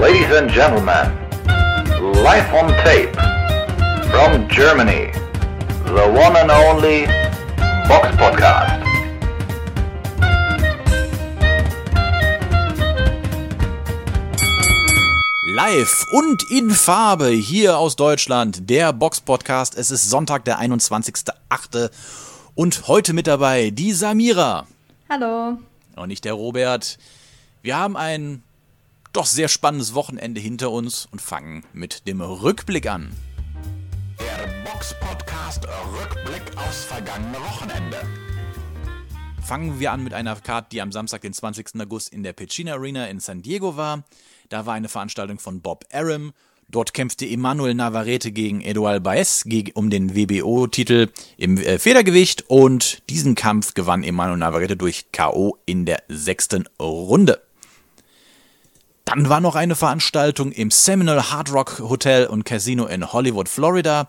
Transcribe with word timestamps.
Ladies 0.00 0.30
and 0.30 0.48
gentlemen, 0.48 1.10
live 2.22 2.54
on 2.54 2.68
tape 2.84 3.12
from 4.12 4.48
Germany, 4.48 5.10
the 5.86 6.06
one 6.14 6.36
and 6.36 6.52
only 6.52 7.06
Box 7.88 8.06
Podcast. 8.16 8.80
Live 15.52 16.06
und 16.12 16.44
in 16.52 16.70
Farbe 16.70 17.30
hier 17.30 17.78
aus 17.78 17.96
Deutschland, 17.96 18.70
der 18.70 18.92
Box 18.92 19.20
Podcast. 19.20 19.76
Es 19.76 19.90
ist 19.90 20.08
Sonntag, 20.08 20.44
der 20.44 20.60
21.08. 20.60 21.90
Und 22.54 22.86
heute 22.86 23.14
mit 23.14 23.26
dabei 23.26 23.70
die 23.70 23.92
Samira. 23.92 24.68
Hallo. 25.10 25.58
Und 25.96 26.06
nicht 26.06 26.24
der 26.24 26.34
Robert. 26.34 26.98
Wir 27.62 27.76
haben 27.76 27.96
ein 27.96 28.44
doch 29.18 29.26
sehr 29.26 29.48
spannendes 29.48 29.94
Wochenende 29.94 30.40
hinter 30.40 30.70
uns 30.70 31.08
und 31.10 31.20
fangen 31.20 31.64
mit 31.72 32.06
dem 32.06 32.20
Rückblick 32.20 32.88
an. 32.88 33.12
Der 34.20 34.46
Box 34.62 34.94
Podcast 35.00 35.66
Rückblick 35.66 36.56
aufs 36.56 36.84
vergangene 36.84 37.38
Wochenende. 37.38 37.96
Fangen 39.44 39.80
wir 39.80 39.90
an 39.90 40.04
mit 40.04 40.14
einer 40.14 40.36
Card, 40.36 40.70
die 40.70 40.80
am 40.80 40.92
Samstag, 40.92 41.22
den 41.22 41.32
20. 41.32 41.80
August 41.80 42.12
in 42.12 42.22
der 42.22 42.32
Pechina 42.32 42.74
Arena 42.74 43.08
in 43.08 43.18
San 43.18 43.42
Diego 43.42 43.76
war. 43.76 44.04
Da 44.50 44.66
war 44.66 44.74
eine 44.74 44.88
Veranstaltung 44.88 45.40
von 45.40 45.62
Bob 45.62 45.84
Arum. 45.92 46.32
Dort 46.68 46.94
kämpfte 46.94 47.26
Emanuel 47.26 47.74
Navarrete 47.74 48.30
gegen 48.30 48.60
Eduard 48.60 49.02
Baez 49.02 49.44
um 49.74 49.90
den 49.90 50.14
WBO-Titel 50.14 51.10
im 51.36 51.56
äh, 51.56 51.80
Federgewicht 51.80 52.44
und 52.46 53.02
diesen 53.10 53.34
Kampf 53.34 53.74
gewann 53.74 54.04
Emanuel 54.04 54.38
Navarrete 54.38 54.76
durch 54.76 55.10
K.O. 55.10 55.58
in 55.66 55.86
der 55.86 56.04
sechsten 56.06 56.68
Runde. 56.78 57.47
Dann 59.08 59.30
war 59.30 59.40
noch 59.40 59.54
eine 59.54 59.74
Veranstaltung 59.74 60.52
im 60.52 60.70
Seminole 60.70 61.30
Hard 61.30 61.50
Rock 61.50 61.78
Hotel 61.78 62.26
und 62.26 62.44
Casino 62.44 62.84
in 62.84 63.10
Hollywood, 63.10 63.48
Florida. 63.48 64.06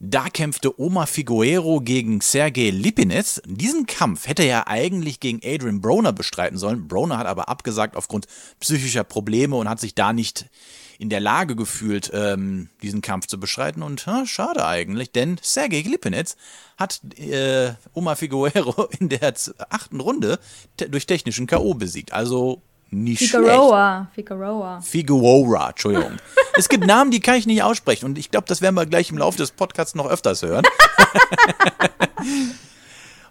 Da 0.00 0.28
kämpfte 0.28 0.80
Oma 0.80 1.06
Figuero 1.06 1.80
gegen 1.80 2.20
Sergei 2.20 2.70
Lipinets. 2.70 3.40
Diesen 3.46 3.86
Kampf 3.86 4.26
hätte 4.26 4.42
er 4.42 4.66
eigentlich 4.66 5.20
gegen 5.20 5.38
Adrian 5.44 5.80
Broner 5.80 6.12
bestreiten 6.12 6.58
sollen. 6.58 6.88
Broner 6.88 7.18
hat 7.18 7.28
aber 7.28 7.48
abgesagt 7.48 7.94
aufgrund 7.94 8.26
psychischer 8.58 9.04
Probleme 9.04 9.54
und 9.54 9.68
hat 9.68 9.78
sich 9.78 9.94
da 9.94 10.12
nicht 10.12 10.46
in 10.98 11.10
der 11.10 11.20
Lage 11.20 11.54
gefühlt, 11.54 12.10
ähm, 12.12 12.70
diesen 12.82 13.02
Kampf 13.02 13.28
zu 13.28 13.38
beschreiten. 13.38 13.84
Und 13.84 14.04
ha, 14.08 14.26
schade 14.26 14.66
eigentlich, 14.66 15.12
denn 15.12 15.38
Sergei 15.42 15.82
Lipinets 15.82 16.36
hat 16.76 17.02
äh, 17.20 17.74
Oma 17.92 18.16
Figuero 18.16 18.88
in 18.98 19.10
der 19.10 19.32
achten 19.70 20.00
Runde 20.00 20.40
te 20.76 20.90
durch 20.90 21.06
technischen 21.06 21.46
K.O. 21.46 21.74
besiegt. 21.74 22.12
Also 22.12 22.62
nicht 22.94 23.30
Figueroa. 23.30 24.08
schlecht. 24.12 24.28
Figueroa. 24.28 24.80
Figueroa, 24.80 25.70
Entschuldigung. 25.70 26.16
es 26.56 26.68
gibt 26.68 26.86
Namen, 26.86 27.10
die 27.10 27.20
kann 27.20 27.36
ich 27.36 27.46
nicht 27.46 27.62
aussprechen 27.62 28.06
und 28.06 28.18
ich 28.18 28.30
glaube, 28.30 28.46
das 28.46 28.62
werden 28.62 28.74
wir 28.74 28.86
gleich 28.86 29.10
im 29.10 29.18
Laufe 29.18 29.38
des 29.38 29.50
Podcasts 29.50 29.94
noch 29.94 30.06
öfters 30.06 30.42
hören. 30.42 30.64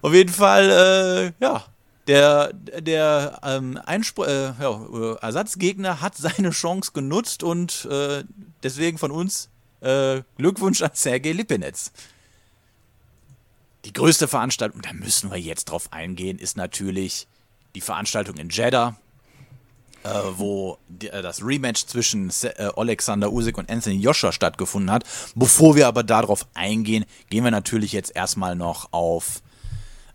Auf 0.01 0.13
jeden 0.13 0.33
Fall, 0.33 1.33
äh, 1.39 1.43
ja, 1.43 1.65
der, 2.07 2.51
der 2.53 3.39
ähm, 3.43 3.79
Einspr 3.85 4.27
äh, 4.27 4.53
ja, 4.61 5.15
Ersatzgegner 5.21 6.01
hat 6.01 6.17
seine 6.17 6.49
Chance 6.49 6.91
genutzt 6.93 7.43
und 7.43 7.85
äh, 7.85 8.23
deswegen 8.61 8.97
von 8.97 9.11
uns 9.11 9.49
äh, 9.79 10.21
Glückwunsch 10.37 10.81
an 10.81 10.91
Sergei 10.93 11.31
Lipinetz. 11.31 11.91
Die 13.85 13.93
größte 13.93 14.27
Veranstaltung, 14.27 14.81
da 14.81 14.93
müssen 14.93 15.31
wir 15.31 15.39
jetzt 15.39 15.65
drauf 15.65 15.87
eingehen, 15.91 16.39
ist 16.39 16.57
natürlich 16.57 17.27
die 17.75 17.81
Veranstaltung 17.81 18.37
in 18.37 18.49
Jeddah 18.49 18.95
äh, 20.03 20.09
wo 20.37 20.77
die, 20.87 21.09
äh, 21.09 21.21
das 21.21 21.43
Rematch 21.43 21.85
zwischen 21.85 22.31
äh, 22.43 22.69
Alexander 22.75 23.31
Usyk 23.31 23.57
und 23.57 23.69
Anthony 23.69 23.97
Joshua 23.97 24.31
stattgefunden 24.31 24.91
hat. 24.91 25.03
Bevor 25.35 25.75
wir 25.75 25.87
aber 25.87 26.03
darauf 26.03 26.45
eingehen, 26.53 27.05
gehen 27.29 27.43
wir 27.43 27.51
natürlich 27.51 27.91
jetzt 27.91 28.15
erstmal 28.15 28.55
noch 28.55 28.89
auf 28.91 29.41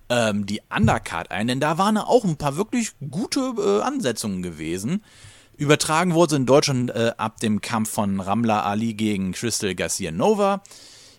ähm, 0.08 0.46
die 0.46 0.62
Undercard 0.74 1.30
ein, 1.30 1.48
denn 1.48 1.60
da 1.60 1.78
waren 1.78 1.98
auch 1.98 2.24
ein 2.24 2.36
paar 2.36 2.56
wirklich 2.56 2.92
gute 3.10 3.54
äh, 3.58 3.82
Ansetzungen 3.82 4.42
gewesen. 4.42 5.02
Übertragen 5.56 6.14
wurde 6.14 6.36
in 6.36 6.46
Deutschland 6.46 6.90
äh, 6.90 7.12
ab 7.16 7.40
dem 7.40 7.60
Kampf 7.60 7.90
von 7.90 8.20
Ramla 8.20 8.62
Ali 8.62 8.94
gegen 8.94 9.32
Crystal 9.32 9.74
Garcia 9.74 10.12
Nova. 10.12 10.62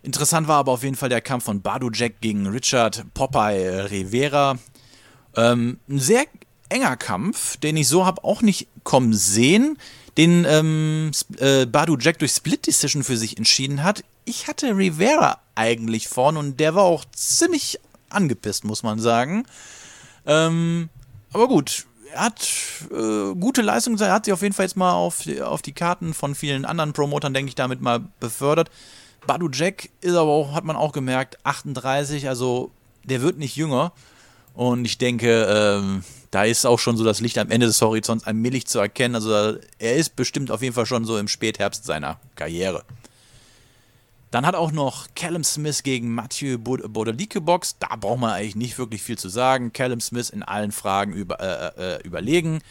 Interessant 0.02 0.48
war 0.48 0.60
aber 0.60 0.72
auf 0.72 0.84
jeden 0.84 0.96
Fall 0.96 1.10
der 1.10 1.20
Kampf 1.20 1.44
von 1.44 1.62
Badu 1.62 1.90
Jack 1.92 2.22
gegen 2.22 2.48
Richard 2.48 3.04
Popeye 3.14 3.92
Rivera. 3.92 4.58
Ähm, 5.36 5.80
ein 5.90 6.00
sehr 6.00 6.26
enger 6.70 6.98
Kampf, 6.98 7.58
den 7.58 7.78
ich 7.78 7.88
so 7.88 8.06
habe 8.06 8.24
auch 8.24 8.42
nicht 8.42 8.68
kommen 8.84 9.14
sehen, 9.14 9.78
den 10.18 10.46
ähm, 10.48 11.12
äh, 11.38 11.66
Badu 11.66 11.98
Jack 12.00 12.20
durch 12.20 12.32
Split 12.32 12.68
Decision 12.68 13.04
für 13.04 13.18
sich 13.18 13.38
entschieden 13.38 13.84
hat. 13.84 14.04
Ich 14.26 14.48
hatte 14.48 14.76
Rivera 14.78 15.40
eigentlich 15.56 16.08
vorne 16.08 16.40
und 16.40 16.60
der 16.60 16.76
war 16.76 16.84
auch 16.84 17.06
ziemlich 17.14 17.80
angepisst, 18.10 18.66
muss 18.66 18.84
man 18.84 19.00
sagen. 19.00 19.46
Ähm, 20.26 20.90
aber 21.34 21.48
gut, 21.48 21.86
er 22.14 22.22
hat 22.22 22.48
äh, 22.92 23.34
gute 23.36 23.62
Leistung, 23.62 23.98
er 24.00 24.12
hat 24.12 24.26
sich 24.26 24.34
auf 24.34 24.42
jeden 24.42 24.54
Fall 24.54 24.66
jetzt 24.66 24.78
mal 24.78 24.94
auf, 24.94 25.28
auf 25.42 25.62
die 25.62 25.74
Karten 25.74 26.14
von 26.14 26.36
vielen 26.36 26.66
anderen 26.66 26.94
Promotern, 26.94 27.34
denke 27.34 27.50
ich, 27.50 27.56
damit 27.56 27.82
mal 27.82 28.02
befördert. 28.20 28.70
Badu 29.28 29.50
Jack 29.52 29.90
ist 30.02 30.16
aber 30.16 30.32
auch, 30.32 30.54
hat 30.54 30.64
man 30.64 30.76
auch 30.76 30.92
gemerkt, 30.92 31.38
38, 31.44 32.28
also 32.28 32.72
der 33.04 33.22
wird 33.22 33.38
nicht 33.38 33.56
jünger. 33.56 33.92
Und 34.54 34.86
ich 34.86 34.98
denke, 34.98 35.46
ähm, 35.50 36.04
da 36.32 36.44
ist 36.44 36.66
auch 36.66 36.80
schon 36.80 36.98
so 36.98 37.04
das 37.04 37.22
Licht 37.22 37.38
am 37.38 37.50
Ende 37.50 37.66
des 37.66 37.82
Horizonts 37.82 38.26
allmählich 38.26 38.68
zu 38.68 38.80
erkennen. 38.80 39.16
Also 39.16 39.58
er 39.80 39.96
ist 39.96 40.16
bestimmt 40.16 40.52
auf 40.52 40.62
jeden 40.62 40.76
Fall 40.76 40.86
schon 40.86 41.06
so 41.06 41.18
im 41.18 41.28
Spätherbst 41.28 41.86
seiner 41.86 42.20
Karriere. 42.36 42.84
Dann 44.32 44.46
hat 44.46 44.54
auch 44.54 44.72
noch 44.72 45.08
Callum 45.16 45.44
Smith 45.44 45.82
gegen 45.82 46.14
Mathieu 46.14 46.60
Baudelike 46.60 47.40
geboxt. 47.40 47.78
Da 47.80 47.96
braucht 47.96 48.20
man 48.20 48.32
eigentlich 48.32 48.56
nicht 48.56 48.78
wirklich 48.78 49.02
viel 49.02 49.18
zu 49.18 49.28
sagen. 49.28 49.74
Callum 49.74 50.02
Smith 50.02 50.30
in 50.30 50.44
allen 50.44 50.72
Fragen 50.72 51.14
über, 51.14 51.40
äh, 51.40 51.96
äh, 51.96 52.02
überlegen. 52.04 52.62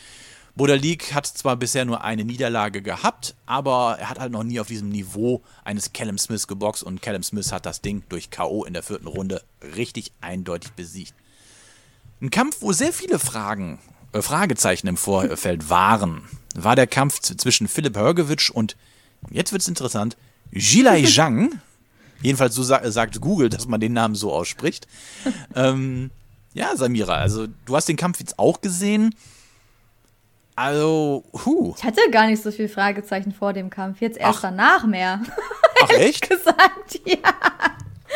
Bodalik 0.55 1.15
hat 1.15 1.27
zwar 1.27 1.57
bisher 1.57 1.85
nur 1.85 2.03
eine 2.03 2.25
Niederlage 2.25 2.83
gehabt, 2.83 3.37
aber 3.47 3.97
er 3.99 4.11
hat 4.11 4.19
halt 4.19 4.33
noch 4.33 4.43
nie 4.43 4.59
auf 4.59 4.67
diesem 4.67 4.89
Niveau 4.89 5.43
eines 5.65 5.93
Callum 5.93 6.19
Smith 6.19 6.49
geboxt 6.49 6.83
und 6.83 7.01
Callum 7.01 7.23
Smith 7.23 7.53
hat 7.53 7.65
das 7.65 7.81
Ding 7.81 8.03
durch 8.09 8.31
K.O. 8.31 8.65
in 8.65 8.73
der 8.73 8.83
vierten 8.83 9.07
Runde 9.07 9.43
richtig 9.77 10.13
eindeutig 10.21 10.73
besiegt. 10.73 11.15
Ein 12.21 12.31
Kampf, 12.31 12.59
wo 12.61 12.73
sehr 12.73 12.93
viele 12.93 13.19
Fragen, 13.19 13.79
äh, 14.13 14.23
Fragezeichen 14.23 14.89
im 14.89 14.97
Vorfeld 14.97 15.71
waren, 15.71 16.23
war 16.55 16.77
der 16.77 16.87
Kampf 16.87 17.21
zwischen 17.21 17.69
Philipp 17.69 17.97
Hörgewitsch 17.97 18.51
und, 18.51 18.77
jetzt 19.31 19.53
wird 19.53 19.63
es 19.63 19.69
interessant, 19.69 20.17
Jilai 20.51 21.05
Zhang. 21.07 21.61
Jedenfalls 22.21 22.57
so 22.57 22.65
sa 22.65 22.91
sagt 22.91 23.21
Google, 23.21 23.49
dass 23.49 23.69
man 23.69 23.79
den 23.81 23.93
Namen 23.93 24.17
so 24.17 24.33
ausspricht. 24.33 24.89
ähm, 25.55 26.11
ja, 26.53 26.75
Samira, 26.75 27.15
also 27.15 27.47
du 27.65 27.77
hast 27.77 27.89
den 27.89 27.97
Kampf 27.97 28.19
jetzt 28.19 28.41
auch 28.41 28.61
gesehen. 28.61 29.15
Also, 30.57 31.23
huh. 31.45 31.75
Ich 31.79 31.85
hatte 31.85 32.01
gar 32.11 32.27
nicht 32.27 32.43
so 32.43 32.51
viele 32.51 32.69
Fragezeichen 32.69 33.33
vor 33.33 33.53
dem 33.53 33.71
Kampf. 33.71 34.01
Jetzt 34.01 34.19
erst 34.19 34.39
Ach. 34.39 34.43
danach 34.43 34.85
mehr. 34.85 35.23
Ach, 35.85 35.91
echt? 35.91 36.29
gesagt, 36.29 37.01
ja. 37.05 37.19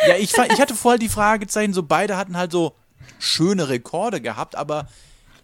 Ja, 0.05 0.15
ich, 0.17 0.33
ich 0.33 0.59
hatte 0.59 0.75
vorher 0.75 0.99
die 0.99 1.07
Fragezeichen, 1.07 1.71
so 1.71 1.83
beide 1.83 2.17
hatten 2.17 2.35
halt 2.35 2.51
so 2.51 2.75
schöne 3.23 3.69
Rekorde 3.69 4.21
gehabt, 4.21 4.55
aber 4.55 4.87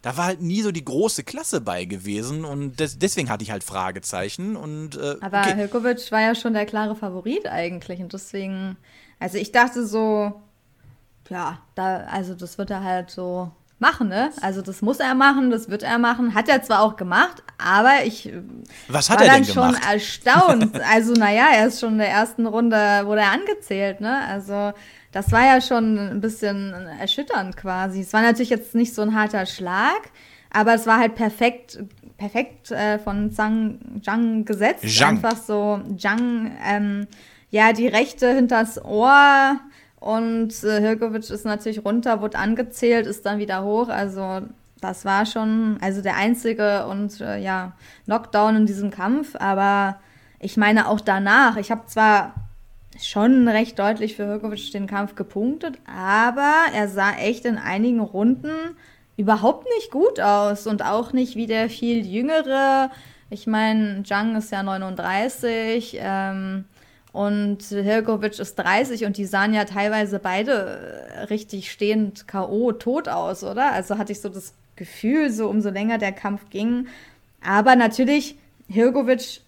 da 0.02 0.16
war 0.16 0.26
halt 0.26 0.42
nie 0.42 0.62
so 0.62 0.72
die 0.72 0.86
große 0.86 1.24
Klasse 1.24 1.60
bei 1.62 1.86
gewesen 1.86 2.46
und 2.46 2.80
des, 2.80 3.00
deswegen 3.00 3.30
hatte 3.30 3.44
ich 3.44 3.52
halt 3.52 3.64
Fragezeichen. 3.64 4.56
Und, 4.56 4.96
äh, 4.96 5.16
aber 5.22 5.42
okay. 5.42 5.56
Hilkovic 5.56 6.12
war 6.12 6.22
ja 6.22 6.36
schon 6.36 6.54
der 6.54 6.66
klare 6.66 6.96
Favorit 6.96 7.48
eigentlich 7.48 8.00
und 8.00 8.14
deswegen, 8.14 8.78
also 9.20 9.38
ich 9.38 9.52
dachte 9.52 9.86
so, 9.86 10.42
ja, 11.30 11.60
da, 11.76 12.06
also 12.12 12.34
das 12.34 12.58
wird 12.58 12.72
er 12.72 12.84
halt 12.84 13.12
so 13.12 13.52
machen, 13.78 14.10
ne? 14.10 14.32
Also 14.42 14.62
das 14.62 14.82
muss 14.82 15.00
er 15.00 15.16
machen, 15.16 15.52
das 15.52 15.70
wird 15.70 15.84
er 15.84 16.00
machen. 16.00 16.34
Hat 16.34 16.50
er 16.50 16.62
zwar 16.64 16.82
auch 16.82 16.96
gemacht, 16.96 17.44
aber 17.58 18.04
ich 18.04 18.32
Was 18.88 19.10
hat 19.10 19.20
war 19.20 19.26
er 19.26 19.34
dann 19.34 19.44
denn 19.44 19.54
schon 19.54 19.68
gemacht? 19.68 19.86
erstaunt. 19.92 20.82
Also 20.82 21.14
naja, 21.14 21.48
er 21.56 21.68
ist 21.68 21.80
schon 21.80 21.94
in 21.94 22.00
der 22.00 22.10
ersten 22.10 22.46
Runde, 22.46 22.76
wurde 23.06 23.22
er 23.22 23.32
angezählt, 23.32 24.02
ne? 24.02 24.26
Also 24.28 24.74
das 25.12 25.32
war 25.32 25.46
ja 25.46 25.62
schon 25.62 25.98
ein 25.98 26.22
bisschen 26.22 26.74
erschütternd 27.00 27.58
quasi. 27.58 28.02
Es 28.02 28.14
war 28.14 28.22
natürlich 28.22 28.50
jetzt 28.50 28.76
nicht 28.76 28.94
so 28.94 29.02
ein 29.02 29.16
harter 29.16 29.46
Schlag, 29.46 30.12
aber 30.52 30.74
es 30.74 30.86
war 30.86 31.00
halt 31.00 31.16
perfekt, 31.16 31.80
perfekt 32.18 32.72
äh, 32.72 33.00
von 33.00 33.32
Zhang, 33.32 33.80
Zhang 34.04 34.46
gesetzt. 34.46 34.88
Zhang. 34.88 35.16
Einfach 35.16 35.38
so 35.38 35.82
Zhang, 35.98 36.52
ähm, 36.66 37.08
ja, 37.50 37.74
die 37.74 37.88
Rechte 37.88 38.34
hinters 38.34 38.84
Ohr 38.84 39.60
und 40.00 40.64
äh, 40.64 40.80
Hirkovic 40.80 41.30
ist 41.30 41.46
natürlich 41.46 41.84
runter, 41.84 42.22
wurde 42.22 42.38
angezählt, 42.38 43.08
ist 43.08 43.26
dann 43.26 43.40
wieder 43.40 43.64
hoch. 43.64 43.90
Also 43.90 44.42
das 44.80 45.06
war 45.06 45.26
schon, 45.26 45.78
also 45.82 46.02
der 46.02 46.16
einzige 46.16 46.86
und 46.88 47.20
äh, 47.20 47.40
ja, 47.40 47.74
Knockdown 48.06 48.58
in 48.58 48.66
diesem 48.66 48.92
Kampf. 48.92 49.36
Aber 49.36 50.00
ich 50.40 50.56
meine 50.56 50.88
auch 50.88 51.02
danach, 51.02 51.58
ich 51.58 51.72
habe 51.72 51.86
zwar 51.88 52.34
schon 53.08 53.48
recht 53.48 53.80
deutlich 53.80 54.16
für 54.16 54.26
Hirkovic 54.26 54.72
den 54.72 54.88
Kampf 54.88 55.16
gepunktet, 55.16 55.78
aber 55.86 56.54
er 56.74 56.88
sah 56.88 57.14
echt 57.14 57.46
in 57.46 57.58
einigen 57.58 58.00
Runden 58.00 58.52
überhaupt 59.18 59.68
nicht 59.78 59.92
gut 59.92 60.20
aus 60.20 60.68
und 60.68 60.84
auch 60.84 61.14
nicht 61.14 61.36
wie 61.36 61.48
der 61.48 61.70
viel 61.70 62.06
jüngere 62.06 62.92
Ich 63.30 63.48
meine, 63.48 64.04
Zhang 64.04 64.36
ist 64.36 64.52
ja 64.52 64.64
39, 64.64 65.98
ähm, 66.00 66.66
und 67.12 67.64
Hilkovic 67.64 68.40
ist 68.40 68.56
30 68.56 69.06
und 69.06 69.18
die 69.18 69.26
sahen 69.26 69.54
ja 69.54 69.66
teilweise 69.66 70.20
beide 70.20 71.28
richtig 71.30 71.72
stehend 71.72 72.28
K.O. 72.28 72.72
tot 72.72 73.10
aus, 73.10 73.44
oder? 73.44 73.72
Also 73.72 73.98
hatte 73.98 74.12
ich 74.12 74.22
so 74.22 74.30
das 74.30 74.54
Gefühl, 74.76 75.32
so 75.32 75.50
umso 75.50 75.70
länger 75.70 75.98
der 75.98 76.12
Kampf 76.12 76.50
ging. 76.50 76.88
Aber 77.42 77.76
natürlich, 77.76 78.36
Hilkovic 78.68 79.42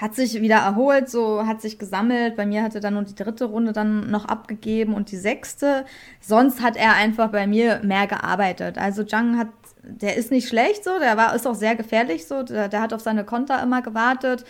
hat 0.00 0.14
sich 0.14 0.40
wieder 0.40 0.56
erholt, 0.56 1.10
so 1.10 1.46
hat 1.46 1.60
sich 1.60 1.78
gesammelt. 1.78 2.36
Bei 2.36 2.46
mir 2.46 2.62
hat 2.62 2.74
er 2.74 2.80
dann 2.80 2.94
nur 2.94 3.02
die 3.02 3.14
dritte 3.14 3.46
Runde 3.46 3.72
dann 3.72 4.10
noch 4.10 4.24
abgegeben 4.24 4.94
und 4.94 5.10
die 5.10 5.16
sechste. 5.16 5.84
Sonst 6.20 6.62
hat 6.62 6.76
er 6.76 6.94
einfach 6.94 7.30
bei 7.30 7.46
mir 7.46 7.80
mehr 7.82 8.06
gearbeitet. 8.06 8.78
Also 8.78 9.04
Zhang 9.04 9.38
hat, 9.38 9.48
der 9.82 10.16
ist 10.16 10.30
nicht 10.30 10.48
schlecht 10.48 10.84
so, 10.84 10.98
der 10.98 11.16
war, 11.16 11.34
ist 11.34 11.46
auch 11.46 11.54
sehr 11.54 11.76
gefährlich 11.76 12.26
so, 12.26 12.42
der, 12.42 12.68
der 12.68 12.80
hat 12.80 12.92
auf 12.92 13.00
seine 13.00 13.24
Konter 13.24 13.62
immer 13.62 13.82
gewartet 13.82 14.44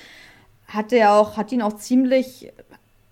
hat 0.69 0.93
er 0.93 1.15
auch, 1.15 1.37
hat 1.37 1.51
ihn 1.51 1.63
auch 1.63 1.77
ziemlich, 1.77 2.53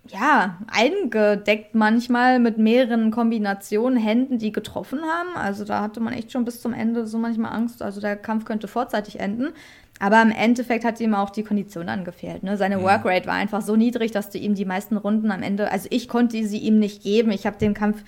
ja, 0.08 0.58
eingedeckt 0.68 1.74
manchmal 1.74 2.38
mit 2.38 2.58
mehreren 2.58 3.10
Kombinationen, 3.10 3.98
Händen, 3.98 4.38
die 4.38 4.52
getroffen 4.52 5.00
haben. 5.02 5.34
Also 5.34 5.64
da 5.64 5.80
hatte 5.80 6.00
man 6.00 6.12
echt 6.12 6.30
schon 6.30 6.44
bis 6.44 6.60
zum 6.60 6.72
Ende 6.72 7.06
so 7.06 7.18
manchmal 7.18 7.52
Angst. 7.52 7.82
Also 7.82 8.00
der 8.00 8.16
Kampf 8.16 8.44
könnte 8.44 8.68
vorzeitig 8.68 9.18
enden. 9.18 9.52
Aber 9.98 10.20
im 10.20 10.30
Endeffekt 10.30 10.84
hat 10.84 11.00
ihm 11.00 11.14
auch 11.14 11.30
die 11.30 11.42
Kondition 11.42 11.88
angefehlt. 11.88 12.42
Ne? 12.42 12.56
Seine 12.56 12.82
Workrate 12.82 13.26
war 13.26 13.34
einfach 13.34 13.62
so 13.62 13.76
niedrig, 13.76 14.12
dass 14.12 14.30
du 14.30 14.38
ihm 14.38 14.54
die 14.54 14.66
meisten 14.66 14.96
Runden 14.96 15.30
am 15.30 15.42
Ende, 15.42 15.70
also 15.70 15.88
ich 15.90 16.08
konnte 16.08 16.46
sie 16.46 16.58
ihm 16.58 16.78
nicht 16.78 17.02
geben. 17.02 17.30
Ich 17.30 17.46
habe 17.46 17.56
den 17.56 17.72
Kampf 17.72 18.02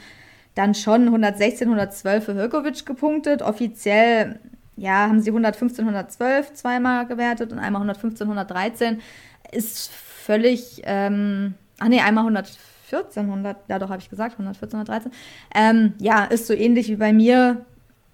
dann 0.54 0.74
schon 0.74 1.04
116, 1.06 1.68
112 1.68 2.24
für 2.24 2.34
Hirkovic 2.34 2.84
gepunktet. 2.84 3.42
Offiziell, 3.42 4.38
ja, 4.76 5.08
haben 5.08 5.20
sie 5.20 5.30
115, 5.30 5.84
112 5.84 6.52
zweimal 6.54 7.06
gewertet 7.06 7.52
und 7.52 7.58
einmal 7.58 7.80
115, 7.80 8.26
113 8.26 9.00
ist 9.50 9.90
völlig, 9.90 10.82
ähm, 10.84 11.54
ach 11.78 11.88
nee, 11.88 12.00
einmal 12.00 12.24
114, 12.24 13.24
100, 13.24 13.56
ja 13.68 13.78
doch, 13.78 13.88
habe 13.88 14.02
ich 14.02 14.10
gesagt, 14.10 14.32
114, 14.32 14.80
113. 14.80 15.12
Ähm, 15.54 15.94
ja, 16.00 16.24
ist 16.24 16.46
so 16.46 16.54
ähnlich 16.54 16.88
wie 16.88 16.96
bei 16.96 17.12
mir, 17.12 17.64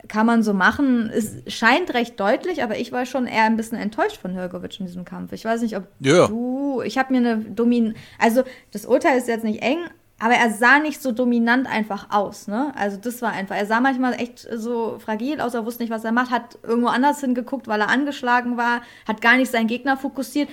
kann 0.09 0.27
man 0.27 0.43
so 0.43 0.53
machen. 0.53 1.11
Es 1.13 1.37
scheint 1.47 1.95
recht 1.95 2.19
deutlich, 2.19 2.63
aber 2.63 2.79
ich 2.79 2.93
war 2.93 3.07
schon 3.07 3.27
eher 3.27 3.45
ein 3.45 3.57
bisschen 3.57 3.79
enttäuscht 3.79 4.17
von 4.17 4.33
Hirgovic 4.33 4.79
in 4.81 4.87
diesem 4.87 5.05
Kampf. 5.05 5.33
Ich 5.33 5.45
weiß 5.45 5.63
nicht, 5.63 5.77
ob 5.77 5.87
ja. 6.01 6.27
du, 6.27 6.83
ich 6.85 6.99
habe 6.99 7.13
mir 7.13 7.19
eine 7.19 7.39
Domin, 7.39 7.95
also 8.19 8.43
das 8.73 8.87
Urteil 8.87 9.19
ist 9.19 9.29
jetzt 9.29 9.45
nicht 9.45 9.63
eng, 9.63 9.79
aber 10.21 10.35
er 10.35 10.51
sah 10.51 10.79
nicht 10.79 11.03
so 11.03 11.11
dominant 11.11 11.67
einfach 11.67 12.07
aus, 12.11 12.47
ne? 12.47 12.73
Also 12.77 12.97
das 12.97 13.21
war 13.21 13.33
einfach, 13.33 13.57
er 13.57 13.67
sah 13.67 13.81
manchmal 13.81 14.15
echt 14.15 14.47
so 14.55 14.99
fragil 14.99 15.41
aus, 15.41 15.55
er 15.55 15.67
wusste 15.67 15.83
nicht, 15.83 15.91
was 15.91 16.05
er 16.05 16.13
macht, 16.13 16.31
hat 16.31 16.57
irgendwo 16.63 16.89
anders 16.89 17.21
hingeguckt, 17.21 17.67
weil 17.67 17.81
er 17.81 17.89
angeschlagen 17.89 18.57
war, 18.57 18.83
hat 19.09 19.21
gar 19.21 19.37
nicht 19.37 19.51
seinen 19.51 19.67
Gegner 19.67 19.97
fokussiert, 19.97 20.49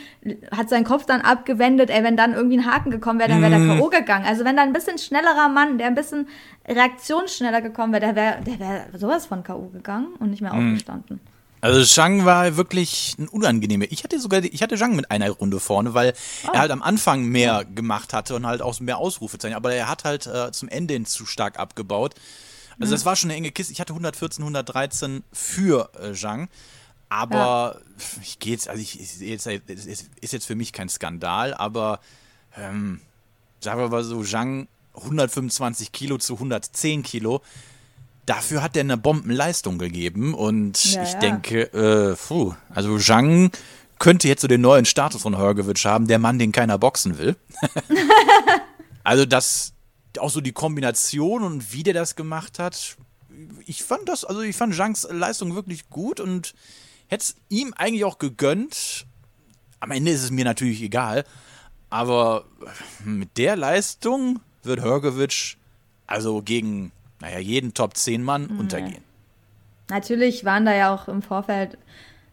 hat 0.55 0.67
seinen 0.67 0.83
Kopf 0.83 1.05
dann 1.05 1.21
abgewendet, 1.21 1.91
ey, 1.91 2.03
wenn 2.03 2.17
dann 2.17 2.33
irgendwie 2.33 2.57
ein 2.57 2.65
Haken 2.65 2.89
gekommen 2.89 3.19
wäre, 3.19 3.29
dann 3.29 3.41
wäre 3.41 3.51
der 3.51 3.59
mhm. 3.59 3.79
K.O. 3.79 3.89
gegangen. 3.89 4.25
Also 4.25 4.43
wenn 4.45 4.57
da 4.57 4.63
ein 4.63 4.73
bisschen 4.73 4.97
schnellerer 4.97 5.47
Mann, 5.47 5.77
der 5.77 5.87
ein 5.87 5.95
bisschen 5.95 6.27
reaktionsschneller 6.67 7.61
gekommen 7.61 7.93
wäre, 7.93 8.13
der 8.13 8.15
wäre 8.15 8.41
der 8.41 8.59
wär 8.59 8.99
sowas 8.99 9.27
von 9.27 9.43
K.O. 9.43 9.69
gegangen 9.69 10.07
und 10.19 10.31
nicht 10.31 10.41
mehr 10.41 10.53
mhm. 10.53 10.71
aufgestanden. 10.71 11.19
Also 11.61 11.85
Zhang 11.85 12.25
war 12.25 12.57
wirklich 12.57 13.15
ein 13.19 13.27
unangenehmer. 13.27 13.85
Ich 13.89 14.03
hatte 14.03 14.19
sogar, 14.19 14.43
ich 14.43 14.61
hatte 14.63 14.77
Zhang 14.77 14.95
mit 14.95 15.11
einer 15.11 15.29
Runde 15.29 15.59
vorne, 15.59 15.93
weil 15.93 16.13
oh. 16.47 16.49
er 16.53 16.59
halt 16.59 16.71
am 16.71 16.81
Anfang 16.81 17.25
mehr 17.25 17.63
gemacht 17.65 18.13
hatte 18.13 18.35
und 18.35 18.47
halt 18.47 18.61
auch 18.61 18.79
mehr 18.79 18.97
Ausrufezeichen. 18.97 19.55
Aber 19.55 19.73
er 19.73 19.87
hat 19.87 20.03
halt 20.03 20.25
äh, 20.25 20.51
zum 20.51 20.69
Ende 20.69 20.95
hin 20.95 21.05
zu 21.05 21.25
stark 21.25 21.59
abgebaut. 21.59 22.15
Also 22.79 22.91
mhm. 22.91 22.95
das 22.95 23.05
war 23.05 23.15
schon 23.15 23.29
eine 23.29 23.37
enge 23.37 23.51
Kiste. 23.51 23.71
Ich 23.71 23.79
hatte 23.79 23.93
114, 23.93 24.43
113 24.43 25.23
für 25.31 25.91
äh, 26.01 26.13
Zhang. 26.13 26.49
Aber 27.09 27.77
ja. 27.77 28.21
ich 28.21 28.39
gehe 28.39 28.53
jetzt, 28.53 28.67
also 28.67 28.81
ich, 28.81 29.19
jetzt, 29.19 29.45
ist 29.45 30.33
jetzt 30.33 30.45
für 30.45 30.55
mich 30.55 30.71
kein 30.73 30.89
Skandal, 30.89 31.53
aber 31.53 31.99
ähm, 32.57 33.01
sagen 33.59 33.81
wir 33.81 33.89
mal 33.89 34.03
so, 34.03 34.23
Zhang 34.23 34.67
125 34.95 35.91
Kilo 35.91 36.17
zu 36.17 36.35
110 36.35 37.03
Kilo 37.03 37.41
dafür 38.25 38.61
hat 38.61 38.75
er 38.75 38.81
eine 38.81 38.97
Bombenleistung 38.97 39.77
gegeben 39.77 40.33
und 40.33 40.83
ja, 40.93 41.03
ich 41.03 41.13
ja. 41.13 41.19
denke, 41.19 41.61
äh, 41.73 42.15
puh, 42.15 42.53
also 42.69 42.97
Zhang 42.97 43.51
könnte 43.99 44.27
jetzt 44.27 44.41
so 44.41 44.47
den 44.47 44.61
neuen 44.61 44.85
Status 44.85 45.21
von 45.21 45.37
Hergewitsch 45.37 45.85
haben, 45.85 46.07
der 46.07 46.19
Mann, 46.19 46.39
den 46.39 46.51
keiner 46.51 46.77
boxen 46.77 47.17
will. 47.17 47.35
also 49.03 49.25
das, 49.25 49.73
auch 50.17 50.29
so 50.29 50.41
die 50.41 50.53
Kombination 50.53 51.43
und 51.43 51.73
wie 51.73 51.83
der 51.83 51.93
das 51.93 52.15
gemacht 52.15 52.59
hat, 52.59 52.97
ich 53.65 53.83
fand 53.83 54.09
das, 54.09 54.25
also 54.25 54.41
ich 54.41 54.55
fand 54.55 54.75
Zhangs 54.75 55.07
Leistung 55.09 55.55
wirklich 55.55 55.89
gut 55.89 56.19
und 56.19 56.53
hätte 57.07 57.23
es 57.23 57.35
ihm 57.49 57.73
eigentlich 57.75 58.05
auch 58.05 58.17
gegönnt. 58.17 59.05
Am 59.79 59.91
Ende 59.91 60.11
ist 60.11 60.23
es 60.23 60.31
mir 60.31 60.45
natürlich 60.45 60.81
egal, 60.81 61.25
aber 61.89 62.45
mit 63.03 63.37
der 63.37 63.55
Leistung 63.55 64.39
wird 64.63 64.81
Hergewitsch 64.81 65.57
also 66.07 66.41
gegen 66.41 66.91
naja, 67.21 67.39
jeden 67.39 67.73
Top 67.73 67.95
10 67.95 68.23
Mann 68.23 68.47
mhm. 68.51 68.59
untergehen. 68.59 69.03
Natürlich 69.89 70.45
waren 70.45 70.65
da 70.65 70.73
ja 70.73 70.93
auch 70.93 71.07
im 71.07 71.21
Vorfeld 71.21 71.77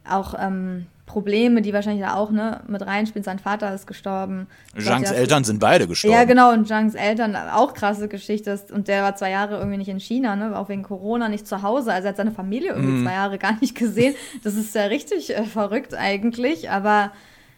auch 0.08 0.34
ähm, 0.38 0.86
Probleme, 1.08 1.62
die 1.62 1.72
wahrscheinlich 1.72 2.04
da 2.04 2.14
auch 2.14 2.30
ne, 2.30 2.60
mit 2.68 2.82
reinspielen. 2.82 3.24
Sein 3.24 3.38
Vater 3.38 3.74
ist 3.74 3.86
gestorben. 3.86 4.46
Zhangs 4.78 5.10
Eltern 5.10 5.42
sind 5.42 5.58
beide 5.58 5.88
gestorben. 5.88 6.16
Ja, 6.16 6.24
genau. 6.24 6.52
Und 6.52 6.68
Zhangs 6.68 6.94
Eltern, 6.94 7.34
auch 7.34 7.74
krasse 7.74 8.08
Geschichte. 8.08 8.60
Und 8.72 8.88
der 8.88 9.02
war 9.02 9.16
zwei 9.16 9.30
Jahre 9.30 9.56
irgendwie 9.56 9.78
nicht 9.78 9.88
in 9.88 9.98
China, 9.98 10.36
ne, 10.36 10.56
auch 10.56 10.68
wegen 10.68 10.82
Corona 10.82 11.28
nicht 11.28 11.46
zu 11.46 11.62
Hause. 11.62 11.92
Also 11.92 12.06
er 12.06 12.10
hat 12.10 12.16
seine 12.16 12.30
Familie 12.30 12.70
irgendwie 12.72 13.00
mm. 13.00 13.04
zwei 13.04 13.12
Jahre 13.12 13.38
gar 13.38 13.58
nicht 13.60 13.74
gesehen. 13.74 14.14
Das 14.44 14.54
ist 14.54 14.74
ja 14.74 14.84
richtig 14.84 15.36
äh, 15.36 15.44
verrückt 15.44 15.94
eigentlich. 15.94 16.70
Aber 16.70 17.10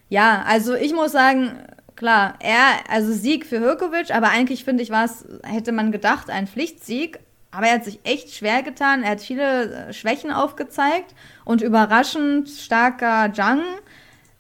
ja, 0.09 0.43
also 0.47 0.75
ich 0.75 0.95
muss 0.95 1.13
sagen, 1.13 1.53
Klar, 1.97 2.35
er, 2.41 2.91
also 2.91 3.13
Sieg 3.13 3.47
für 3.47 3.59
Hirkovic, 3.59 4.15
aber 4.15 4.29
eigentlich 4.29 4.65
finde 4.65 4.83
ich, 4.83 4.91
war 4.91 5.05
es, 5.05 5.27
hätte 5.45 5.73
man 5.73 5.93
gedacht, 5.93 6.31
ein 6.31 6.47
Pflichtsieg. 6.47 7.21
Aber 7.53 7.67
er 7.67 7.75
hat 7.75 7.85
sich 7.85 7.99
echt 8.05 8.33
schwer 8.33 8.63
getan. 8.63 9.03
Er 9.03 9.11
hat 9.11 9.21
viele 9.21 9.89
äh, 9.89 9.93
Schwächen 9.93 10.31
aufgezeigt 10.31 11.15
und 11.45 11.63
überraschend 11.63 12.49
starker 12.49 13.33
Zhang, 13.33 13.63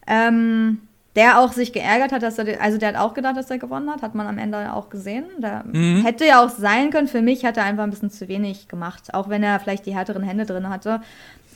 ähm, 0.06 0.82
der 1.16 1.40
auch 1.40 1.52
sich 1.52 1.72
geärgert 1.72 2.12
hat, 2.12 2.22
dass 2.22 2.38
er, 2.38 2.60
also 2.60 2.78
der 2.78 2.90
hat 2.90 2.96
auch 2.96 3.14
gedacht, 3.14 3.36
dass 3.36 3.50
er 3.50 3.58
gewonnen 3.58 3.90
hat, 3.90 4.02
hat 4.02 4.14
man 4.14 4.28
am 4.28 4.38
Ende 4.38 4.72
auch 4.72 4.90
gesehen. 4.90 5.24
Der 5.38 5.64
mhm. 5.64 6.02
hätte 6.02 6.24
ja 6.24 6.44
auch 6.44 6.50
sein 6.50 6.90
können. 6.90 7.08
Für 7.08 7.20
mich 7.20 7.44
hat 7.44 7.56
er 7.56 7.64
einfach 7.64 7.82
ein 7.82 7.90
bisschen 7.90 8.10
zu 8.10 8.28
wenig 8.28 8.68
gemacht, 8.68 9.12
auch 9.12 9.28
wenn 9.28 9.42
er 9.42 9.58
vielleicht 9.58 9.86
die 9.86 9.94
härteren 9.94 10.22
Hände 10.22 10.46
drin 10.46 10.68
hatte. 10.68 11.00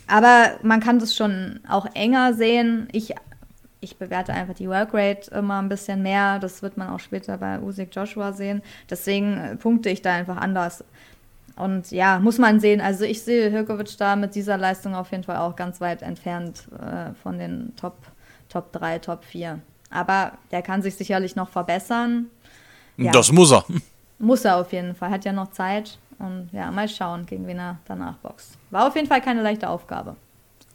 Aber 0.09 0.51
man 0.63 0.81
kann 0.81 0.99
das 0.99 1.15
schon 1.15 1.61
auch 1.69 1.87
enger 1.95 2.35
sehen. 2.35 2.89
Ich 2.93 3.15
ich 3.85 3.97
bewerte 3.99 4.33
einfach 4.33 4.55
die 4.55 4.69
Workrate 4.69 5.31
immer 5.31 5.61
ein 5.61 5.69
bisschen 5.69 6.03
mehr. 6.03 6.39
Das 6.39 6.63
wird 6.63 6.77
man 6.77 6.89
auch 6.89 6.99
später 6.99 7.39
bei 7.39 7.61
Usyk 7.61 7.95
Joshua 7.95 8.33
sehen. 8.33 8.63
Deswegen 8.91 9.37
äh, 9.37 9.57
punkte 9.57 9.91
ich 9.91 10.03
da 10.03 10.13
einfach 10.15 10.39
anders. 10.39 10.83
Und 11.57 11.93
ja, 11.93 12.19
muss 12.19 12.39
man 12.39 12.59
sehen. 12.59 12.81
Also 12.81 13.05
ich 13.05 13.23
sehe 13.23 13.51
Hirkovic 13.51 13.97
da 13.99 14.17
mit 14.17 14.35
dieser 14.35 14.57
Leistung 14.57 14.95
auf 14.95 15.13
jeden 15.13 15.23
Fall 15.23 15.37
auch 15.37 15.55
ganz 15.55 15.81
weit 15.81 16.03
entfernt 16.03 16.67
äh, 16.81 17.15
von 17.23 17.39
den 17.39 17.75
Top, 17.77 17.97
Top 18.49 18.73
3, 18.73 18.99
Top 18.99 19.25
4. 19.25 19.61
Aber 19.91 20.33
der 20.51 20.63
kann 20.63 20.83
sich 20.83 20.97
sicherlich 20.97 21.37
noch 21.37 21.49
verbessern. 21.49 22.27
Ja. 22.97 23.13
Das 23.13 23.31
muss 23.31 23.53
er. 23.53 23.65
Muss 24.21 24.45
er 24.45 24.57
auf 24.57 24.73
jeden 24.73 24.95
Fall. 24.95 25.11
Hat 25.11 25.25
ja 25.25 25.33
noch 25.33 25.51
Zeit. 25.51 25.99
Und 26.19 26.49
ja, 26.53 26.71
mal 26.71 26.89
schauen, 26.89 27.27
gegen 27.27 27.47
wen 27.47 27.59
er 27.59 27.79
danach 27.85 28.17
boxt. 28.19 28.57
War 28.71 28.87
auf 28.87 28.95
jeden 28.95 29.09
Fall 29.09 29.21
keine 29.21 29.43
leichte 29.43 29.69
Aufgabe. 29.69 30.17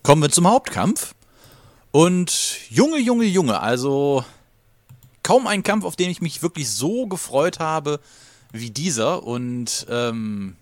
Kommen 0.03 0.21
wir 0.21 0.29
zum 0.29 0.47
Hauptkampf. 0.47 1.15
Und 1.91 2.69
Junge, 2.69 2.97
Junge, 2.99 3.25
Junge, 3.25 3.59
also 3.59 4.23
kaum 5.23 5.47
ein 5.47 5.63
Kampf, 5.63 5.85
auf 5.85 5.95
den 5.95 6.09
ich 6.09 6.21
mich 6.21 6.41
wirklich 6.43 6.69
so 6.69 7.07
gefreut 7.07 7.59
habe 7.59 7.99
wie 8.51 8.69
dieser. 8.69 9.23
Und 9.23 9.85
ähm, 9.89 10.55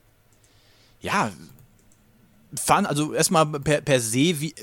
ja, 1.01 1.31
fand, 2.55 2.87
also 2.87 3.13
erstmal 3.13 3.45
per, 3.45 3.81
per 3.81 3.99
se, 3.99 4.39
wie, 4.39 4.55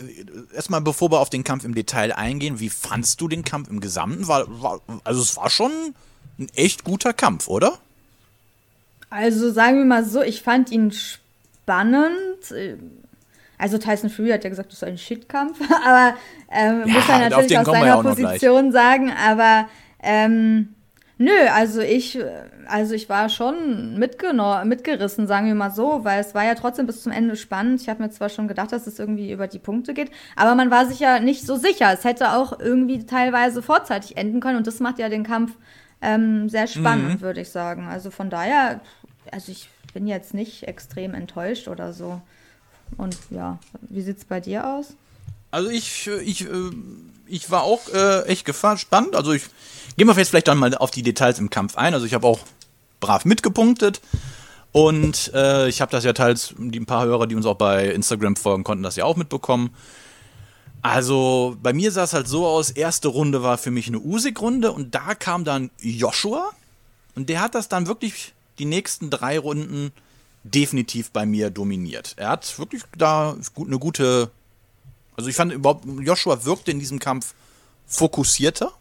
erstmal 0.54 0.80
bevor 0.80 1.10
wir 1.10 1.20
auf 1.20 1.30
den 1.30 1.44
Kampf 1.44 1.64
im 1.64 1.74
Detail 1.74 2.12
eingehen, 2.12 2.60
wie 2.60 2.70
fandst 2.70 3.20
du 3.20 3.28
den 3.28 3.44
Kampf 3.44 3.68
im 3.68 3.80
Gesamten? 3.80 4.26
War, 4.26 4.44
war, 4.62 4.80
also 5.04 5.20
es 5.20 5.36
war 5.36 5.50
schon 5.50 5.94
ein 6.38 6.48
echt 6.54 6.84
guter 6.84 7.12
Kampf, 7.12 7.48
oder? 7.48 7.78
Also 9.10 9.52
sagen 9.52 9.78
wir 9.78 9.84
mal 9.84 10.04
so, 10.04 10.22
ich 10.22 10.42
fand 10.42 10.70
ihn 10.70 10.92
spannend 10.92 12.52
also 13.58 13.78
Tyson 13.78 14.10
Fury 14.10 14.30
hat 14.30 14.44
ja 14.44 14.50
gesagt, 14.50 14.70
das 14.70 14.78
ist 14.78 14.84
ein 14.84 14.98
Shitkampf, 14.98 15.60
aber 15.86 16.16
ähm, 16.50 16.84
ja, 16.86 16.92
muss 16.94 17.08
er 17.08 17.30
natürlich 17.30 17.58
aus 17.58 17.66
seiner 17.66 18.02
Position 18.02 18.72
sagen, 18.72 19.12
aber 19.12 19.68
ähm, 20.02 20.74
nö, 21.18 21.32
also 21.52 21.80
ich, 21.80 22.18
also 22.66 22.94
ich 22.94 23.08
war 23.08 23.28
schon 23.28 23.98
mitgerissen, 23.98 25.26
sagen 25.26 25.46
wir 25.46 25.54
mal 25.54 25.70
so, 25.70 26.04
weil 26.04 26.20
es 26.20 26.34
war 26.34 26.44
ja 26.44 26.54
trotzdem 26.54 26.86
bis 26.86 27.02
zum 27.02 27.12
Ende 27.12 27.36
spannend. 27.36 27.80
Ich 27.80 27.88
habe 27.88 28.02
mir 28.02 28.10
zwar 28.10 28.28
schon 28.28 28.48
gedacht, 28.48 28.72
dass 28.72 28.86
es 28.86 28.98
irgendwie 28.98 29.32
über 29.32 29.46
die 29.46 29.58
Punkte 29.58 29.94
geht, 29.94 30.10
aber 30.36 30.54
man 30.54 30.70
war 30.70 30.86
sich 30.86 31.00
ja 31.00 31.20
nicht 31.20 31.46
so 31.46 31.56
sicher. 31.56 31.92
Es 31.92 32.04
hätte 32.04 32.32
auch 32.32 32.58
irgendwie 32.58 33.04
teilweise 33.06 33.62
vorzeitig 33.62 34.16
enden 34.16 34.40
können 34.40 34.58
und 34.58 34.66
das 34.66 34.80
macht 34.80 34.98
ja 34.98 35.08
den 35.08 35.24
Kampf 35.24 35.52
ähm, 36.02 36.48
sehr 36.48 36.66
spannend, 36.66 37.14
mhm. 37.14 37.20
würde 37.22 37.40
ich 37.40 37.50
sagen. 37.50 37.88
Also 37.88 38.10
von 38.10 38.30
daher, 38.30 38.80
also 39.32 39.50
ich 39.50 39.68
bin 39.94 40.06
jetzt 40.06 40.34
nicht 40.34 40.64
extrem 40.64 41.14
enttäuscht 41.14 41.68
oder 41.68 41.92
so. 41.92 42.20
Und 42.96 43.16
ja, 43.30 43.58
wie 43.88 44.02
sieht 44.02 44.18
es 44.18 44.24
bei 44.24 44.40
dir 44.40 44.66
aus? 44.66 44.94
Also 45.50 45.70
ich, 45.70 46.06
ich, 46.06 46.42
äh, 46.42 46.70
ich 47.26 47.50
war 47.50 47.62
auch 47.62 47.88
äh, 47.92 48.22
echt 48.26 48.44
gespannt. 48.44 49.14
Also 49.14 49.32
ich 49.32 49.44
gehen 49.96 50.06
wir 50.06 50.16
jetzt 50.16 50.30
vielleicht 50.30 50.48
dann 50.48 50.58
mal 50.58 50.74
auf 50.76 50.90
die 50.90 51.02
Details 51.02 51.38
im 51.38 51.50
Kampf 51.50 51.76
ein. 51.76 51.94
Also 51.94 52.06
ich 52.06 52.14
habe 52.14 52.26
auch 52.26 52.40
brav 53.00 53.24
mitgepunktet. 53.24 54.00
Und 54.72 55.30
äh, 55.34 55.68
ich 55.68 55.80
habe 55.80 55.92
das 55.92 56.02
ja 56.02 56.12
teils, 56.12 56.52
die 56.58 56.80
ein 56.80 56.86
paar 56.86 57.04
Hörer, 57.04 57.28
die 57.28 57.36
uns 57.36 57.46
auch 57.46 57.54
bei 57.54 57.90
Instagram 57.90 58.34
folgen, 58.34 58.64
konnten 58.64 58.82
das 58.82 58.96
ja 58.96 59.04
auch 59.04 59.14
mitbekommen. 59.14 59.70
Also 60.82 61.56
bei 61.62 61.72
mir 61.72 61.92
sah 61.92 62.02
es 62.02 62.12
halt 62.12 62.26
so 62.26 62.46
aus, 62.46 62.70
erste 62.70 63.08
Runde 63.08 63.42
war 63.42 63.56
für 63.56 63.70
mich 63.70 63.86
eine 63.86 64.00
Usik-Runde 64.00 64.72
und 64.72 64.94
da 64.94 65.14
kam 65.14 65.44
dann 65.44 65.70
Joshua 65.80 66.50
und 67.14 67.28
der 67.28 67.40
hat 67.40 67.54
das 67.54 67.68
dann 67.68 67.86
wirklich 67.86 68.34
die 68.58 68.64
nächsten 68.64 69.10
drei 69.10 69.38
Runden 69.38 69.92
definitiv 70.44 71.10
bei 71.10 71.26
mir 71.26 71.50
dominiert. 71.50 72.14
Er 72.16 72.28
hat 72.28 72.58
wirklich 72.58 72.82
da 72.96 73.36
eine 73.56 73.78
gute, 73.78 74.30
also 75.16 75.28
ich 75.28 75.36
fand 75.36 75.52
überhaupt, 75.52 75.86
Joshua 76.00 76.44
wirkte 76.44 76.70
in 76.70 76.78
diesem 76.78 76.98
Kampf 76.98 77.34
fokussierter. 77.86 78.72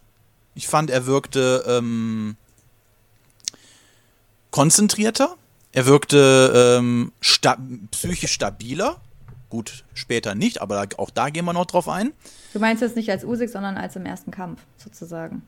Ich 0.54 0.68
fand, 0.68 0.90
er 0.90 1.06
wirkte 1.06 1.64
ähm, 1.66 2.36
konzentrierter. 4.50 5.36
Er 5.72 5.86
wirkte 5.86 6.76
ähm, 6.78 7.12
sta 7.20 7.58
psychisch 7.90 8.32
stabiler. 8.32 9.00
Gut, 9.48 9.84
später 9.94 10.34
nicht, 10.34 10.60
aber 10.60 10.86
auch 10.98 11.10
da 11.10 11.30
gehen 11.30 11.44
wir 11.44 11.52
noch 11.52 11.66
drauf 11.66 11.88
ein. 11.88 12.12
Du 12.52 12.60
meinst 12.60 12.82
jetzt 12.82 12.96
nicht 12.96 13.10
als 13.10 13.24
Usyk, 13.24 13.50
sondern 13.50 13.76
als 13.76 13.96
im 13.96 14.06
ersten 14.06 14.30
Kampf 14.30 14.60
sozusagen. 14.76 15.42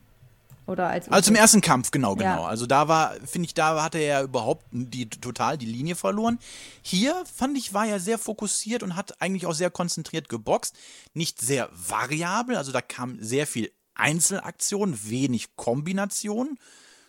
Oder 0.66 0.88
als 0.88 1.08
Also 1.08 1.30
im 1.30 1.36
ersten 1.36 1.60
Kampf, 1.60 1.92
genau, 1.92 2.16
genau. 2.16 2.42
Ja. 2.42 2.46
Also 2.46 2.66
da 2.66 2.88
war, 2.88 3.14
finde 3.24 3.46
ich, 3.46 3.54
da 3.54 3.82
hatte 3.82 3.98
er 3.98 4.22
überhaupt 4.22 4.64
die, 4.72 5.08
total 5.08 5.56
die 5.56 5.66
Linie 5.66 5.94
verloren. 5.94 6.40
Hier, 6.82 7.22
fand 7.32 7.56
ich, 7.56 7.72
war 7.72 7.86
er 7.86 8.00
sehr 8.00 8.18
fokussiert 8.18 8.82
und 8.82 8.96
hat 8.96 9.20
eigentlich 9.22 9.46
auch 9.46 9.54
sehr 9.54 9.70
konzentriert 9.70 10.28
geboxt. 10.28 10.76
Nicht 11.14 11.40
sehr 11.40 11.68
variabel, 11.72 12.56
also 12.56 12.72
da 12.72 12.80
kam 12.80 13.22
sehr 13.22 13.46
viel 13.46 13.70
Einzelaktion, 13.94 14.98
wenig 15.04 15.54
Kombination. 15.54 16.58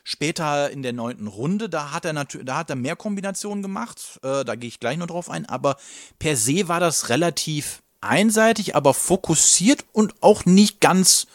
Später 0.03 0.69
in 0.69 0.83
der 0.83 0.93
neunten 0.93 1.27
Runde, 1.27 1.67
da 1.67 1.91
hat 1.91 2.05
er 2.05 2.13
natürlich, 2.13 2.45
da 2.45 2.57
hat 2.57 2.69
er 2.69 2.77
mehr 2.77 2.95
Kombinationen 2.95 3.61
gemacht. 3.61 4.19
Äh, 4.23 4.45
da 4.45 4.55
gehe 4.55 4.69
ich 4.69 4.79
gleich 4.79 4.97
noch 4.97 5.07
drauf 5.07 5.29
ein. 5.29 5.47
Aber 5.47 5.77
per 6.19 6.37
se 6.37 6.67
war 6.67 6.79
das 6.79 7.09
relativ 7.09 7.81
einseitig, 8.01 8.75
aber 8.75 8.93
fokussiert 8.93 9.83
und 9.91 10.13
auch 10.21 10.45
nicht 10.45 10.79
ganz 10.79 11.27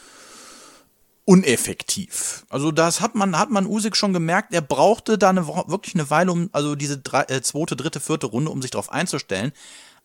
uneffektiv. 1.25 2.45
Also 2.49 2.73
das 2.73 3.01
hat 3.01 3.15
man, 3.15 3.39
hat 3.39 3.51
man 3.51 3.67
Usyk 3.67 3.97
schon 3.97 4.13
gemerkt, 4.13 4.53
er 4.53 4.61
brauchte 4.61 5.19
da 5.19 5.31
eine, 5.31 5.47
wirklich 5.47 5.95
eine 5.95 6.11
Weile, 6.11 6.33
um, 6.33 6.51
also 6.53 6.75
diese 6.75 6.99
drei, 6.99 7.23
äh, 7.25 7.43
zweite, 7.43 7.77
dritte, 7.77 8.01
vierte 8.01 8.27
Runde, 8.27 8.51
um 8.51 8.61
sich 8.61 8.71
darauf 8.71 8.91
einzustellen. 8.91 9.53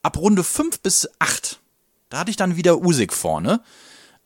Ab 0.03 0.17
Runde 0.17 0.43
fünf 0.43 0.79
bis 0.79 1.09
acht, 1.19 1.59
da 2.09 2.19
hatte 2.19 2.29
ich 2.29 2.37
dann 2.37 2.55
wieder 2.55 2.79
Usyk 2.79 3.13
vorne. 3.13 3.61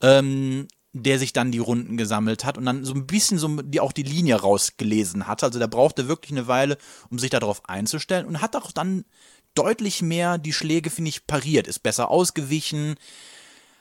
Ähm, 0.00 0.68
der 0.94 1.18
sich 1.18 1.32
dann 1.32 1.52
die 1.52 1.58
Runden 1.58 1.96
gesammelt 1.96 2.44
hat 2.44 2.58
und 2.58 2.66
dann 2.66 2.84
so 2.84 2.92
ein 2.92 3.06
bisschen 3.06 3.38
so 3.38 3.48
die 3.62 3.80
auch 3.80 3.92
die 3.92 4.02
Linie 4.02 4.36
rausgelesen 4.36 5.26
hat. 5.26 5.42
Also 5.42 5.58
der 5.58 5.66
brauchte 5.66 6.06
wirklich 6.06 6.32
eine 6.32 6.48
Weile, 6.48 6.76
um 7.08 7.18
sich 7.18 7.30
darauf 7.30 7.66
einzustellen 7.66 8.26
und 8.26 8.42
hat 8.42 8.54
auch 8.56 8.72
dann 8.72 9.06
deutlich 9.54 10.02
mehr 10.02 10.36
die 10.36 10.52
Schläge, 10.52 10.90
finde 10.90 11.08
ich, 11.08 11.26
pariert, 11.26 11.66
ist 11.66 11.82
besser 11.82 12.10
ausgewichen, 12.10 12.96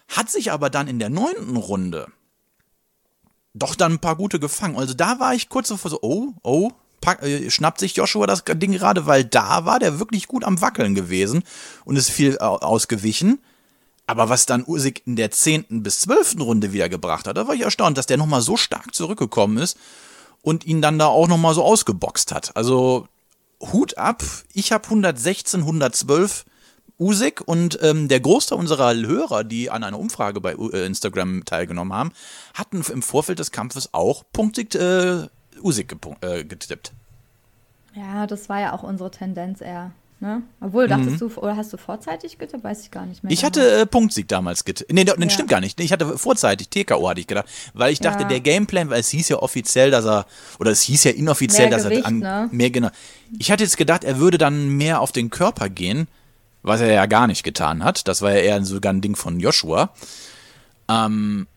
hat 0.08 0.30
sich 0.30 0.54
aber 0.54 0.70
dann 0.70 0.88
in 0.88 1.00
der 1.00 1.10
neunten 1.10 1.58
Runde 1.58 2.08
doch 3.54 3.76
dann 3.76 3.94
ein 3.94 4.00
paar 4.00 4.16
gute 4.16 4.40
gefangen. 4.40 4.78
Also 4.78 4.94
da 4.94 5.20
war 5.20 5.34
ich 5.34 5.50
kurz 5.50 5.70
davor 5.70 5.92
so, 5.92 6.00
oh, 6.02 6.34
oh, 6.44 6.72
pack, 7.02 7.22
äh, 7.24 7.50
schnappt 7.50 7.80
sich 7.80 7.96
Joshua 7.96 8.28
das 8.28 8.44
Ding 8.46 8.72
gerade, 8.72 9.06
weil 9.06 9.26
da 9.26 9.66
war 9.66 9.80
der 9.80 10.00
wirklich 10.00 10.28
gut 10.28 10.44
am 10.44 10.62
Wackeln 10.62 10.96
gewesen 10.96 11.44
und 11.84 11.96
ist 11.96 12.10
viel 12.10 12.38
ausgewichen. 12.38 13.40
Aber 14.08 14.30
was 14.30 14.46
dann 14.46 14.66
Usyk 14.66 15.06
in 15.06 15.16
der 15.16 15.32
10. 15.32 15.84
bis 15.84 16.02
12. 16.02 16.36
Runde 16.40 16.74
wieder 16.74 16.90
gebracht 16.90 17.28
hat, 17.28 17.38
da 17.38 17.48
war 17.48 17.56
ich 17.56 17.62
erstaunt, 17.62 17.98
dass 17.98 18.08
der 18.08 18.18
nochmal 18.18 18.42
so 18.42 18.58
stark 18.58 18.94
zurückgekommen 18.94 19.58
ist 19.58 19.78
und 20.42 20.66
ihn 20.66 20.82
dann 20.82 21.00
da 21.00 21.08
auch 21.08 21.28
nochmal 21.28 21.54
so 21.54 21.64
ausgeboxt 21.64 22.32
hat. 22.34 22.56
Also 22.56 23.08
Hut 23.62 23.98
ab, 23.98 24.24
ich 24.54 24.72
habe 24.72 24.86
116, 24.86 25.62
112 25.62 26.46
Usyk 27.02 27.42
und 27.46 27.80
ähm, 27.82 28.08
der 28.08 28.20
Großteil 28.20 28.58
unserer 28.58 28.94
Hörer, 28.94 29.44
die 29.44 29.70
an 29.70 29.84
einer 29.84 30.00
Umfrage 30.00 30.40
bei 30.40 30.54
äh, 30.54 30.86
Instagram 30.86 31.44
teilgenommen 31.46 31.94
haben, 31.94 32.12
hatten 32.54 32.84
im 32.90 33.02
Vorfeld 33.02 33.40
des 33.40 33.52
Kampfes 33.52 33.90
auch 33.94 34.24
Punktsieg 34.32 34.76
äh, 34.76 35.28
Usyk 35.62 35.96
äh, 36.22 36.44
getippt. 36.44 36.94
Ja, 37.96 38.28
das 38.28 38.48
war 38.48 38.62
ja 38.62 38.74
auch 38.74 38.84
unsere 38.84 39.12
Tendenz 39.12 39.62
eher. 39.62 39.92
Ne? 40.20 40.44
Obwohl, 40.62 40.88
dachtest 40.88 41.20
mhm. 41.20 41.30
du, 41.30 41.42
oder 41.42 41.58
hast 41.58 41.74
du 41.74 41.78
vorzeitig 41.78 42.38
getippt? 42.38 42.64
Weiß 42.64 42.84
ich 42.84 42.92
gar 42.92 43.08
nicht 43.08 43.24
mehr. 43.24 43.32
Ich 43.32 43.40
genau. 43.40 43.48
hatte 43.48 43.80
äh, 43.80 43.86
Punktsieg 43.88 44.28
damals 44.28 44.64
getippt. 44.64 44.94
Nee, 44.94 45.04
das 45.04 45.18
ja. 45.18 45.30
stimmt 45.32 45.50
gar 45.50 45.62
nicht. 45.62 45.80
Ich 45.80 45.92
hatte 45.92 46.16
vorzeitig 46.16 46.70
TKO, 46.70 47.10
hatte 47.10 47.20
ich 47.20 47.26
gedacht. 47.26 47.48
Weil 47.74 47.92
ich 47.92 48.00
dachte, 48.00 48.22
ja. 48.22 48.30
der 48.30 48.40
Gameplan, 48.40 48.92
weil 48.92 49.00
es 49.00 49.10
hieß 49.10 49.30
ja 49.30 49.38
offiziell, 49.38 49.90
dass 49.90 50.06
er, 50.06 50.28
oder 50.60 50.70
es 50.70 50.84
hieß 50.84 51.06
ja 51.06 51.12
inoffiziell, 51.12 51.70
mehr 51.70 51.78
dass 51.78 51.88
Gewicht, 51.88 52.02
er 52.04 52.08
an, 52.08 52.20
ne? 52.20 52.50
mehr 52.52 52.70
genau. 52.70 52.90
Ich 53.40 53.52
hatte 53.52 53.64
jetzt 53.64 53.78
gedacht, 53.78 54.04
er 54.04 54.20
würde 54.20 54.38
dann 54.38 54.70
mehr 54.78 55.02
auf 55.02 55.12
den 55.12 55.32
Körper 55.32 55.70
gehen, 55.70 56.08
was 56.64 56.82
er 56.82 56.92
ja 56.92 57.06
gar 57.06 57.28
nicht 57.28 57.44
getan 57.44 57.84
hat. 57.84 58.08
Das 58.08 58.22
war 58.22 58.32
ja 58.32 58.40
eher 58.40 58.64
sogar 58.64 58.94
ein 58.94 59.02
Ding 59.02 59.16
von 59.16 59.40
Joshua. 59.40 59.92
Ähm, 60.90 61.48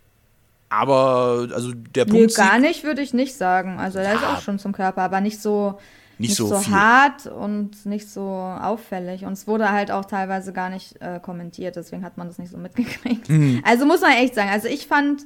aber, 0.68 1.49
also 1.52 1.73
der 1.73 2.04
Punkt. 2.04 2.26
Nee, 2.26 2.34
gar 2.34 2.58
nicht, 2.58 2.84
würde 2.84 3.02
ich 3.02 3.14
nicht 3.14 3.37
sagen. 3.37 3.78
Also, 3.78 3.99
er 3.99 4.04
ja. 4.04 4.14
ist 4.14 4.25
auch 4.25 4.40
schon 4.40 4.58
zum 4.58 4.73
Körper, 4.73 5.02
aber 5.02 5.20
nicht 5.20 5.40
so 5.40 5.78
nicht, 6.18 6.30
nicht 6.30 6.37
so, 6.37 6.46
so 6.46 6.68
hart 6.68 7.26
und 7.26 7.87
nicht 7.87 8.08
so 8.08 8.23
auffällig. 8.23 9.25
Und 9.25 9.32
es 9.32 9.46
wurde 9.46 9.70
halt 9.70 9.90
auch 9.90 10.04
teilweise 10.04 10.52
gar 10.52 10.70
nicht 10.70 11.00
äh, 11.00 11.18
kommentiert, 11.20 11.76
deswegen 11.76 12.04
hat 12.04 12.16
man 12.16 12.28
das 12.28 12.38
nicht 12.38 12.50
so 12.50 12.56
mitgekriegt. 12.56 13.28
Mhm. 13.28 13.62
Also 13.64 13.84
muss 13.84 14.00
man 14.00 14.12
echt 14.12 14.34
sagen, 14.34 14.50
also 14.50 14.68
ich 14.68 14.87
fand, 14.87 15.23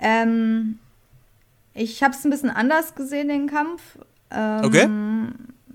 ähm, 0.00 0.78
ich 1.74 2.02
habe 2.02 2.14
es 2.14 2.24
ein 2.24 2.30
bisschen 2.30 2.50
anders 2.50 2.94
gesehen, 2.94 3.28
den 3.28 3.46
Kampf. 3.46 3.82
Ähm, 4.30 4.64
okay. 4.64 4.88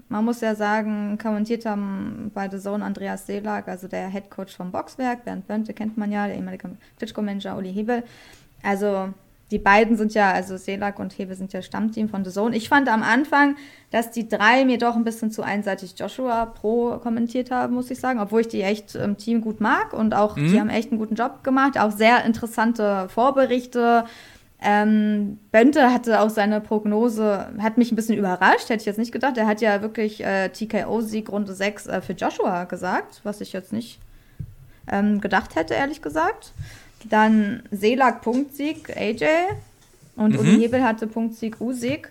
Man 0.08 0.24
muss 0.24 0.42
ja 0.42 0.54
sagen, 0.54 1.18
kommentiert 1.22 1.66
haben 1.66 2.32
bei 2.34 2.50
The 2.50 2.60
Zone 2.60 2.86
Andreas 2.86 3.26
Seelag, 3.26 3.68
also 3.68 3.88
der 3.88 4.10
Head 4.10 4.30
Coach 4.30 4.56
vom 4.56 4.72
Boxwerk, 4.72 5.26
Bernd 5.26 5.48
Bönte 5.48 5.74
kennt 5.74 5.98
man 5.98 6.12
ja, 6.12 6.28
der 6.28 6.36
ehemalige 6.36 6.70
Klitschko-Manager 6.98 7.58
Uli 7.58 7.74
Hebel. 7.74 8.04
Also 8.62 9.10
die 9.52 9.60
beiden 9.60 9.96
sind 9.96 10.14
ja, 10.16 10.32
also 10.32 10.58
Selak 10.58 10.98
und 11.00 11.18
Hebe 11.18 11.36
sind 11.36 11.54
ja 11.54 11.62
Stammteam 11.62 12.10
von 12.10 12.26
The 12.26 12.32
Zone. 12.32 12.56
Ich 12.56 12.68
fand 12.68 12.90
am 12.90 13.04
Anfang, 13.04 13.56
dass 13.92 14.10
die 14.10 14.28
drei 14.28 14.66
mir 14.66 14.80
doch 14.80 14.96
ein 14.96 15.04
bisschen 15.04 15.30
zu 15.30 15.44
einseitig 15.44 15.94
Joshua 15.98 16.48
Pro 16.48 16.98
kommentiert 16.98 17.52
haben, 17.52 17.76
muss 17.76 17.92
ich 17.92 18.00
sagen, 18.00 18.20
obwohl 18.20 18.42
ich 18.42 18.48
die 18.48 18.62
echt 18.62 18.96
im 18.96 19.18
Team 19.18 19.42
gut 19.42 19.62
mag 19.62 19.94
und 19.94 20.16
auch 20.16 20.36
mhm. 20.36 20.52
die 20.52 20.60
haben 20.60 20.70
echt 20.70 20.92
einen 20.92 21.00
guten 21.00 21.16
Job 21.16 21.44
gemacht, 21.44 21.80
auch 21.80 21.92
sehr 21.92 22.26
interessante 22.26 23.08
Vorberichte. 23.10 24.06
Ähm, 24.62 25.40
Bente 25.52 25.92
hatte 25.92 26.22
auch 26.22 26.30
seine 26.30 26.62
Prognose, 26.62 27.48
hat 27.60 27.78
mich 27.78 27.92
ein 27.92 27.96
bisschen 27.96 28.18
überrascht, 28.18 28.70
hätte 28.70 28.82
ich 28.82 28.86
jetzt 28.86 28.98
nicht 28.98 29.12
gedacht. 29.12 29.38
Er 29.38 29.48
hat 29.48 29.62
ja 29.62 29.82
wirklich 29.82 30.24
äh, 30.24 30.50
TKO-Sieg 30.50 31.30
Runde 31.30 31.54
6 31.54 31.88
äh, 31.88 32.02
für 32.02 32.14
Joshua 32.14 32.64
gesagt, 32.64 33.22
was 33.24 33.42
ich 33.42 33.54
jetzt 33.54 33.74
nicht 33.74 34.00
ähm, 34.92 35.22
gedacht 35.22 35.56
hätte, 35.56 35.74
ehrlich 35.74 36.02
gesagt. 36.02 36.54
Dann 37.10 37.64
Seelag 37.72 38.22
Punktsieg 38.22 38.96
AJ 38.96 39.26
und 40.16 40.34
mhm. 40.34 40.40
Uli 40.40 40.60
Hebel 40.62 40.84
hatte 40.84 41.08
Punktsieg 41.08 41.60
Usig. 41.60 42.10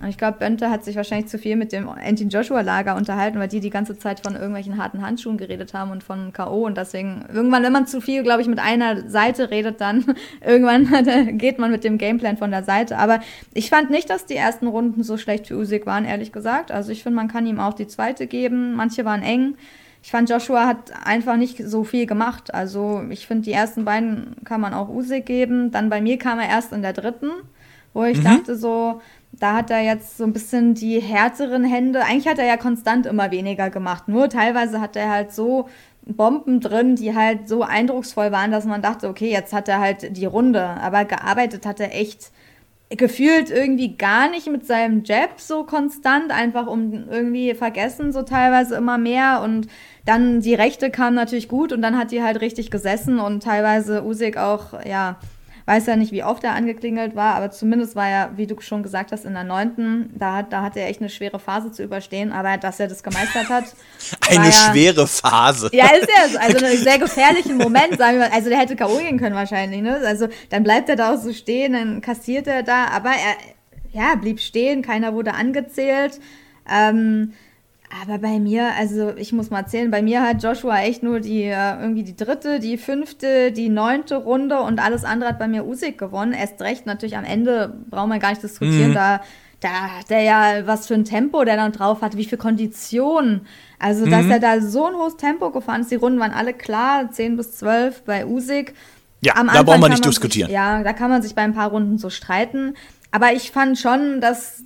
Und 0.00 0.08
ich 0.08 0.16
glaube, 0.16 0.38
Bönte 0.38 0.70
hat 0.70 0.84
sich 0.84 0.94
wahrscheinlich 0.94 1.28
zu 1.28 1.38
viel 1.38 1.56
mit 1.56 1.72
dem 1.72 1.88
Anti-Joshua-Lager 1.88 2.94
unterhalten, 2.94 3.38
weil 3.40 3.48
die 3.48 3.58
die 3.58 3.70
ganze 3.70 3.98
Zeit 3.98 4.20
von 4.20 4.34
irgendwelchen 4.34 4.78
harten 4.78 5.02
Handschuhen 5.02 5.38
geredet 5.38 5.74
haben 5.74 5.90
und 5.90 6.04
von 6.04 6.32
K.O. 6.32 6.66
Und 6.66 6.76
deswegen, 6.76 7.24
irgendwann, 7.32 7.64
wenn 7.64 7.72
man 7.72 7.88
zu 7.88 8.00
viel, 8.00 8.22
glaube 8.22 8.42
ich, 8.42 8.48
mit 8.48 8.60
einer 8.60 9.08
Seite 9.08 9.50
redet, 9.50 9.80
dann 9.80 10.04
irgendwann 10.46 11.36
geht 11.38 11.58
man 11.58 11.72
mit 11.72 11.82
dem 11.82 11.98
Gameplan 11.98 12.36
von 12.36 12.50
der 12.50 12.62
Seite. 12.62 12.96
Aber 12.98 13.20
ich 13.54 13.70
fand 13.70 13.90
nicht, 13.90 14.08
dass 14.08 14.24
die 14.24 14.36
ersten 14.36 14.68
Runden 14.68 15.02
so 15.02 15.16
schlecht 15.16 15.48
für 15.48 15.56
Usyk 15.56 15.84
waren, 15.86 16.04
ehrlich 16.04 16.32
gesagt. 16.32 16.70
Also 16.70 16.92
ich 16.92 17.02
finde, 17.02 17.16
man 17.16 17.28
kann 17.28 17.46
ihm 17.46 17.58
auch 17.58 17.74
die 17.74 17.88
zweite 17.88 18.28
geben. 18.28 18.74
Manche 18.74 19.04
waren 19.04 19.22
eng 19.22 19.56
ich 20.02 20.10
fand, 20.10 20.30
Joshua 20.30 20.66
hat 20.66 20.92
einfach 21.04 21.36
nicht 21.36 21.58
so 21.58 21.84
viel 21.84 22.06
gemacht. 22.06 22.54
Also 22.54 23.02
ich 23.10 23.26
finde, 23.26 23.44
die 23.44 23.52
ersten 23.52 23.84
beiden 23.84 24.36
kann 24.44 24.60
man 24.60 24.74
auch 24.74 24.88
Usyk 24.88 25.26
geben. 25.26 25.70
Dann 25.70 25.90
bei 25.90 26.00
mir 26.00 26.18
kam 26.18 26.38
er 26.38 26.48
erst 26.48 26.72
in 26.72 26.82
der 26.82 26.92
dritten, 26.92 27.30
wo 27.92 28.04
ich 28.04 28.18
mhm. 28.18 28.24
dachte 28.24 28.56
so, 28.56 29.00
da 29.32 29.54
hat 29.54 29.70
er 29.70 29.82
jetzt 29.82 30.16
so 30.16 30.24
ein 30.24 30.32
bisschen 30.32 30.74
die 30.74 31.00
härteren 31.00 31.64
Hände. 31.64 32.04
Eigentlich 32.04 32.28
hat 32.28 32.38
er 32.38 32.46
ja 32.46 32.56
konstant 32.56 33.06
immer 33.06 33.30
weniger 33.30 33.70
gemacht. 33.70 34.08
Nur 34.08 34.28
teilweise 34.28 34.80
hat 34.80 34.96
er 34.96 35.10
halt 35.10 35.32
so 35.32 35.68
Bomben 36.02 36.60
drin, 36.60 36.96
die 36.96 37.14
halt 37.14 37.48
so 37.48 37.62
eindrucksvoll 37.62 38.32
waren, 38.32 38.50
dass 38.50 38.64
man 38.64 38.82
dachte, 38.82 39.08
okay, 39.08 39.30
jetzt 39.30 39.52
hat 39.52 39.68
er 39.68 39.80
halt 39.80 40.16
die 40.16 40.26
Runde. 40.26 40.62
Aber 40.62 41.04
gearbeitet 41.04 41.66
hat 41.66 41.80
er 41.80 41.94
echt 41.94 42.32
gefühlt 42.90 43.50
irgendwie 43.50 43.96
gar 43.96 44.30
nicht 44.30 44.46
mit 44.46 44.66
seinem 44.66 45.04
Jab 45.04 45.40
so 45.40 45.64
konstant, 45.64 46.30
einfach 46.30 46.66
um 46.66 47.06
irgendwie 47.10 47.54
vergessen 47.54 48.12
so 48.12 48.22
teilweise 48.22 48.76
immer 48.76 48.96
mehr 48.96 49.42
und 49.44 49.68
dann 50.06 50.40
die 50.40 50.54
Rechte 50.54 50.90
kam 50.90 51.14
natürlich 51.14 51.48
gut 51.48 51.72
und 51.72 51.82
dann 51.82 51.98
hat 51.98 52.12
die 52.12 52.22
halt 52.22 52.40
richtig 52.40 52.70
gesessen 52.70 53.18
und 53.18 53.42
teilweise 53.42 54.02
Usyk 54.04 54.38
auch, 54.38 54.82
ja, 54.86 55.16
Weiß 55.68 55.84
ja 55.84 55.96
nicht, 55.96 56.12
wie 56.12 56.24
oft 56.24 56.42
er 56.44 56.54
angeklingelt 56.54 57.14
war, 57.14 57.34
aber 57.34 57.50
zumindest 57.50 57.94
war 57.94 58.08
er, 58.08 58.30
wie 58.38 58.46
du 58.46 58.58
schon 58.58 58.82
gesagt 58.82 59.12
hast, 59.12 59.26
in 59.26 59.34
der 59.34 59.44
neunten. 59.44 60.08
Da 60.18 60.36
hat, 60.36 60.50
da 60.50 60.62
hat 60.62 60.78
er 60.78 60.88
echt 60.88 61.02
eine 61.02 61.10
schwere 61.10 61.38
Phase 61.38 61.70
zu 61.70 61.82
überstehen, 61.82 62.32
aber 62.32 62.56
dass 62.56 62.80
er 62.80 62.88
das 62.88 63.02
gemeistert 63.02 63.50
hat. 63.50 63.64
Eine 64.30 64.46
ja, 64.46 64.50
schwere 64.50 65.06
Phase. 65.06 65.68
Ja, 65.74 65.90
ist 65.90 66.08
so. 66.32 66.38
Also 66.38 66.56
einen 66.64 66.78
sehr 66.78 66.98
gefährlichen 66.98 67.58
Moment, 67.58 67.98
sagen 67.98 68.18
wir 68.18 68.28
mal. 68.28 68.34
Also 68.34 68.48
der 68.48 68.60
hätte 68.60 68.76
K.O. 68.76 68.96
gehen 68.96 69.18
können 69.18 69.36
wahrscheinlich, 69.36 69.82
ne? 69.82 70.00
Also 70.06 70.28
dann 70.48 70.62
bleibt 70.62 70.88
er 70.88 70.96
da 70.96 71.12
auch 71.12 71.18
so 71.18 71.34
stehen, 71.34 71.74
dann 71.74 72.00
kassiert 72.00 72.46
er 72.46 72.62
da, 72.62 72.86
aber 72.86 73.10
er 73.10 73.36
ja, 73.92 74.14
blieb 74.14 74.40
stehen, 74.40 74.80
keiner 74.80 75.12
wurde 75.12 75.34
angezählt. 75.34 76.18
Ähm, 76.66 77.34
aber 78.02 78.18
bei 78.18 78.38
mir, 78.38 78.70
also 78.78 79.12
ich 79.16 79.32
muss 79.32 79.50
mal 79.50 79.60
erzählen, 79.60 79.90
bei 79.90 80.02
mir 80.02 80.22
hat 80.22 80.42
Joshua 80.42 80.80
echt 80.80 81.02
nur 81.02 81.20
die 81.20 81.44
äh, 81.44 81.80
irgendwie 81.80 82.02
die 82.02 82.16
dritte, 82.16 82.60
die 82.60 82.76
fünfte, 82.76 83.50
die 83.52 83.68
neunte 83.68 84.16
Runde 84.16 84.60
und 84.60 84.78
alles 84.78 85.04
andere 85.04 85.30
hat 85.30 85.38
bei 85.38 85.48
mir 85.48 85.64
Usyk 85.66 85.96
gewonnen. 85.98 86.32
Erst 86.32 86.60
recht 86.60 86.86
natürlich 86.86 87.16
am 87.16 87.24
Ende 87.24 87.74
brauchen 87.90 88.10
wir 88.10 88.18
gar 88.18 88.30
nicht 88.30 88.42
diskutieren, 88.42 88.90
Mhm. 88.90 88.94
da 88.94 89.20
da 89.60 89.68
hat 89.98 90.10
er 90.10 90.20
ja 90.22 90.66
was 90.68 90.86
für 90.86 90.94
ein 90.94 91.04
Tempo 91.04 91.42
der 91.44 91.56
dann 91.56 91.72
drauf 91.72 92.00
hat, 92.00 92.16
wie 92.16 92.24
viel 92.24 92.38
Kondition. 92.38 93.40
Also, 93.80 94.06
dass 94.06 94.24
Mhm. 94.26 94.30
er 94.30 94.38
da 94.38 94.60
so 94.60 94.86
ein 94.86 94.94
hohes 94.94 95.16
Tempo 95.16 95.50
gefahren 95.50 95.80
ist, 95.80 95.90
die 95.90 95.96
Runden 95.96 96.20
waren 96.20 96.30
alle 96.30 96.52
klar, 96.54 97.10
10 97.10 97.36
bis 97.36 97.56
12 97.56 98.02
bei 98.04 98.24
Usyk. 98.24 98.74
Ja, 99.20 99.34
Am 99.34 99.48
da 99.48 99.62
brauchen 99.64 99.66
wir 99.66 99.72
kann 99.88 99.90
nicht 99.90 100.04
man 100.04 100.10
diskutieren. 100.10 100.46
Sich, 100.46 100.54
ja, 100.54 100.84
da 100.84 100.92
kann 100.92 101.10
man 101.10 101.22
sich 101.22 101.34
bei 101.34 101.42
ein 101.42 101.54
paar 101.54 101.70
Runden 101.70 101.98
so 101.98 102.08
streiten. 102.08 102.74
Aber 103.10 103.32
ich 103.32 103.50
fand 103.50 103.76
schon, 103.78 104.20
dass, 104.20 104.62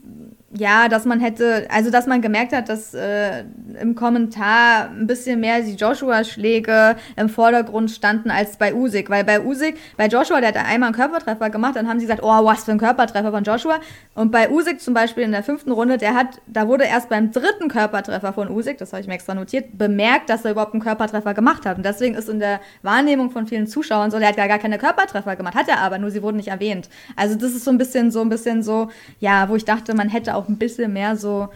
ja, 0.54 0.88
dass 0.88 1.04
man 1.06 1.20
hätte, 1.20 1.66
also 1.70 1.90
dass 1.90 2.06
man 2.06 2.20
gemerkt 2.20 2.52
hat, 2.52 2.68
dass 2.68 2.92
äh, 2.92 3.44
im 3.80 3.94
Kommentar 3.94 4.90
ein 4.90 5.06
bisschen 5.06 5.40
mehr 5.40 5.62
die 5.62 5.74
Joshua-Schläge 5.74 6.96
im 7.16 7.28
Vordergrund 7.28 7.90
standen 7.90 8.30
als 8.30 8.58
bei 8.58 8.74
Usyk. 8.74 9.08
Weil 9.08 9.24
bei 9.24 9.40
Usyk, 9.40 9.76
bei 9.96 10.08
Joshua, 10.08 10.40
der 10.40 10.50
hat 10.50 10.56
einmal 10.56 10.88
einen 10.88 10.96
Körpertreffer 10.96 11.48
gemacht, 11.48 11.76
dann 11.76 11.88
haben 11.88 12.00
sie 12.00 12.06
gesagt, 12.06 12.22
oh, 12.22 12.44
was 12.44 12.64
für 12.64 12.72
ein 12.72 12.78
Körpertreffer 12.78 13.30
von 13.30 13.44
Joshua. 13.44 13.80
Und 14.14 14.30
bei 14.30 14.50
Usyk 14.50 14.80
zum 14.80 14.92
Beispiel 14.92 15.22
in 15.24 15.32
der 15.32 15.42
fünften 15.42 15.72
Runde, 15.72 15.96
der 15.96 16.14
hat, 16.14 16.40
da 16.46 16.68
wurde 16.68 16.84
erst 16.84 17.08
beim 17.08 17.32
dritten 17.32 17.68
Körpertreffer 17.68 18.34
von 18.34 18.50
Usyk, 18.50 18.76
das 18.76 18.92
habe 18.92 19.00
ich 19.00 19.08
mir 19.08 19.14
extra 19.14 19.34
notiert, 19.34 19.78
bemerkt, 19.78 20.28
dass 20.28 20.44
er 20.44 20.50
überhaupt 20.50 20.74
einen 20.74 20.82
Körpertreffer 20.82 21.32
gemacht 21.32 21.64
hat. 21.64 21.78
Und 21.78 21.86
deswegen 21.86 22.14
ist 22.14 22.28
in 22.28 22.40
der 22.40 22.60
Wahrnehmung 22.82 23.30
von 23.30 23.46
vielen 23.46 23.66
Zuschauern 23.66 24.10
so, 24.10 24.18
der 24.18 24.28
hat 24.28 24.36
gar, 24.36 24.58
keine 24.58 24.76
Körpertreffer 24.76 25.34
gemacht, 25.36 25.54
hat 25.54 25.68
er 25.68 25.80
aber, 25.80 25.98
nur 25.98 26.10
sie 26.10 26.22
wurden 26.22 26.36
nicht 26.36 26.48
erwähnt. 26.48 26.90
Also 27.16 27.36
das 27.36 27.52
ist 27.52 27.64
so 27.64 27.70
ein 27.70 27.78
bisschen 27.78 28.10
so, 28.10 28.20
ein 28.20 28.28
bisschen 28.28 28.62
so, 28.62 28.90
ja, 29.18 29.48
wo 29.48 29.56
ich 29.56 29.64
dachte, 29.64 29.94
man 29.94 30.10
hätte 30.10 30.34
auch 30.34 30.41
ein 30.48 30.58
bisschen 30.58 30.92
mehr 30.92 31.16
so 31.16 31.48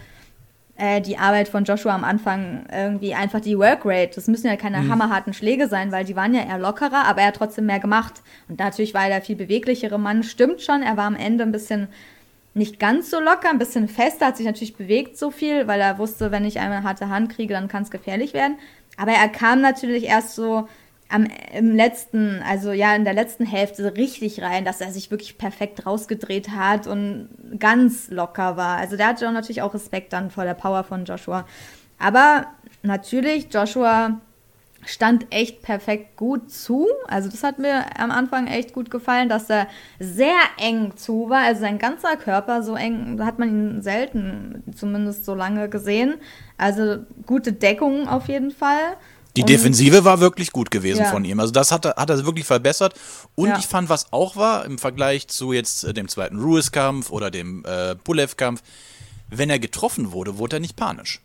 äh, 0.77 1.01
die 1.01 1.17
Arbeit 1.17 1.47
von 1.47 1.63
Joshua 1.63 1.95
am 1.95 2.03
Anfang 2.03 2.65
irgendwie 2.71 3.13
einfach 3.15 3.39
die 3.39 3.57
Workrate. 3.57 4.15
Das 4.15 4.27
müssen 4.27 4.47
ja 4.47 4.55
keine 4.55 4.87
hammerharten 4.87 5.33
Schläge 5.33 5.67
sein, 5.67 5.91
weil 5.91 6.05
die 6.05 6.15
waren 6.15 6.33
ja 6.33 6.41
eher 6.41 6.59
lockerer, 6.59 7.05
aber 7.05 7.21
er 7.21 7.27
hat 7.27 7.35
trotzdem 7.35 7.65
mehr 7.65 7.79
gemacht. 7.79 8.21
Und 8.47 8.59
natürlich 8.59 8.93
war 8.93 9.03
er 9.03 9.09
der 9.09 9.21
viel 9.21 9.35
beweglichere 9.35 9.97
Mann. 9.99 10.23
Stimmt 10.23 10.61
schon, 10.61 10.83
er 10.83 10.97
war 10.97 11.05
am 11.05 11.15
Ende 11.15 11.43
ein 11.43 11.51
bisschen 11.51 11.87
nicht 12.53 12.79
ganz 12.79 13.11
so 13.11 13.19
locker, 13.19 13.49
ein 13.49 13.59
bisschen 13.59 13.87
fester, 13.87 14.27
hat 14.27 14.37
sich 14.37 14.45
natürlich 14.45 14.75
bewegt 14.75 15.17
so 15.17 15.29
viel, 15.29 15.67
weil 15.67 15.79
er 15.79 15.99
wusste, 15.99 16.31
wenn 16.31 16.43
ich 16.43 16.59
einmal 16.59 16.79
eine 16.79 16.87
harte 16.87 17.09
Hand 17.09 17.29
kriege, 17.29 17.53
dann 17.53 17.67
kann 17.67 17.83
es 17.83 17.91
gefährlich 17.91 18.33
werden. 18.33 18.57
Aber 18.97 19.11
er 19.11 19.29
kam 19.29 19.61
natürlich 19.61 20.05
erst 20.05 20.35
so 20.35 20.67
am, 21.09 21.27
im 21.53 21.75
letzten, 21.75 22.41
also 22.43 22.71
ja, 22.71 22.95
in 22.95 23.05
der 23.05 23.13
letzten 23.13 23.45
Hälfte 23.45 23.95
richtig 23.95 24.41
rein, 24.41 24.65
dass 24.65 24.81
er 24.81 24.91
sich 24.91 25.11
wirklich 25.11 25.37
perfekt 25.37 25.85
rausgedreht 25.85 26.49
hat 26.49 26.87
und 26.87 27.29
ganz 27.59 28.09
locker 28.09 28.57
war. 28.57 28.77
Also 28.77 28.97
der 28.97 29.07
hatte 29.07 29.27
auch 29.27 29.33
natürlich 29.33 29.61
auch 29.61 29.73
Respekt 29.73 30.13
dann 30.13 30.31
vor 30.31 30.43
der 30.43 30.53
Power 30.53 30.83
von 30.83 31.05
Joshua. 31.05 31.45
Aber 31.99 32.47
natürlich, 32.83 33.47
Joshua 33.53 34.19
stand 34.85 35.27
echt 35.31 35.61
perfekt 35.61 36.15
gut 36.15 36.49
zu. 36.51 36.87
Also 37.07 37.29
das 37.29 37.43
hat 37.43 37.59
mir 37.59 37.85
am 37.99 38.11
Anfang 38.11 38.47
echt 38.47 38.73
gut 38.73 38.89
gefallen, 38.89 39.27
dass 39.27 39.49
er 39.49 39.67
sehr 39.99 40.37
eng 40.57 40.95
zu 40.95 41.29
war. 41.29 41.43
Also 41.43 41.61
sein 41.61 41.77
ganzer 41.77 42.15
Körper 42.15 42.63
so 42.63 42.75
eng, 42.75 43.19
hat 43.23 43.39
man 43.39 43.49
ihn 43.49 43.81
selten 43.81 44.63
zumindest 44.75 45.25
so 45.25 45.35
lange 45.35 45.67
gesehen. 45.69 46.15
Also 46.57 46.99
gute 47.25 47.53
Deckung 47.53 48.07
auf 48.07 48.27
jeden 48.27 48.51
Fall. 48.51 48.97
Die 49.37 49.41
Und- 49.43 49.49
Defensive 49.49 50.03
war 50.03 50.19
wirklich 50.19 50.51
gut 50.51 50.71
gewesen 50.71 51.03
Ja. 51.03 51.11
von 51.11 51.23
ihm. 51.23 51.39
Also 51.39 51.53
das 51.53 51.71
hat 51.71 51.85
er, 51.85 51.95
hat 51.95 52.09
er 52.09 52.25
wirklich 52.25 52.45
verbessert. 52.45 52.93
Und 53.35 53.49
Ja. 53.49 53.57
ich 53.59 53.67
fand, 53.67 53.87
was 53.89 54.11
auch 54.11 54.35
war 54.35 54.65
im 54.65 54.77
Vergleich 54.77 55.27
zu 55.27 55.53
jetzt 55.53 55.83
äh, 55.83 55.93
dem 55.93 56.07
zweiten 56.07 56.39
Ruiz-Kampf 56.39 57.11
oder 57.11 57.29
dem 57.31 57.63
äh, 57.65 57.95
Pulev-Kampf, 57.95 58.61
wenn 59.29 59.49
er 59.49 59.59
getroffen 59.59 60.11
wurde, 60.11 60.37
wurde 60.37 60.57
er 60.57 60.59
nicht 60.59 60.75
panisch. 60.75 61.21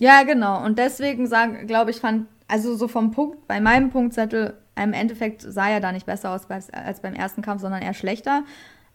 Ja, 0.00 0.22
genau. 0.22 0.64
Und 0.64 0.78
deswegen 0.78 1.28
glaube 1.66 1.90
ich, 1.90 1.98
fand, 1.98 2.26
also 2.46 2.76
so 2.76 2.88
vom 2.88 3.12
Punkt, 3.12 3.46
bei 3.48 3.60
meinem 3.60 3.90
Punktzettel, 3.90 4.54
im 4.76 4.92
Endeffekt 4.92 5.42
sah 5.42 5.68
er 5.70 5.80
da 5.80 5.90
nicht 5.92 6.06
besser 6.06 6.30
aus 6.30 6.48
als, 6.48 6.70
als 6.70 7.00
beim 7.02 7.14
ersten 7.14 7.42
Kampf, 7.42 7.60
sondern 7.62 7.82
eher 7.82 7.94
schlechter. 7.94 8.44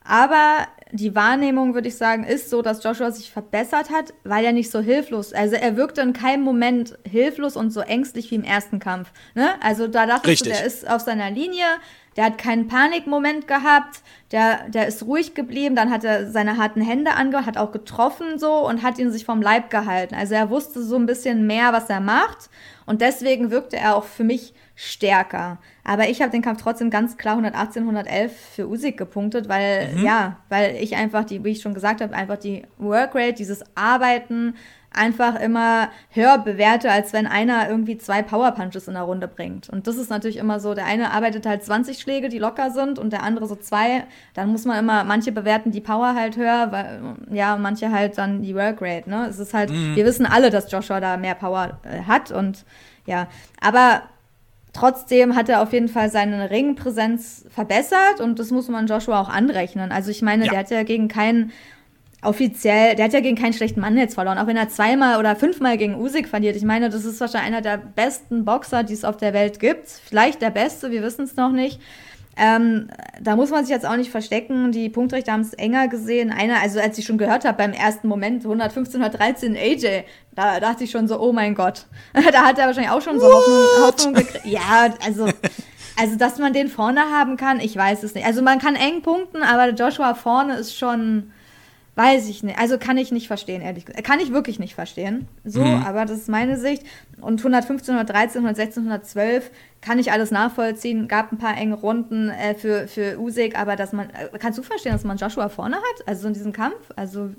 Aber 0.05 0.67
die 0.93 1.15
Wahrnehmung, 1.15 1.73
würde 1.73 1.87
ich 1.87 1.97
sagen, 1.97 2.23
ist 2.23 2.51
so, 2.51 2.61
dass 2.61 2.83
Joshua 2.83 3.09
sich 3.11 3.31
verbessert 3.31 3.89
hat, 3.89 4.13
weil 4.23 4.45
er 4.45 4.51
nicht 4.51 4.69
so 4.69 4.79
hilflos, 4.79 5.33
also 5.33 5.55
er 5.55 5.75
wirkte 5.75 6.01
in 6.01 6.13
keinem 6.13 6.43
Moment 6.43 6.97
hilflos 7.09 7.55
und 7.55 7.71
so 7.71 7.79
ängstlich 7.81 8.29
wie 8.29 8.35
im 8.35 8.43
ersten 8.43 8.79
Kampf. 8.79 9.11
Ne? 9.33 9.49
Also 9.61 9.87
da 9.87 10.05
dachte 10.05 10.31
ich, 10.31 10.43
der 10.43 10.63
ist 10.63 10.87
auf 10.87 11.01
seiner 11.01 11.31
Linie, 11.31 11.65
der 12.15 12.25
hat 12.25 12.37
keinen 12.37 12.67
Panikmoment 12.67 13.47
gehabt, 13.47 14.01
der, 14.31 14.69
der 14.69 14.87
ist 14.87 15.03
ruhig 15.03 15.33
geblieben, 15.33 15.75
dann 15.75 15.89
hat 15.89 16.03
er 16.03 16.29
seine 16.29 16.57
harten 16.57 16.81
Hände 16.81 17.13
angehört, 17.13 17.47
hat 17.47 17.57
auch 17.57 17.71
getroffen 17.71 18.37
so 18.37 18.67
und 18.67 18.83
hat 18.83 18.99
ihn 18.99 19.11
sich 19.11 19.25
vom 19.25 19.41
Leib 19.41 19.71
gehalten. 19.71 20.13
Also 20.13 20.35
er 20.35 20.51
wusste 20.51 20.83
so 20.83 20.95
ein 20.95 21.07
bisschen 21.07 21.47
mehr, 21.47 21.73
was 21.73 21.89
er 21.89 22.01
macht 22.01 22.51
und 22.85 23.01
deswegen 23.01 23.49
wirkte 23.49 23.77
er 23.77 23.95
auch 23.95 24.03
für 24.03 24.23
mich 24.23 24.53
stärker. 24.75 25.59
Aber 25.83 26.09
ich 26.09 26.21
habe 26.21 26.31
den 26.31 26.41
Kampf 26.41 26.61
trotzdem 26.61 26.89
ganz 26.89 27.17
klar 27.17 27.35
118, 27.35 27.83
111 27.83 28.31
für 28.55 28.67
Usyk 28.67 28.97
gepunktet, 28.97 29.47
weil, 29.47 29.95
ja, 30.03 30.37
weil 30.49 30.75
ich 30.75 30.95
einfach 30.95 31.25
die, 31.25 31.43
wie 31.43 31.51
ich 31.51 31.61
schon 31.61 31.73
gesagt 31.73 32.01
habe, 32.01 32.13
einfach 32.15 32.37
die 32.37 32.63
Workrate, 32.77 33.33
dieses 33.33 33.63
Arbeiten 33.75 34.55
einfach 34.95 35.39
immer 35.39 35.89
höher 36.09 36.37
bewerte, 36.37 36.91
als 36.91 37.13
wenn 37.13 37.25
einer 37.25 37.67
irgendwie 37.67 37.97
zwei 37.97 38.21
Powerpunches 38.21 38.87
in 38.87 38.93
der 38.93 39.03
Runde 39.03 39.27
bringt. 39.27 39.69
Und 39.69 39.87
das 39.87 39.97
ist 39.97 40.09
natürlich 40.09 40.37
immer 40.37 40.59
so, 40.59 40.73
der 40.73 40.85
eine 40.85 41.11
arbeitet 41.11 41.45
halt 41.45 41.63
20 41.63 41.99
Schläge, 41.99 42.29
die 42.29 42.37
locker 42.37 42.71
sind 42.71 42.99
und 42.99 43.11
der 43.11 43.23
andere 43.23 43.47
so 43.47 43.55
zwei. 43.55 44.03
Dann 44.35 44.49
muss 44.49 44.65
man 44.65 44.77
immer, 44.77 45.03
manche 45.03 45.31
bewerten 45.31 45.71
die 45.71 45.81
Power 45.81 46.13
halt 46.15 46.37
höher, 46.37 46.71
weil, 46.71 47.15
ja, 47.31 47.57
manche 47.57 47.91
halt 47.91 48.17
dann 48.17 48.43
die 48.43 48.55
Workrate, 48.55 49.09
ne? 49.09 49.27
Es 49.27 49.39
ist 49.39 49.53
halt, 49.53 49.71
wir 49.71 50.05
wissen 50.05 50.25
alle, 50.25 50.49
dass 50.51 50.71
Joshua 50.71 50.99
da 50.99 51.17
mehr 51.17 51.35
Power 51.35 51.79
äh, 51.83 52.03
hat 52.03 52.31
und 52.31 52.63
ja, 53.05 53.27
aber 53.59 54.03
Trotzdem 54.73 55.35
hat 55.35 55.49
er 55.49 55.61
auf 55.61 55.71
jeden 55.71 55.87
Fall 55.87 56.09
seine 56.09 56.49
Ringpräsenz 56.49 57.45
verbessert 57.49 58.19
und 58.19 58.39
das 58.39 58.49
muss 58.49 58.67
man 58.69 58.87
Joshua 58.87 59.21
auch 59.21 59.29
anrechnen. 59.29 59.91
Also 59.91 60.09
ich 60.09 60.21
meine, 60.23 60.45
Ja. 60.45 60.51
der 60.51 60.59
hat 60.59 60.71
ja 60.71 60.83
gegen 60.83 61.07
keinen 61.07 61.51
offiziell, 62.23 62.95
der 62.95 63.05
hat 63.05 63.13
ja 63.13 63.19
gegen 63.19 63.37
keinen 63.37 63.53
schlechten 63.53 63.81
Mann 63.81 63.97
jetzt 63.97 64.15
verloren, 64.15 64.37
auch 64.37 64.47
wenn 64.47 64.57
er 64.57 64.69
zweimal 64.69 65.19
oder 65.19 65.35
fünfmal 65.35 65.77
gegen 65.77 65.95
Usyk 65.95 66.27
verliert. 66.27 66.55
Ich 66.55 66.63
meine, 66.63 66.89
das 66.89 67.05
ist 67.05 67.19
wahrscheinlich 67.19 67.47
einer 67.49 67.61
der 67.61 67.77
besten 67.77 68.45
Boxer, 68.45 68.83
die 68.83 68.93
es 68.93 69.03
auf 69.05 69.17
der 69.17 69.33
Welt 69.33 69.59
gibt. 69.59 69.89
Vielleicht 69.89 70.41
der 70.41 70.49
beste, 70.49 70.89
wir 70.89 71.03
wissen 71.03 71.25
es 71.25 71.35
noch 71.35 71.51
nicht. 71.51 71.79
Ähm, 72.35 72.89
da 73.21 73.35
muss 73.35 73.51
man 73.51 73.63
sich 73.63 73.73
jetzt 73.73 73.85
auch 73.85 73.95
nicht 73.95 74.09
verstecken. 74.09 74.71
Die 74.71 74.89
Punktrichter 74.89 75.33
haben 75.33 75.41
es 75.41 75.53
enger 75.53 75.87
gesehen. 75.87 76.31
Einer, 76.31 76.61
also 76.61 76.79
als 76.79 76.97
ich 76.97 77.05
schon 77.05 77.17
gehört 77.17 77.45
habe 77.45 77.57
beim 77.57 77.73
ersten 77.73 78.07
Moment 78.07 78.43
115, 78.43 79.01
113 79.01 79.55
AJ, 79.55 80.03
da 80.35 80.59
dachte 80.59 80.83
ich 80.83 80.91
schon 80.91 81.07
so, 81.07 81.19
oh 81.19 81.31
mein 81.31 81.53
Gott. 81.53 81.85
da 82.13 82.45
hat 82.45 82.57
er 82.57 82.67
wahrscheinlich 82.67 82.91
auch 82.91 83.01
schon 83.01 83.19
so 83.19 83.27
Hoffnung, 83.27 83.85
Hoffnung 83.85 84.13
gekriegt. 84.13 84.45
Ja, 84.45 84.93
also, 85.05 85.27
also, 85.99 86.15
dass 86.17 86.39
man 86.39 86.53
den 86.53 86.69
vorne 86.69 87.01
haben 87.11 87.37
kann, 87.37 87.59
ich 87.59 87.75
weiß 87.75 88.03
es 88.03 88.15
nicht. 88.15 88.25
Also 88.25 88.41
man 88.41 88.59
kann 88.59 88.75
eng 88.75 89.01
punkten, 89.03 89.43
aber 89.43 89.69
Joshua 89.69 90.15
vorne 90.15 90.55
ist 90.55 90.75
schon, 90.75 91.31
weiß 91.95 92.27
ich 92.27 92.41
nicht. 92.41 92.57
Also 92.57 92.77
kann 92.77 92.97
ich 92.97 93.11
nicht 93.11 93.27
verstehen, 93.27 93.61
ehrlich 93.61 93.85
gesagt. 93.85 94.03
Kann 94.03 94.19
ich 94.19 94.31
wirklich 94.31 94.59
nicht 94.59 94.73
verstehen. 94.73 95.27
So, 95.45 95.63
aber 95.63 96.05
das 96.05 96.17
ist 96.19 96.29
meine 96.29 96.57
Sicht. 96.57 96.83
Und 97.21 97.39
115, 97.39 97.93
113, 97.93 98.39
116, 98.39 98.83
112 98.83 99.51
kann 99.81 99.99
ich 99.99 100.11
alles 100.11 100.31
nachvollziehen. 100.31 101.07
Gab 101.07 101.31
ein 101.31 101.37
paar 101.37 101.55
enge 101.55 101.75
Runden 101.75 102.29
äh, 102.29 102.55
für, 102.55 102.87
für 102.87 103.19
Usyk, 103.19 103.57
aber 103.57 103.75
dass 103.75 103.93
man, 103.93 104.09
äh, 104.09 104.29
kannst 104.39 104.57
du 104.57 104.63
verstehen, 104.63 104.93
dass 104.93 105.03
man 105.03 105.17
Joshua 105.17 105.49
vorne 105.49 105.75
hat? 105.75 106.07
Also 106.07 106.27
in 106.27 106.33
diesem 106.33 106.53
Kampf? 106.53 106.75
Also, 106.95 107.29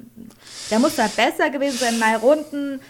der 0.70 0.78
muss 0.78 0.94
da 0.96 1.08
besser 1.08 1.50
gewesen 1.50 1.78
sein, 1.78 1.98
mal 1.98 2.16
Runden. 2.16 2.80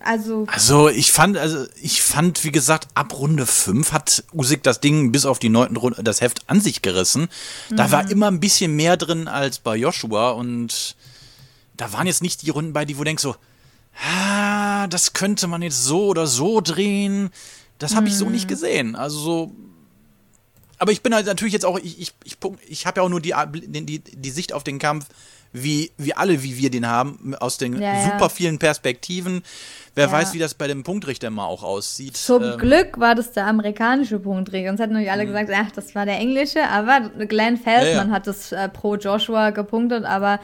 Also, 0.00 0.46
Also 0.52 0.88
ich 0.88 1.10
fand, 1.10 1.38
also 1.38 1.64
ich 1.80 2.02
fand, 2.02 2.44
wie 2.44 2.52
gesagt, 2.52 2.88
ab 2.94 3.18
Runde 3.18 3.46
5 3.46 3.92
hat 3.92 4.24
Usyk 4.34 4.62
das 4.62 4.80
Ding 4.80 5.10
bis 5.10 5.24
auf 5.24 5.38
die 5.38 5.48
neunten 5.48 5.76
Runde, 5.76 6.02
das 6.02 6.20
Heft 6.20 6.42
an 6.48 6.60
sich 6.60 6.82
gerissen. 6.82 7.28
Da 7.70 7.90
war 7.90 8.10
immer 8.10 8.30
ein 8.30 8.40
bisschen 8.40 8.76
mehr 8.76 8.96
drin 8.98 9.26
als 9.26 9.58
bei 9.58 9.76
Joshua 9.76 10.30
und 10.30 10.96
da 11.80 11.92
waren 11.94 12.06
jetzt 12.06 12.22
nicht 12.22 12.42
die 12.42 12.50
Runden 12.50 12.72
bei, 12.74 12.84
die 12.84 12.96
wo 12.96 13.00
du 13.00 13.04
denkst 13.04 13.22
so, 13.22 13.36
ah, 14.04 14.86
das 14.88 15.14
könnte 15.14 15.46
man 15.46 15.62
jetzt 15.62 15.82
so 15.84 16.06
oder 16.08 16.26
so 16.26 16.60
drehen. 16.60 17.30
Das 17.78 17.94
habe 17.96 18.08
ich 18.08 18.14
so 18.14 18.28
nicht 18.28 18.48
gesehen. 18.48 18.94
Also 18.94 19.18
so. 19.18 19.52
Aber 20.78 20.92
ich 20.92 21.02
bin 21.02 21.14
halt 21.14 21.26
natürlich 21.26 21.54
jetzt 21.54 21.64
auch, 21.64 21.78
ich, 21.78 21.98
ich, 21.98 22.12
ich, 22.24 22.36
ich 22.68 22.86
habe 22.86 23.00
ja 23.00 23.04
auch 23.04 23.08
nur 23.08 23.20
die, 23.20 23.34
die, 23.54 23.98
die, 23.98 24.30
Sicht 24.30 24.52
auf 24.52 24.64
den 24.64 24.78
Kampf, 24.78 25.06
wie, 25.52 25.90
wie 25.96 26.14
alle, 26.14 26.42
wie 26.42 26.58
wir 26.58 26.70
den 26.70 26.86
haben, 26.86 27.34
aus 27.36 27.56
den 27.56 27.80
Ja, 27.80 27.94
ja. 27.94 28.04
super 28.04 28.28
vielen 28.28 28.58
Perspektiven. 28.58 29.42
Wer 29.94 30.06
Ja. 30.06 30.12
weiß, 30.12 30.34
wie 30.34 30.38
das 30.38 30.54
bei 30.54 30.66
dem 30.66 30.82
Punktrichter 30.82 31.30
mal 31.30 31.46
auch 31.46 31.62
aussieht. 31.62 32.16
Zum 32.16 32.42
Ähm, 32.42 32.58
Glück 32.58 32.98
war 33.00 33.14
das 33.14 33.32
der 33.32 33.46
amerikanische 33.46 34.18
Punktregel. 34.18 34.68
Sonst 34.70 34.80
hätten 34.80 34.92
nämlich 34.92 35.10
alle 35.10 35.26
gesagt, 35.26 35.50
ach, 35.54 35.70
das 35.72 35.94
war 35.94 36.04
der 36.04 36.18
englische. 36.18 36.68
Aber 36.68 37.00
Glenn 37.26 37.56
Feldman 37.56 37.86
Ja, 37.86 38.04
ja. 38.04 38.10
hat 38.10 38.26
das 38.26 38.52
äh, 38.52 38.68
pro 38.68 38.96
Joshua 38.96 39.50
gepunktet. 39.50 40.04
Aber 40.04 40.38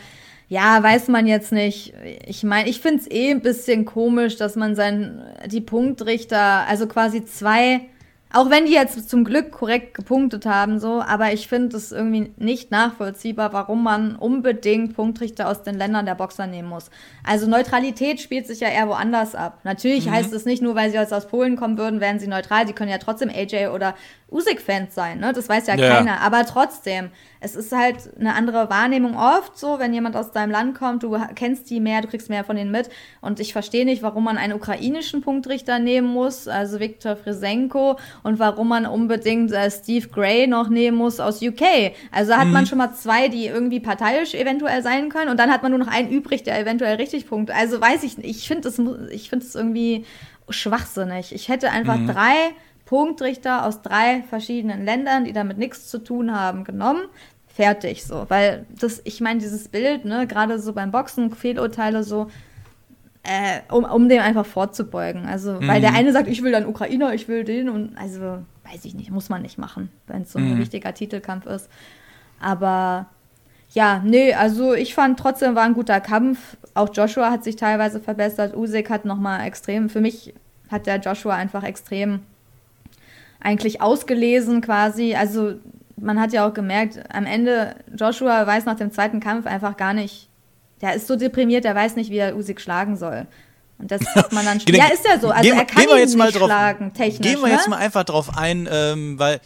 ja, 0.48 0.82
weiß 0.82 1.09
man 1.09 1.26
jetzt 1.26 1.52
nicht. 1.52 1.92
Ich 2.26 2.44
meine, 2.44 2.68
ich 2.68 2.80
finde 2.80 3.00
es 3.02 3.11
eh 3.11 3.30
ein 3.30 3.40
bisschen 3.40 3.85
komisch, 3.85 4.37
dass 4.37 4.54
man 4.54 4.76
sein, 4.76 5.22
die 5.46 5.61
Punktrichter, 5.61 6.66
also 6.68 6.87
quasi 6.87 7.24
zwei, 7.24 7.80
auch 8.32 8.50
wenn 8.50 8.66
die 8.66 8.72
jetzt 8.72 9.09
zum 9.09 9.24
Glück 9.24 9.50
korrekt 9.50 9.94
gepunktet 9.94 10.46
haben, 10.46 10.78
so, 10.78 11.00
aber 11.00 11.32
ich 11.32 11.48
finde 11.48 11.76
es 11.76 11.90
irgendwie 11.90 12.32
nicht 12.37 12.70
nachvollziehbar, 12.70 13.52
warum 13.52 13.82
man 13.82 14.14
unbedingt 14.16 14.94
Punktrichter 14.94 15.48
aus 15.48 15.62
den 15.62 15.76
Ländern 15.76 16.06
der 16.06 16.16
Boxer 16.16 16.46
nehmen 16.46 16.68
muss. 16.68 16.90
Also 17.24 17.46
Neutralität 17.46 18.20
spielt 18.20 18.46
sich 18.46 18.61
ja 18.61 18.68
eher 18.68 18.88
woanders 18.88 19.35
ab. 19.35 19.61
Natürlich 19.64 20.11
heißt 20.11 20.32
es 20.32 20.44
nicht 20.44 20.61
nur, 20.61 20.74
weil 20.74 20.90
sie 20.90 20.96
jetzt 20.96 21.14
aus 21.14 21.28
Polen 21.28 21.56
kommen 21.56 21.78
würden, 21.78 22.00
wären 22.00 22.18
sie 22.18 22.26
neutral. 22.26 22.66
Sie 22.66 22.72
können 22.72 22.90
ja 22.90 22.98
trotzdem 22.98 23.30
AJ 23.30 23.68
oder 23.68 23.94
Usyk-Fans 24.30 24.94
sein, 24.94 25.20
ne? 25.20 25.32
Das 25.32 25.48
weiß 25.48 25.68
ja, 25.68 25.76
Ja. 25.76 25.96
keiner. 25.96 26.20
Aber 26.20 26.44
trotzdem, 26.44 27.11
es 27.40 27.57
ist 27.57 27.72
halt 27.72 28.11
eine 28.18 28.35
andere 28.35 28.70
Wahrnehmung 28.70 29.16
oft 29.16 29.59
so, 29.59 29.79
wenn 29.79 29.94
jemand 29.94 30.16
aus 30.16 30.33
deinem 30.33 30.51
Land 30.51 30.77
kommt, 30.77 31.03
du 31.03 31.18
kennst 31.35 31.70
die 31.70 31.81
mehr, 31.81 32.03
du 32.03 32.09
kriegst 32.09 32.29
mehr 32.29 32.44
von 32.44 32.57
denen 32.57 32.70
mit. 32.70 32.90
Und 33.20 33.40
ich 33.40 33.53
verstehe 33.53 33.85
nicht, 33.85 34.03
warum 34.03 34.25
man 34.25 34.37
einen 34.38 34.53
ukrainischen 34.53 35.20
Punktrichter 35.20 35.79
nehmen 35.79 36.09
muss, 36.09 36.49
also 36.49 36.81
Viktor 36.81 37.16
Frisenko, 37.16 37.99
und 38.22 38.38
warum 38.38 38.68
man 38.68 38.87
unbedingt 38.87 39.53
äh, 39.53 39.70
Steve 39.70 40.09
Gray 40.09 40.46
noch 40.46 40.68
nehmen 40.68 40.96
muss 40.96 41.20
aus 41.20 41.42
UK. 41.42 41.92
Also 42.11 42.35
hat 42.35 42.49
man 42.49 42.66
schon 42.66 42.79
mal 42.79 42.94
zwei, 42.94 43.29
die 43.29 43.46
irgendwie 43.46 43.81
parteiisch 43.81 44.35
eventuell 44.35 44.83
sein 44.83 45.09
können, 45.09 45.31
und 45.31 45.38
dann 45.38 45.51
hat 45.51 45.62
man 45.62 45.72
nur 45.72 45.81
noch 45.81 45.88
einen 45.88 46.11
übrig, 46.11 46.42
der 46.42 46.59
eventuell 46.59 46.96
richtig 46.96 47.29
punktet. 47.29 47.57
Also 47.57 47.81
weiß 47.81 48.03
ich 48.03 48.18
nicht. 48.18 48.29
Ich 48.29 48.49
finde 48.49 48.66
finde 49.29 49.44
das 49.44 49.55
irgendwie 49.55 50.05
schwachsinnig. 50.49 51.35
Ich 51.35 51.49
hätte 51.49 51.70
einfach 51.70 51.99
drei 52.07 52.53
Punktrichter 52.87 53.66
aus 53.66 53.83
drei 53.83 54.22
verschiedenen 54.31 54.85
Ländern, 54.85 55.25
die 55.25 55.33
damit 55.33 55.59
nichts 55.59 55.88
zu 55.88 55.99
tun 55.99 56.35
haben, 56.35 56.64
genommen. 56.64 57.03
Fertig 57.49 58.05
so. 58.05 58.27
Weil 58.29 58.64
das, 58.79 59.03
ich 59.05 59.20
meine, 59.20 59.40
dieses 59.40 59.68
Bild, 59.68 60.05
ne, 60.05 60.27
gerade 60.27 60.59
so 60.59 60.72
beim 60.72 60.92
Boxen, 60.92 61.35
Fehlurteile 61.35 62.05
so, 62.05 62.29
äh, 63.25 63.61
um, 63.72 63.85
um 63.85 64.09
dem 64.09 64.22
einfach 64.22 64.46
vorzubeugen. 64.46 65.27
Also, 65.27 65.59
weil 65.61 65.81
der 65.81 65.94
eine 65.94 66.12
sagt, 66.12 66.29
ich 66.29 66.42
will 66.42 66.53
dann 66.53 66.66
Ukrainer, 66.66 67.12
ich 67.12 67.27
will 67.29 67.44
den 67.44 67.68
und 67.68 67.99
also, 67.99 68.38
weiß 68.70 68.85
ich 68.85 68.94
nicht, 68.94 69.11
muss 69.11 69.29
man 69.29 69.42
nicht 69.42 69.59
machen, 69.59 69.90
wenn 70.07 70.22
es 70.22 70.33
so 70.33 70.38
ein 70.38 70.57
richtiger 70.57 70.94
Titelkampf 70.94 71.46
ist. 71.46 71.68
Aber 72.40 73.07
ja, 73.70 74.01
nee, 74.05 74.33
also 74.33 74.75
ich 74.75 74.94
fand 74.94 75.18
trotzdem 75.18 75.57
war 75.57 75.64
ein 75.64 75.75
guter 75.75 76.01
Kampf. 76.01 76.57
Auch 76.75 76.94
Joshua 76.94 77.31
hat 77.31 77.42
sich 77.42 77.57
teilweise 77.57 78.01
verbessert. 78.01 78.57
Usyk 78.57 78.90
hat 78.90 79.05
nochmal 79.05 79.44
extrem, 79.44 79.88
für 79.88 80.01
mich 80.01 80.35
hat 80.70 80.87
der 80.87 81.01
Joshua 81.01 81.35
einfach 81.35 81.64
extrem 81.64 82.20
eigentlich 83.40 83.81
ausgelesen 83.81 84.61
quasi. 84.61 85.14
Also 85.14 85.55
man 85.96 86.20
hat 86.20 86.33
ja 86.33 86.46
auch 86.49 86.55
gemerkt, 86.55 87.01
am 87.12 87.25
Ende, 87.27 87.77
Joshua 87.96 88.46
weiß 88.46 88.64
nach 88.66 88.77
dem 88.77 88.92
zweiten 88.92 89.20
Kampf 89.20 89.46
einfach 89.46 89.77
gar 89.77 89.94
nicht, 89.94 90.29
der 90.83 90.94
ist 90.94 91.07
so 91.07 91.16
deprimiert, 91.16 91.64
der 91.64 91.75
weiß 91.75 91.96
nicht, 91.96 92.11
wie 92.11 92.18
er 92.18 92.37
Usyk 92.37 92.61
schlagen 92.61 92.96
soll. 92.96 93.27
Und 93.79 93.90
das 93.90 94.01
hat 94.14 94.33
man 94.33 94.44
dann 94.44 94.59
Gehen- 94.64 94.77
Ja, 94.77 94.87
ist 94.88 95.05
ja 95.07 95.18
so. 95.18 95.31
Also 95.31 95.42
gehen- 95.49 95.59
er 95.59 95.64
kann 95.64 95.83
ihn 95.85 95.96
jetzt 95.99 96.16
mal 96.16 96.27
nicht 96.27 96.38
drauf- 96.38 96.49
schlagen, 96.49 96.92
technisch. 96.94 97.20
Gehen 97.31 97.40
wir 97.40 97.49
ne? 97.49 97.55
jetzt 97.55 97.68
mal 97.68 97.77
einfach 97.79 98.05
drauf 98.05 98.37
ein, 98.37 98.68
ähm, 98.70 99.18
weil 99.18 99.40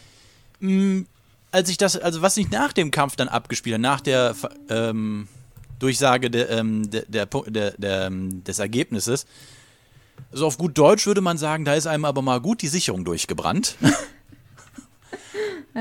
mh, 0.61 1.05
als 1.53 1.69
ich 1.69 1.77
das, 1.79 1.97
also 1.97 2.23
was 2.23 2.35
sich 2.37 2.51
nach 2.51 2.73
dem 2.73 2.91
Kampf 2.93 3.17
dann 3.17 3.29
abgespielt 3.29 3.75
hat, 3.75 3.81
nach 3.81 4.01
der 4.01 4.35
ähm, 4.69 5.27
Durchsage 5.81 6.31
der, 6.31 6.51
ähm, 6.51 6.91
der, 6.91 7.03
der, 7.09 7.27
der, 7.27 7.71
der, 7.73 8.07
ähm, 8.07 8.45
des 8.45 8.59
Ergebnisses, 8.61 9.27
so 10.33 10.47
auf 10.47 10.59
gut 10.59 10.77
Deutsch 10.79 11.07
würde 11.07 11.21
man 11.21 11.39
sagen, 11.39 11.65
da 11.65 11.75
ist 11.75 11.87
einem 11.87 12.05
aber 12.05 12.23
mal 12.23 12.41
gut 12.41 12.63
die 12.63 12.69
Sicherung 12.69 13.05
durchgebrannt. 13.05 13.77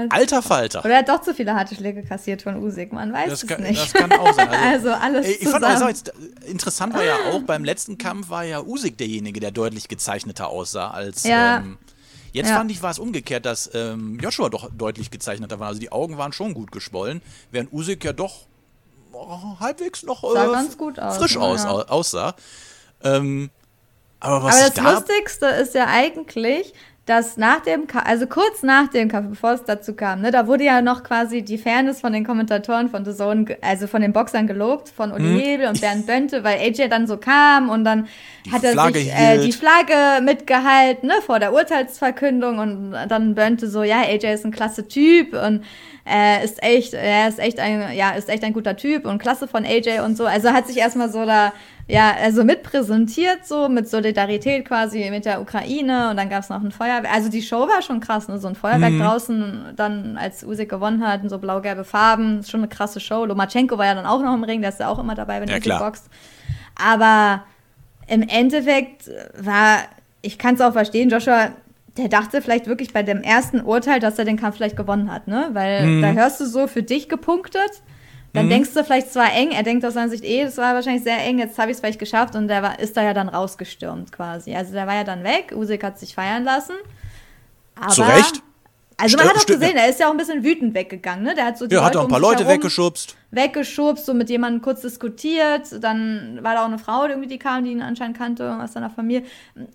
Alter 0.10 0.42
Falter. 0.44 0.80
Oder 0.86 0.92
er 0.94 1.00
hat 1.00 1.10
doch 1.10 1.22
zu 1.22 1.34
viele 1.34 1.56
harte 1.56 1.74
Schläge 1.76 2.04
kassiert 2.04 2.44
von 2.44 2.58
Usyk, 2.64 2.94
man 2.94 3.12
weiß 3.12 3.30
Das 3.30 3.44
es 3.44 3.50
kann, 3.50 3.64
nicht. 3.64 3.82
das 3.82 3.92
kann 3.94 4.12
auch 4.14 4.34
sein. 4.34 4.48
Also 4.54 4.92
alles 4.92 5.26
Ey, 5.26 5.38
Ich 5.42 5.48
fand 5.50 5.66
auch, 5.66 5.72
zusammen. 5.74 5.90
jetzt, 5.90 6.14
interessant 6.46 6.94
war 6.94 7.04
ja 7.04 7.16
auch, 7.32 7.42
beim 7.42 7.64
letzten 7.64 7.98
Kampf 7.98 8.30
war 8.30 8.44
ja 8.44 8.62
Usyk 8.62 8.98
derjenige, 8.98 9.40
der 9.40 9.50
deutlich 9.52 9.88
gezeichneter 9.88 10.48
aussah 10.50 10.92
als. 10.92 11.24
Ja. 11.24 11.58
Ähm, 11.58 11.80
jetzt 12.34 12.50
Ja. 12.50 12.58
fand 12.58 12.70
ich, 12.72 12.84
war 12.84 12.92
es 12.92 13.00
umgekehrt, 13.00 13.46
dass 13.48 13.70
ähm, 13.74 14.20
Joshua 14.22 14.50
doch 14.50 14.70
deutlich 14.72 15.10
gezeichneter 15.10 15.60
war. 15.60 15.70
Also 15.70 15.80
die 15.80 15.92
Augen 15.92 16.18
waren 16.20 16.34
schon 16.34 16.54
gut 16.54 16.72
geschwollen, 16.72 17.22
während 17.52 17.74
Usyk 17.74 18.04
ja 18.06 18.14
doch 18.14 18.42
oh, 19.12 19.60
halbwegs 19.60 20.04
noch 20.04 20.24
äh, 20.24 20.36
ganz 20.36 20.78
gut 20.78 21.00
aus, 21.00 21.18
frisch 21.18 21.36
aus, 21.36 21.64
ja. 21.64 21.70
au- 21.72 21.82
aussah. 21.82 22.36
Ähm, 23.04 23.50
aber 24.20 24.44
was 24.44 24.56
Aber 24.56 24.66
das 24.70 24.74
da. 24.74 24.92
Lustigste 24.94 25.46
ist 25.48 25.76
ja 25.76 25.88
eigentlich, 25.88 26.74
dass 27.06 27.38
nach 27.38 27.62
dem 27.62 27.88
Kampf, 27.88 28.06
also 28.08 28.28
kurz 28.28 28.62
nach 28.62 28.88
dem 28.90 29.10
Kampf, 29.10 29.30
bevor 29.30 29.54
es 29.54 29.64
dazu 29.64 29.96
kam, 29.96 30.22
ne, 30.22 30.30
da 30.30 30.46
wurde 30.46 30.64
ja 30.66 30.82
noch 30.84 31.02
quasi 31.04 31.42
die 31.42 31.58
Fairness 31.58 32.02
von 32.02 32.14
den 32.14 32.24
Kommentatoren 32.24 32.88
von 32.88 33.04
The 33.04 33.16
Zone, 33.16 33.58
also 33.62 33.88
von 33.88 34.02
den 34.04 34.14
Boxern 34.14 34.46
gelobt, 34.46 34.90
von 34.90 35.10
Mhm. 35.10 35.16
Uli 35.16 35.42
Hebel 35.42 35.68
und 35.70 35.82
Bernd 35.82 36.06
Bönte, 36.06 36.44
weil 36.44 36.60
AJ 36.60 36.88
dann 36.90 37.08
so 37.08 37.18
kam 37.18 37.70
und 37.70 37.84
dann 37.84 38.08
Die 38.46 38.52
hat 38.52 38.64
er 38.64 38.74
Flagge 38.74 39.00
sich 39.00 39.12
äh, 39.12 39.40
die 39.40 39.52
Flagge 39.52 40.22
mitgehalten, 40.24 41.08
ne, 41.08 41.16
vor 41.26 41.40
der 41.40 41.52
Urteilsverkündung 41.52 42.60
und 42.60 42.92
dann 43.08 43.34
Bönte 43.34 43.68
so, 43.68 43.82
ja, 43.82 44.02
AJ 44.02 44.34
ist 44.34 44.46
ein 44.46 44.52
klasse 44.52 44.88
Typ 44.88 45.34
und 45.34 45.64
äh, 46.08 46.44
ist 46.44 46.62
echt, 46.64 46.94
er 46.94 47.28
ist 47.28 47.40
echt 47.40 47.60
ein, 47.60 47.96
ja, 47.96 48.12
ist 48.12 48.30
echt 48.30 48.44
ein 48.44 48.54
guter 48.54 48.76
Typ 48.76 49.06
und 49.06 49.20
klasse 49.20 49.48
von 49.48 49.66
AJ 49.66 50.00
und 50.06 50.18
so. 50.18 50.26
Also 50.26 50.50
hat 50.50 50.68
sich 50.68 50.78
erstmal 50.78 51.12
so 51.12 51.26
da, 51.26 51.54
ja, 51.88 52.14
also 52.22 52.44
mit 52.44 52.64
präsentiert, 52.64 53.46
so 53.46 53.70
mit 53.70 53.90
Solidarität 53.90 54.66
quasi 54.66 55.10
mit 55.10 55.26
der 55.26 55.42
Ukraine 55.42 56.10
und 56.12 56.18
dann 56.18 56.30
gab 56.30 56.44
es 56.44 56.50
noch 56.50 56.62
ein 56.62 56.72
Feuerwerk. 56.72 57.14
Also 57.14 57.30
die 57.30 57.42
Show 57.42 57.68
war 57.68 57.82
schon 57.82 58.00
krass, 58.00 58.28
ne? 58.28 58.38
So 58.38 58.48
ein 58.48 58.56
Feuerwerk 58.56 58.98
draußen, 59.00 59.74
dann 59.76 60.18
als 60.18 60.44
Usyk 60.44 60.70
gewonnen 60.70 61.06
hat, 61.06 61.24
und 61.24 61.30
so 61.30 61.40
blau-gelbe 61.40 61.84
Farben, 61.84 62.40
ist 62.40 62.52
schon 62.52 62.62
eine 62.62 62.70
krasse 62.70 63.00
Show. 63.00 63.26
Lomachenko 63.26 63.78
war 63.78 63.86
ja 63.86 63.96
dann 63.96 64.06
auch 64.06 64.22
noch 64.22 64.34
im 64.34 64.44
Ring, 64.44 64.62
der 64.62 64.70
ist 64.70 64.80
ja 64.80 64.88
auch 64.88 65.00
immer 65.00 65.16
dabei, 65.16 65.42
wenn 65.42 65.50
Ja, 65.50 65.58
Usyk 65.58 65.80
boxt. 65.80 66.10
Aber 66.76 67.44
im 68.08 68.22
Endeffekt 68.24 69.10
war, 69.38 69.80
ich 70.22 70.38
kann 70.38 70.56
es 70.56 70.62
auch 70.62 70.74
verstehen, 70.74 71.10
Joshua, 71.10 71.54
der 72.00 72.10
dachte 72.10 72.42
vielleicht 72.42 72.68
wirklich 72.68 72.94
bei 72.94 73.04
dem 73.04 73.22
ersten 73.22 73.62
Urteil, 73.62 74.00
dass 74.00 74.18
er 74.18 74.26
den 74.26 74.38
Kampf 74.38 74.56
vielleicht 74.58 74.78
gewonnen 74.78 75.12
hat, 75.12 75.28
ne? 75.28 75.50
Weil 75.54 75.86
Mhm. 75.86 76.02
da 76.02 76.12
hörst 76.14 76.40
du 76.40 76.46
so 76.46 76.68
für 76.68 76.84
dich 76.84 77.10
gepunktet. 77.10 77.84
Dann 78.32 78.48
denkst 78.48 78.74
du 78.76 78.84
vielleicht, 78.84 79.08
es 79.08 79.16
war 79.16 79.34
eng. 79.34 79.50
Er 79.52 79.64
denkt 79.64 79.84
aus 79.84 79.96
seiner 79.96 80.10
Sicht, 80.10 80.24
eh, 80.24 80.44
das 80.44 80.58
war 80.58 80.76
wahrscheinlich 80.76 81.04
sehr 81.04 81.18
eng, 81.26 81.40
jetzt 81.40 81.58
habe 81.58 81.72
ich 81.72 81.76
es 81.78 81.82
vielleicht 81.82 81.98
geschafft. 81.98 82.36
Und 82.36 82.48
der 82.48 82.62
war, 82.62 82.80
ist 82.80 82.96
da 82.96 83.02
ja 83.02 83.14
dann 83.16 83.28
rausgestürmt 83.28 84.12
quasi. 84.12 84.56
Also 84.56 84.72
der 84.74 84.86
war 84.86 84.94
ja 84.94 85.04
dann 85.04 85.24
weg. 85.24 85.52
Usyk 85.56 85.84
hat 85.84 85.98
sich 85.98 86.14
feiern 86.14 86.44
lassen. 86.44 86.76
Aber, 87.80 87.90
Zu 87.90 88.04
Recht. 88.04 88.44
Also 89.02 89.18
man 89.18 89.30
hat 89.30 89.38
auch 89.38 89.46
gesehen, 89.46 89.78
er 89.78 89.88
ist 89.90 90.00
ja 90.00 90.08
auch 90.08 90.12
ein 90.12 90.18
bisschen 90.18 90.44
wütend 90.44 90.74
weggegangen, 90.74 91.24
ne? 91.24 91.34
Der 91.36 91.46
hat 91.46 91.58
so 91.58 91.68
die 91.68 91.76
Ja, 91.76 91.84
hat 91.84 91.96
auch 91.96 92.02
ein 92.04 92.08
paar 92.10 92.20
Leute 92.20 92.48
weggeschubst. 92.48 93.16
weggeschubst, 93.32 94.06
so 94.06 94.14
mit 94.14 94.30
jemandem 94.30 94.62
kurz 94.62 94.82
diskutiert. 94.82 95.68
Dann 95.82 96.40
war 96.42 96.56
da 96.56 96.62
auch 96.64 96.68
eine 96.68 96.80
Frau, 96.80 97.06
die 97.06 97.12
irgendwie 97.12 97.30
die 97.30 97.40
kam, 97.40 97.64
die 97.64 97.72
ihn 97.72 97.82
anscheinend 97.82 98.18
kannte 98.18 98.60
aus 98.62 98.74
seiner 98.74 98.90
Familie. 98.90 99.24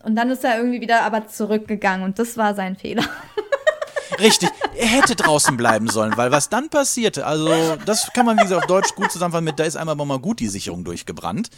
Und 0.02 0.14
dann 0.16 0.30
ist 0.30 0.44
er 0.44 0.58
irgendwie 0.58 0.80
wieder 0.80 1.02
aber 1.02 1.26
zurückgegangen 1.26 2.04
und 2.04 2.18
das 2.18 2.36
war 2.36 2.54
sein 2.54 2.76
Fehler. 2.76 3.04
Richtig, 4.20 4.50
er 4.76 4.86
hätte 4.86 5.16
draußen 5.16 5.56
bleiben 5.56 5.88
sollen, 5.88 6.16
weil 6.16 6.30
was 6.30 6.48
dann 6.48 6.68
passierte, 6.68 7.26
also 7.26 7.48
das 7.84 8.12
kann 8.12 8.26
man 8.26 8.36
wie 8.38 8.42
gesagt 8.42 8.62
auf 8.62 8.66
Deutsch 8.68 8.94
gut 8.94 9.10
zusammenfassen 9.10 9.44
mit, 9.44 9.58
da 9.58 9.64
ist 9.64 9.76
einmal 9.76 9.96
mal 9.96 10.18
gut 10.20 10.38
die 10.38 10.46
Sicherung 10.48 10.84
durchgebrannt. 10.84 11.50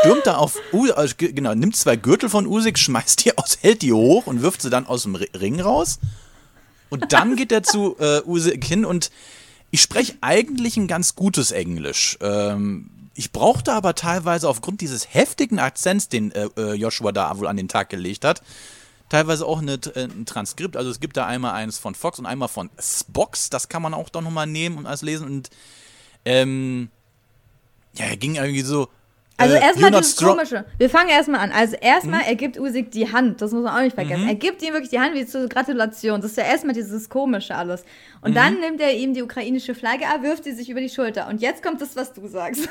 Stürmt 0.00 0.24
da 0.24 0.36
auf, 0.36 0.56
U 0.72 0.88
also, 0.92 1.16
ge- 1.16 1.32
genau, 1.32 1.52
nimmt 1.54 1.74
zwei 1.74 1.96
Gürtel 1.96 2.28
von 2.28 2.46
Usyk, 2.46 2.78
schmeißt 2.78 3.24
die 3.24 3.36
aus, 3.36 3.58
hält 3.60 3.82
die 3.82 3.92
hoch 3.92 4.28
und 4.28 4.40
wirft 4.40 4.62
sie 4.62 4.70
dann 4.70 4.86
aus 4.86 5.02
dem 5.02 5.16
Ri- 5.16 5.36
Ring 5.36 5.60
raus. 5.60 5.98
Und 6.90 7.12
dann 7.12 7.36
geht 7.36 7.52
er 7.52 7.62
zu 7.62 7.96
äh, 7.98 8.20
Usyk 8.26 8.64
hin 8.64 8.84
und 8.84 9.10
ich 9.70 9.80
spreche 9.80 10.14
eigentlich 10.20 10.76
ein 10.76 10.88
ganz 10.88 11.14
gutes 11.14 11.52
Englisch. 11.52 12.18
Ähm, 12.20 12.90
ich 13.14 13.32
brauchte 13.32 13.72
aber 13.72 13.94
teilweise 13.94 14.48
aufgrund 14.48 14.80
dieses 14.80 15.14
heftigen 15.14 15.58
Akzents, 15.58 16.08
den 16.08 16.32
äh, 16.32 16.48
äh, 16.56 16.74
Joshua 16.74 17.12
da 17.12 17.38
wohl 17.38 17.46
an 17.46 17.56
den 17.56 17.68
Tag 17.68 17.88
gelegt 17.88 18.24
hat, 18.24 18.42
teilweise 19.08 19.46
auch 19.46 19.60
eine, 19.60 19.74
äh, 19.74 20.04
ein 20.04 20.26
Transkript. 20.26 20.76
Also 20.76 20.90
es 20.90 21.00
gibt 21.00 21.16
da 21.16 21.26
einmal 21.26 21.52
eins 21.52 21.78
von 21.78 21.94
Fox 21.94 22.18
und 22.18 22.26
einmal 22.26 22.48
von 22.48 22.70
Spox. 22.80 23.50
Das 23.50 23.68
kann 23.68 23.82
man 23.82 23.94
auch 23.94 24.08
dann 24.08 24.24
nochmal 24.24 24.46
nehmen 24.46 24.78
und 24.78 24.86
alles 24.86 25.02
lesen. 25.02 25.26
Und 25.26 25.50
ähm, 26.24 26.90
ja, 27.94 28.06
er 28.06 28.16
ging 28.16 28.36
irgendwie 28.36 28.62
so. 28.62 28.88
Also 29.40 29.54
äh, 29.56 29.60
erstmal 29.62 29.90
dieses 29.90 30.16
komische. 30.16 30.64
Wir 30.78 30.90
fangen 30.90 31.08
erstmal 31.10 31.40
an. 31.40 31.52
Also 31.52 31.72
Mhm. 31.76 31.82
erstmal, 31.82 32.20
er 32.22 32.34
gibt 32.36 32.58
Usyk 32.58 32.90
die 32.90 33.10
Hand. 33.12 33.40
Das 33.42 33.52
muss 33.52 33.62
man 33.62 33.74
auch 33.76 33.80
nicht 33.82 33.94
vergessen. 33.94 34.28
Er 34.28 34.34
gibt 34.34 34.62
ihm 34.62 34.72
wirklich 34.72 34.90
die 34.90 35.00
Hand 35.00 35.14
wie 35.14 35.26
zur 35.26 35.48
Gratulation. 35.48 36.20
Das 36.20 36.32
ist 36.32 36.36
ja 36.36 36.44
erstmal 36.44 36.74
dieses 36.74 37.08
komische 37.08 37.54
alles. 37.54 37.82
Und 38.22 38.32
Mhm. 38.32 38.34
dann 38.34 38.60
nimmt 38.60 38.80
er 38.80 38.94
ihm 38.96 39.14
die 39.14 39.22
ukrainische 39.22 39.74
Flagge 39.74 40.06
ab, 40.06 40.22
wirft 40.22 40.44
sie 40.44 40.52
sich 40.52 40.68
über 40.70 40.80
die 40.80 40.88
Schulter. 40.90 41.28
Und 41.28 41.40
jetzt 41.40 41.62
kommt 41.62 41.80
das, 41.80 41.96
was 41.96 42.12
du 42.12 42.26
sagst. 42.28 42.68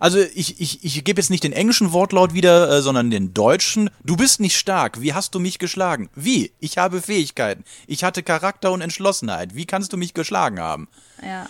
Also 0.00 0.18
ich, 0.34 0.60
ich, 0.60 0.84
ich 0.84 1.04
gebe 1.04 1.20
jetzt 1.20 1.30
nicht 1.30 1.44
den 1.44 1.52
englischen 1.52 1.92
Wortlaut 1.92 2.34
wieder, 2.34 2.68
äh, 2.70 2.82
sondern 2.82 3.10
den 3.10 3.32
deutschen. 3.32 3.90
Du 4.02 4.16
bist 4.16 4.40
nicht 4.40 4.56
stark. 4.58 5.00
Wie 5.00 5.14
hast 5.14 5.34
du 5.34 5.40
mich 5.40 5.58
geschlagen? 5.58 6.10
Wie? 6.16 6.52
Ich 6.58 6.78
habe 6.78 7.00
Fähigkeiten. 7.00 7.64
Ich 7.86 8.02
hatte 8.02 8.22
Charakter 8.22 8.72
und 8.72 8.80
Entschlossenheit. 8.80 9.54
Wie 9.54 9.66
kannst 9.66 9.92
du 9.92 9.96
mich 9.96 10.14
geschlagen 10.14 10.58
haben? 10.60 10.88
ja. 11.22 11.46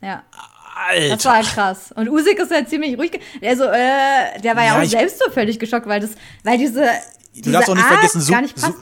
Ja. 0.00 0.24
Alter. 0.74 1.16
Das 1.16 1.24
war 1.24 1.34
halt 1.36 1.46
krass. 1.46 1.92
Und 1.94 2.08
Usyk 2.08 2.38
ist 2.38 2.50
halt 2.50 2.68
ziemlich 2.68 2.96
ruhig. 2.98 3.18
Also, 3.42 3.64
äh, 3.64 4.40
der 4.42 4.56
war 4.56 4.64
ja, 4.64 4.76
Ja, 4.76 4.82
auch 4.82 4.84
selbst 4.84 5.18
so 5.18 5.30
völlig 5.30 5.58
geschockt, 5.58 5.86
weil 5.86 6.00
das, 6.00 6.10
weil 6.44 6.58
diese, 6.58 6.88
diese 7.34 7.42
Du 7.42 7.52
darfst 7.52 7.70
auch 7.70 7.74
nicht 7.74 7.84
Art 7.84 7.94
vergessen, 7.94 8.20
so, 8.20 8.32
gar 8.32 8.42
nicht 8.42 8.58
so. 8.58 8.72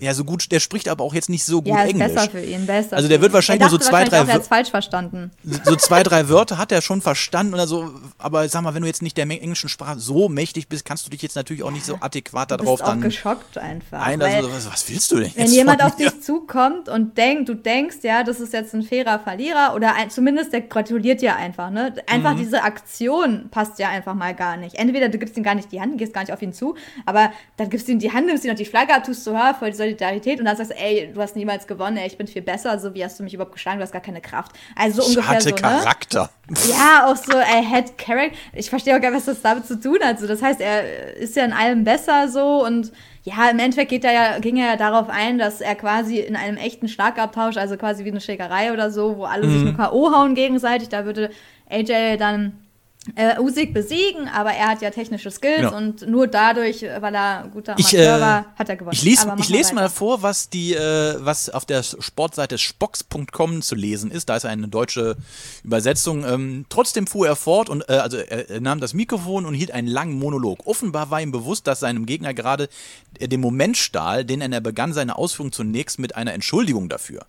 Ja, 0.00 0.14
so 0.14 0.24
gut, 0.24 0.50
der 0.52 0.60
spricht 0.60 0.88
aber 0.88 1.04
auch 1.04 1.14
jetzt 1.14 1.28
nicht 1.28 1.44
so 1.44 1.62
gut 1.62 1.68
ja, 1.68 1.82
ist 1.82 1.90
Englisch. 1.90 2.14
besser 2.14 2.30
für 2.30 2.40
ihn, 2.40 2.66
besser. 2.66 2.96
Also 2.96 3.08
der 3.08 3.20
wird 3.20 3.32
wahrscheinlich 3.32 3.62
nur 3.62 3.70
so 3.70 3.78
zwei, 3.78 4.04
drei 4.04 4.18
Auch, 4.18 4.22
er 4.22 4.28
Wör- 4.28 4.34
hat's 4.34 4.48
falsch 4.48 4.70
verstanden. 4.70 5.30
so 5.64 5.76
zwei, 5.76 6.02
drei 6.02 6.28
Wörter 6.28 6.58
hat 6.58 6.72
er 6.72 6.82
schon 6.82 7.00
verstanden 7.02 7.54
oder 7.54 7.66
so, 7.66 7.90
aber 8.18 8.48
sag 8.48 8.62
mal, 8.62 8.74
wenn 8.74 8.82
du 8.82 8.88
jetzt 8.88 9.02
nicht 9.02 9.16
der 9.16 9.24
englischen 9.28 9.68
Sprache 9.68 9.98
so 9.98 10.28
mächtig 10.28 10.68
bist, 10.68 10.84
kannst 10.84 11.06
du 11.06 11.10
dich 11.10 11.22
jetzt 11.22 11.36
natürlich 11.36 11.62
auch 11.62 11.70
nicht 11.70 11.84
so 11.84 11.96
adäquat 12.00 12.50
darauf 12.50 12.78
bist 12.78 12.82
auch 12.82 12.88
dann 12.88 13.00
geschockt 13.00 13.58
einfach. 13.58 14.00
ein, 14.04 14.20
weil- 14.20 14.34
also, 14.36 14.52
was, 14.52 14.70
was 14.72 14.88
willst 14.88 15.10
du 15.10 15.16
denn 15.16 15.32
Wenn 15.34 15.44
jetzt 15.46 15.54
jemand 15.54 15.80
von 15.82 15.90
auf 15.90 15.96
dich 15.96 16.20
zukommt 16.22 16.88
und 16.88 17.16
denkt, 17.18 17.48
du 17.48 17.54
denkst, 17.54 17.96
ja, 18.02 18.22
das 18.24 18.40
ist 18.40 18.52
jetzt 18.52 18.74
ein 18.74 18.82
fairer 18.82 19.18
Verlierer 19.18 19.74
oder 19.74 19.94
ein, 19.94 20.10
zumindest 20.10 20.52
der 20.52 20.62
gratuliert 20.62 21.20
dir 21.22 21.36
einfach, 21.36 21.70
ne? 21.70 21.94
Einfach 22.06 22.34
Mhm. 22.34 22.38
diese 22.38 22.62
Aktion 22.62 23.48
passt 23.50 23.78
ja 23.78 23.88
einfach 23.88 24.14
mal 24.14 24.34
gar 24.34 24.56
nicht. 24.56 24.76
Entweder 24.76 25.08
du 25.08 25.18
gibst 25.18 25.36
ihm 25.36 25.42
gar 25.42 25.54
nicht 25.54 25.72
die 25.72 25.80
Hand, 25.80 25.98
gehst 25.98 26.12
gar 26.12 26.20
nicht 26.22 26.32
auf 26.32 26.42
ihn 26.42 26.52
zu, 26.52 26.74
aber 27.06 27.32
dann 27.56 27.70
gibst 27.70 27.88
du 27.88 27.92
ihm 27.92 27.98
die 27.98 28.12
Hand, 28.12 28.26
nimmst 28.26 28.44
ihm 28.44 28.50
noch 28.50 28.56
die 28.56 28.64
Flagge 28.64 28.94
ab, 28.94 29.04
tust 29.04 29.24
so, 29.24 29.32
ja, 29.32 29.54
voll 29.54 29.70
die 29.70 29.76
Solidarität 29.88 30.38
und 30.38 30.44
dann 30.44 30.56
sagst 30.56 30.72
du, 30.72 30.76
ey, 30.76 31.10
du 31.14 31.20
hast 31.20 31.36
niemals 31.36 31.66
gewonnen, 31.66 31.96
ey, 31.96 32.06
ich 32.06 32.16
bin 32.18 32.26
viel 32.26 32.42
besser, 32.42 32.78
so 32.78 32.94
wie 32.94 33.04
hast 33.04 33.18
du 33.18 33.24
mich 33.24 33.34
überhaupt 33.34 33.54
geschlagen, 33.54 33.78
du 33.78 33.82
hast 33.82 33.92
gar 33.92 34.02
keine 34.02 34.20
Kraft. 34.20 34.52
Also 34.76 35.02
so 35.02 35.10
Ich 35.10 35.16
ungefähr 35.16 35.36
hatte 35.36 35.48
so, 35.48 35.54
ne? 35.54 35.60
Charakter. 35.60 36.30
Ja, 36.68 37.06
auch 37.06 37.16
so, 37.16 37.32
er 37.36 37.68
had 37.70 37.98
character. 37.98 38.36
Ich 38.54 38.70
verstehe 38.70 38.96
auch 38.96 39.00
gar 39.00 39.10
nicht, 39.10 39.18
was 39.18 39.26
das 39.26 39.42
damit 39.42 39.66
zu 39.66 39.78
tun 39.80 39.98
hat. 40.02 40.18
So, 40.18 40.26
das 40.26 40.42
heißt, 40.42 40.60
er 40.60 41.14
ist 41.16 41.36
ja 41.36 41.44
in 41.44 41.52
allem 41.52 41.84
besser 41.84 42.28
so 42.28 42.64
und 42.64 42.92
ja, 43.24 43.50
im 43.50 43.58
Endeffekt 43.58 43.90
geht 43.90 44.04
er 44.04 44.12
ja, 44.12 44.38
ging 44.38 44.56
er 44.56 44.68
ja 44.70 44.76
darauf 44.76 45.10
ein, 45.10 45.38
dass 45.38 45.60
er 45.60 45.74
quasi 45.74 46.18
in 46.18 46.36
einem 46.36 46.56
echten 46.56 46.88
Schlagabtausch, 46.88 47.56
also 47.58 47.76
quasi 47.76 48.04
wie 48.04 48.10
eine 48.10 48.20
Schlägerei 48.22 48.72
oder 48.72 48.90
so, 48.90 49.18
wo 49.18 49.24
alle 49.24 49.46
Mhm. 49.46 49.52
sich 49.52 49.62
nur 49.64 49.74
K.O. 49.76 50.12
hauen 50.14 50.34
gegenseitig, 50.34 50.88
da 50.88 51.04
würde 51.04 51.30
AJ 51.70 52.16
dann 52.16 52.54
äh, 53.16 53.38
Usyk 53.40 53.72
besiegen, 53.74 54.28
aber 54.28 54.50
er 54.52 54.68
hat 54.68 54.82
ja 54.82 54.90
technische 54.90 55.30
Skills 55.30 55.58
Genau. 55.58 55.76
und 55.76 56.06
nur 56.08 56.26
dadurch, 56.26 56.82
äh, 56.82 57.00
weil 57.00 57.14
er 57.14 57.48
guter 57.52 57.74
Ich, 57.78 57.94
Amateur 57.94 58.16
äh, 58.16 58.20
war, 58.20 58.44
hat 58.56 58.68
er 58.68 58.76
gewonnen. 58.76 58.94
Ich 58.94 59.02
lese, 59.02 59.32
ich 59.38 59.48
lese 59.48 59.74
mal 59.74 59.88
vor, 59.88 60.22
was 60.22 60.48
die, 60.48 60.74
äh, 60.74 61.16
was 61.18 61.50
auf 61.50 61.64
der 61.64 61.82
Sportseite 61.82 62.58
spox.com 62.58 63.62
zu 63.62 63.74
lesen 63.74 64.10
ist. 64.10 64.28
Da 64.28 64.36
ist 64.36 64.44
eine 64.44 64.68
deutsche 64.68 65.16
Übersetzung. 65.64 66.24
Ähm, 66.24 66.66
trotzdem 66.68 67.06
fuhr 67.06 67.26
er 67.26 67.36
fort 67.36 67.68
und 67.68 67.88
äh, 67.88 67.94
also 67.94 68.16
er, 68.16 68.60
nahm 68.60 68.80
das 68.80 68.94
Mikrofon 68.94 69.46
und 69.46 69.54
hielt 69.54 69.70
einen 69.70 69.88
langen 69.88 70.18
Monolog. 70.18 70.66
Offenbar 70.66 71.10
war 71.10 71.20
ihm 71.20 71.32
bewusst, 71.32 71.66
dass 71.66 71.80
seinem 71.80 72.06
Gegner 72.06 72.34
gerade 72.34 72.68
äh, 73.18 73.28
den 73.28 73.40
Moment 73.40 73.76
stahl, 73.76 74.24
denn 74.24 74.40
er 74.40 74.60
begann 74.60 74.92
seine 74.92 75.16
Ausführung 75.16 75.52
zunächst 75.52 75.98
mit 75.98 76.16
einer 76.16 76.32
Entschuldigung 76.34 76.88
dafür. 76.88 77.26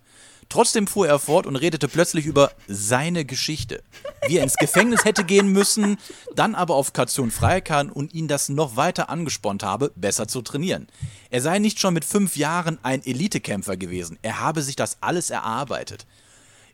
Trotzdem 0.50 0.88
fuhr 0.88 1.08
er 1.08 1.20
fort 1.20 1.46
und 1.46 1.56
redete 1.56 1.88
plötzlich 1.88 2.26
über 2.26 2.52
seine 2.68 3.24
Geschichte. 3.24 3.84
Wie 4.28 4.38
er 4.38 4.44
ins 4.44 4.56
Gefängnis 4.56 5.06
hätte 5.06 5.24
gehen 5.24 5.52
müssen, 5.52 5.98
dann 6.36 6.56
aber 6.56 6.74
auf 6.74 6.92
Kaution 6.92 7.30
frei 7.30 7.62
kann 7.62 7.92
und 7.92 8.16
ihn 8.16 8.28
das 8.28 8.50
noch 8.50 8.76
weiter 8.76 9.10
angespornt 9.10 9.62
habe, 9.62 9.92
besser 9.96 10.28
zu 10.28 10.42
trainieren. 10.42 10.88
Er 11.30 11.42
sei 11.42 11.60
nicht 11.60 11.80
schon 11.80 11.94
mit 11.94 12.04
fünf 12.04 12.36
Jahren 12.36 12.80
ein 12.82 13.06
Elitekämpfer 13.06 13.78
gewesen. 13.78 14.18
Er 14.24 14.40
habe 14.40 14.64
sich 14.64 14.76
das 14.76 14.98
alles 15.02 15.30
erarbeitet. 15.30 16.08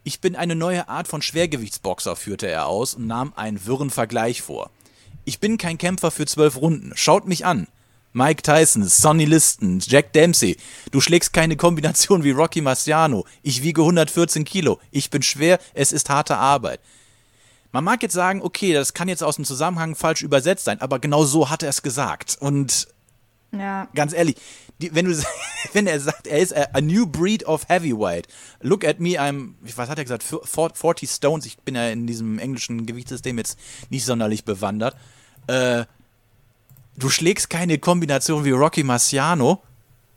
Ich 0.06 0.22
bin 0.22 0.38
eine 0.38 0.56
neue 0.56 0.88
Art 0.88 1.10
von 1.10 1.22
Schwergewichtsboxer, 1.22 2.16
führte 2.16 2.48
er 2.48 2.68
aus 2.68 2.94
und 2.94 3.08
nahm 3.08 3.34
einen 3.36 3.66
wirren 3.66 3.90
Vergleich 3.90 4.42
vor. 4.42 4.70
Ich 5.26 5.40
bin 5.40 5.58
kein 5.58 5.78
Kämpfer 5.78 6.12
für 6.12 6.26
zwölf 6.26 6.56
Runden. 6.56 6.94
Schaut 6.96 7.28
mich 7.28 7.46
an. 7.46 7.68
Mike 8.16 8.44
Tyson, 8.44 8.86
Sonny 8.86 9.26
Liston, 9.26 9.80
Jack 9.82 10.14
Dempsey. 10.14 10.56
Du 10.90 11.02
schlägst 11.02 11.34
keine 11.34 11.58
Kombination 11.58 12.24
wie 12.24 12.32
Rocky 12.32 12.62
Marciano. 12.62 13.26
Ich 13.44 13.62
wiege 13.62 13.82
114 13.82 14.46
Kilo. 14.46 14.80
Ich 14.90 15.10
bin 15.10 15.22
schwer. 15.22 15.60
Es 15.74 15.92
ist 15.92 16.10
harte 16.10 16.38
Arbeit. 16.38 16.80
Man 17.74 17.84
mag 17.84 18.02
jetzt 18.04 18.14
sagen, 18.14 18.42
okay, 18.42 18.72
das 18.72 18.94
kann 18.94 19.10
jetzt 19.10 19.22
aus 19.22 19.36
dem 19.36 19.44
Zusammenhang 19.44 19.96
falsch 19.96 20.22
übersetzt 20.22 20.64
sein, 20.64 20.80
aber 20.80 21.00
genau 21.00 21.26
so 21.26 21.50
hat 21.50 21.62
er 21.62 21.68
es 21.68 21.82
gesagt. 21.82 22.38
Und 22.40 22.88
Ja. 23.52 23.90
ganz 23.94 24.14
ehrlich, 24.14 24.38
die, 24.82 24.96
wenn, 24.96 25.08
du, 25.08 25.24
wenn 25.74 25.86
er 25.86 26.00
sagt, 26.00 26.26
er 26.26 26.40
ist 26.40 26.56
a, 26.56 26.68
a 26.72 26.80
new 26.80 27.06
breed 27.06 27.46
of 27.46 27.68
heavyweight, 27.68 28.30
look 28.62 28.86
at 28.86 29.02
me, 29.02 29.20
I'm, 29.20 29.56
was 29.76 29.90
hat 29.90 29.98
er 29.98 30.06
gesagt, 30.06 30.24
40 30.24 31.10
Stones, 31.12 31.46
ich 31.46 31.58
bin 31.58 31.76
ja 31.76 31.90
in 31.90 32.08
diesem 32.08 32.40
englischen 32.40 32.86
Gewichtssystem 32.86 33.38
jetzt 33.38 33.60
nicht 33.90 34.06
sonderlich 34.06 34.46
bewandert, 34.46 34.96
äh, 35.48 35.84
du 36.98 37.10
schlägst 37.10 37.50
keine 37.50 37.78
Kombination 37.78 38.46
wie 38.46 38.52
Rocky 38.52 38.84
Marciano. 38.84 39.62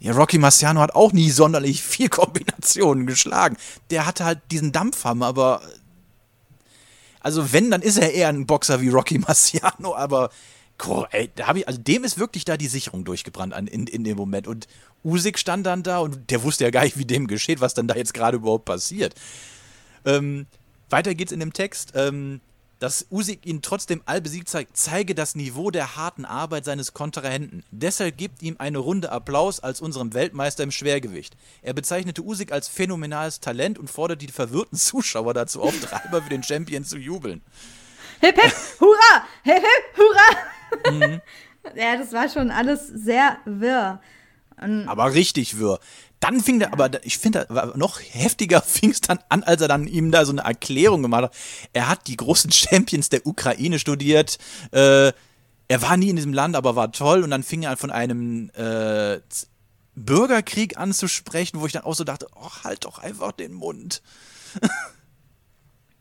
Ja, 0.01 0.13
Rocky 0.13 0.39
Marciano 0.39 0.81
hat 0.81 0.95
auch 0.95 1.13
nie 1.13 1.31
sonderlich 1.31 1.83
viel 1.83 2.09
Kombinationen 2.09 3.07
geschlagen. 3.07 3.57
Der 3.91 4.07
hatte 4.07 4.25
halt 4.25 4.41
diesen 4.51 4.73
Dampfhammer, 4.73 5.27
aber 5.27 5.63
also 7.21 7.53
wenn, 7.53 7.71
dann 7.71 7.83
ist 7.83 7.99
er 7.99 8.13
eher 8.13 8.29
ein 8.29 8.47
Boxer 8.47 8.81
wie 8.81 8.89
Rocky 8.89 9.19
Marciano, 9.27 9.95
aber 9.95 10.31
Gott, 10.79 11.09
ey, 11.11 11.29
da 11.35 11.49
hab 11.49 11.57
ich, 11.57 11.67
also 11.67 11.81
dem 11.81 12.05
ist 12.05 12.19
wirklich 12.19 12.45
da 12.45 12.57
die 12.57 12.69
Sicherung 12.69 13.05
durchgebrannt 13.05 13.53
an, 13.53 13.67
in, 13.67 13.89
in 13.89 14.05
dem 14.05 14.17
Moment. 14.17 14.47
Und 14.47 14.69
Usyk 15.05 15.39
stand 15.39 15.67
dann 15.67 15.83
da 15.83 15.99
und 15.99 16.31
der 16.31 16.45
wusste 16.45 16.65
ja 16.65 16.71
gar 16.71 16.85
nicht, 16.85 16.97
wie 16.97 17.05
dem 17.05 17.27
geschieht, 17.27 17.61
was 17.61 17.75
dann 17.75 17.89
da 17.89 17.97
jetzt 17.97 18.15
gerade 18.15 18.37
überhaupt 18.37 18.65
passiert. 18.65 19.15
Ähm, 20.05 20.47
weiter 20.89 21.17
geht's 21.17 21.33
in 21.33 21.41
dem 21.41 21.53
Text. 21.53 21.93
Ähm, 21.97 22.41
dass 22.79 23.07
Usyk 23.11 23.45
ihn 23.45 23.63
trotzdem 23.63 24.03
allbesiegt 24.07 24.49
zeigt, 24.49 24.77
zeige 24.77 25.15
das 25.15 25.35
Niveau 25.35 25.71
der 25.71 25.97
harten 25.97 26.25
Arbeit 26.25 26.65
seines 26.65 26.95
Kontrahenten. 26.95 27.65
Deshalb 27.71 28.17
gibt 28.17 28.43
ihm 28.43 28.57
eine 28.59 28.79
Runde 28.79 29.11
Applaus 29.11 29.61
als 29.61 29.81
unserem 29.81 30.15
Weltmeister 30.15 30.63
im 30.63 30.71
Schwergewicht. 30.71 31.37
Er 31.63 31.75
bezeichnete 31.75 32.23
Usyk 32.23 32.53
als 32.53 32.69
phänomenales 32.69 33.41
Talent 33.41 33.79
und 33.79 33.91
forderte 33.91 34.27
die 34.27 34.33
verwirrten 34.33 34.79
Zuschauer 34.79 35.35
dazu 35.35 35.63
auf, 35.63 35.75
dreimal 35.81 36.23
für 36.23 36.31
den 36.31 36.43
Champion 36.43 36.85
zu 36.85 36.99
jubeln. 36.99 37.43
Hip, 38.21 38.41
hip, 38.41 38.53
hurra! 38.81 39.27
Hip, 39.45 39.63
hip, 39.63 39.97
hurra! 39.97 40.93
Mhm. 40.93 41.21
ja, 41.77 41.97
das 41.97 42.13
war 42.13 42.29
schon 42.29 42.51
alles 42.51 42.87
sehr 42.87 43.39
wirr. 43.45 44.01
Aber 44.61 45.15
richtig 45.15 45.59
wirr. 45.59 45.79
Dann 46.21 46.41
fing 46.41 46.59
der, 46.59 46.73
aber 46.73 46.91
ich 47.05 47.19
finde, 47.19 47.47
noch 47.77 48.01
heftiger 48.01 48.61
fing 48.67 48.91
es 48.91 49.01
dann 49.01 49.21
an, 49.29 49.43
als 49.43 49.63
er 49.63 49.69
dann 49.69 49.87
ihm 49.87 50.11
da 50.11 50.25
so 50.25 50.33
eine 50.33 50.43
Erklärung 50.43 51.03
gemacht 51.03 51.25
hat. 51.25 51.35
Er 51.73 51.89
hat 51.89 52.07
die 52.07 52.17
großen 52.17 52.51
Champions 52.53 53.09
der 53.09 53.27
Ukraine 53.27 53.79
studiert. 53.79 54.39
Äh, 54.73 55.13
er 55.71 55.83
war 55.83 55.97
nie 55.97 56.09
in 56.09 56.17
diesem 56.17 56.33
Land, 56.33 56.57
aber 56.57 56.77
war 56.77 56.93
toll. 56.93 57.23
Und 57.23 57.31
dann 57.31 57.43
fing 57.43 57.63
er 57.63 57.71
an 57.71 57.77
von 57.77 57.91
einem 57.91 58.51
äh, 58.51 59.21
Bürgerkrieg 59.95 60.79
an 60.79 60.93
zu 60.93 61.09
sprechen, 61.09 61.61
wo 61.61 61.67
ich 61.67 61.73
dann 61.73 61.85
auch 61.85 61.95
so 61.95 62.05
dachte, 62.05 62.27
oh, 62.35 62.51
halt 62.65 62.85
doch 62.85 62.99
einfach 62.99 63.33
den 63.33 63.53
Mund. 63.53 64.03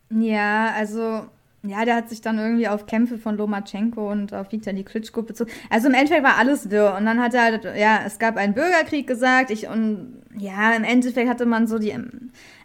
Ja, 0.09 0.73
also, 0.73 1.27
ja, 1.69 1.85
der 1.85 1.95
hat 1.95 2.09
sich 2.09 2.21
dann 2.21 2.37
irgendwie 2.37 2.67
auf 2.67 2.85
Kämpfe 2.85 3.17
von 3.17 3.37
Lomachenko 3.37 4.11
und 4.11 4.33
auf 4.33 4.51
Vitali 4.51 4.83
Klitschko 4.83 5.23
bezogen. 5.23 5.51
Also 5.69 5.87
im 5.87 5.93
Endeffekt 5.93 6.23
war 6.23 6.37
alles 6.37 6.69
wirr. 6.69 6.95
Und 6.97 7.05
dann 7.05 7.21
hat 7.21 7.33
er 7.33 7.43
halt, 7.43 7.63
ja, 7.77 8.01
es 8.05 8.19
gab 8.19 8.37
einen 8.37 8.53
Bürgerkrieg 8.53 9.07
gesagt. 9.07 9.51
Ich, 9.51 9.67
und 9.67 10.21
ja, 10.39 10.73
im 10.73 10.83
Endeffekt 10.83 11.29
hatte 11.29 11.45
man 11.45 11.67
so 11.67 11.79
die, 11.79 11.93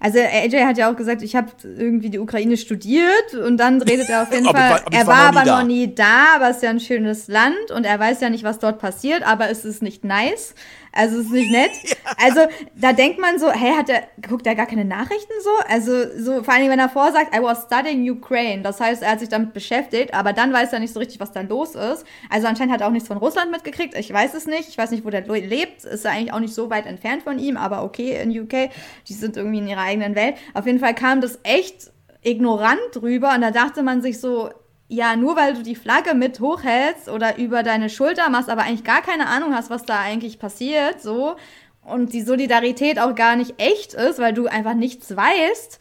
also 0.00 0.18
AJ 0.18 0.64
hat 0.64 0.78
ja 0.78 0.90
auch 0.90 0.96
gesagt, 0.96 1.22
ich 1.22 1.36
habe 1.36 1.48
irgendwie 1.64 2.10
die 2.10 2.18
Ukraine 2.18 2.56
studiert. 2.56 3.34
Und 3.34 3.56
dann 3.56 3.80
redet 3.82 4.08
er 4.08 4.22
auf 4.22 4.32
jeden 4.32 4.46
Fall, 4.50 4.82
ich 4.90 4.96
er 4.96 5.06
war 5.06 5.16
war 5.16 5.28
aber 5.28 5.44
da. 5.44 5.60
noch 5.60 5.66
nie 5.66 5.94
da, 5.94 6.34
aber 6.36 6.50
es 6.50 6.56
ist 6.56 6.62
ja 6.62 6.70
ein 6.70 6.80
schönes 6.80 7.28
Land. 7.28 7.70
Und 7.74 7.84
er 7.84 7.98
weiß 7.98 8.20
ja 8.20 8.30
nicht, 8.30 8.44
was 8.44 8.58
dort 8.58 8.78
passiert, 8.78 9.22
aber 9.26 9.50
es 9.50 9.64
ist 9.64 9.82
nicht 9.82 10.04
nice. 10.04 10.54
Also 10.92 11.20
es 11.20 11.26
ist 11.26 11.32
nicht 11.32 11.50
nett. 11.50 11.70
Also 12.24 12.40
da 12.76 12.92
denkt 12.92 13.18
man 13.18 13.38
so, 13.38 13.50
hey, 13.50 13.72
hat 13.72 13.88
er, 13.88 14.02
guckt 14.28 14.46
er 14.46 14.54
gar 14.54 14.66
keine 14.66 14.84
Nachrichten 14.84 15.32
so? 15.42 15.50
Also 15.68 15.92
so, 16.16 16.44
vor 16.44 16.54
Dingen, 16.54 16.70
wenn 16.70 16.78
er 16.78 16.88
vorsagt, 16.88 17.34
I 17.34 17.42
was 17.42 17.64
studying 17.64 18.08
Ukraine. 18.08 18.62
Das 18.62 18.80
heißt, 18.80 19.02
er 19.02 19.12
hat 19.12 19.20
sich 19.20 19.28
damit 19.28 19.52
beschäftigt, 19.52 20.14
aber 20.14 20.32
dann 20.32 20.52
weiß 20.52 20.72
er 20.72 20.78
nicht 20.78 20.92
so 20.92 21.00
richtig, 21.00 21.18
was 21.18 21.32
da 21.32 21.40
los 21.40 21.74
ist. 21.74 22.04
Also 22.28 22.46
anscheinend 22.46 22.74
hat 22.74 22.80
er 22.80 22.86
auch 22.86 22.92
nichts 22.92 23.08
von 23.08 23.16
Russland 23.16 23.50
mitgekriegt. 23.50 23.94
Ich 23.96 24.12
weiß 24.12 24.34
es 24.34 24.46
nicht. 24.46 24.68
Ich 24.68 24.78
weiß 24.78 24.90
nicht, 24.90 25.04
wo 25.04 25.10
der 25.10 25.22
lebt. 25.22 25.84
Ist 25.84 26.04
er 26.04 26.12
eigentlich 26.12 26.32
auch 26.32 26.40
nicht 26.40 26.54
so 26.54 26.70
weit 26.70 26.86
entfernt 26.86 27.22
von 27.22 27.38
ihm, 27.38 27.56
aber 27.62 27.84
okay, 27.84 28.20
in 28.22 28.30
UK. 28.30 28.70
Die 29.08 29.14
sind 29.14 29.36
irgendwie 29.36 29.58
in 29.58 29.68
ihrer 29.68 29.82
eigenen 29.82 30.14
Welt. 30.14 30.36
Auf 30.54 30.66
jeden 30.66 30.78
Fall 30.78 30.94
kam 30.94 31.20
das 31.20 31.38
echt 31.42 31.90
ignorant 32.22 33.00
rüber 33.00 33.34
und 33.34 33.40
da 33.40 33.50
dachte 33.50 33.82
man 33.82 34.02
sich 34.02 34.20
so, 34.20 34.50
ja, 34.88 35.16
nur 35.16 35.36
weil 35.36 35.54
du 35.54 35.62
die 35.62 35.74
Flagge 35.74 36.14
mit 36.14 36.40
hochhältst 36.40 37.08
oder 37.08 37.38
über 37.38 37.62
deine 37.62 37.88
Schulter 37.88 38.28
machst, 38.28 38.50
aber 38.50 38.62
eigentlich 38.62 38.84
gar 38.84 39.00
keine 39.00 39.26
Ahnung 39.26 39.54
hast, 39.54 39.70
was 39.70 39.84
da 39.84 39.98
eigentlich 39.98 40.38
passiert, 40.38 41.00
so, 41.00 41.36
und 41.84 42.12
die 42.12 42.22
Solidarität 42.22 42.98
auch 42.98 43.14
gar 43.14 43.36
nicht 43.36 43.54
echt 43.58 43.94
ist, 43.94 44.18
weil 44.18 44.34
du 44.34 44.46
einfach 44.46 44.74
nichts 44.74 45.16
weißt, 45.16 45.80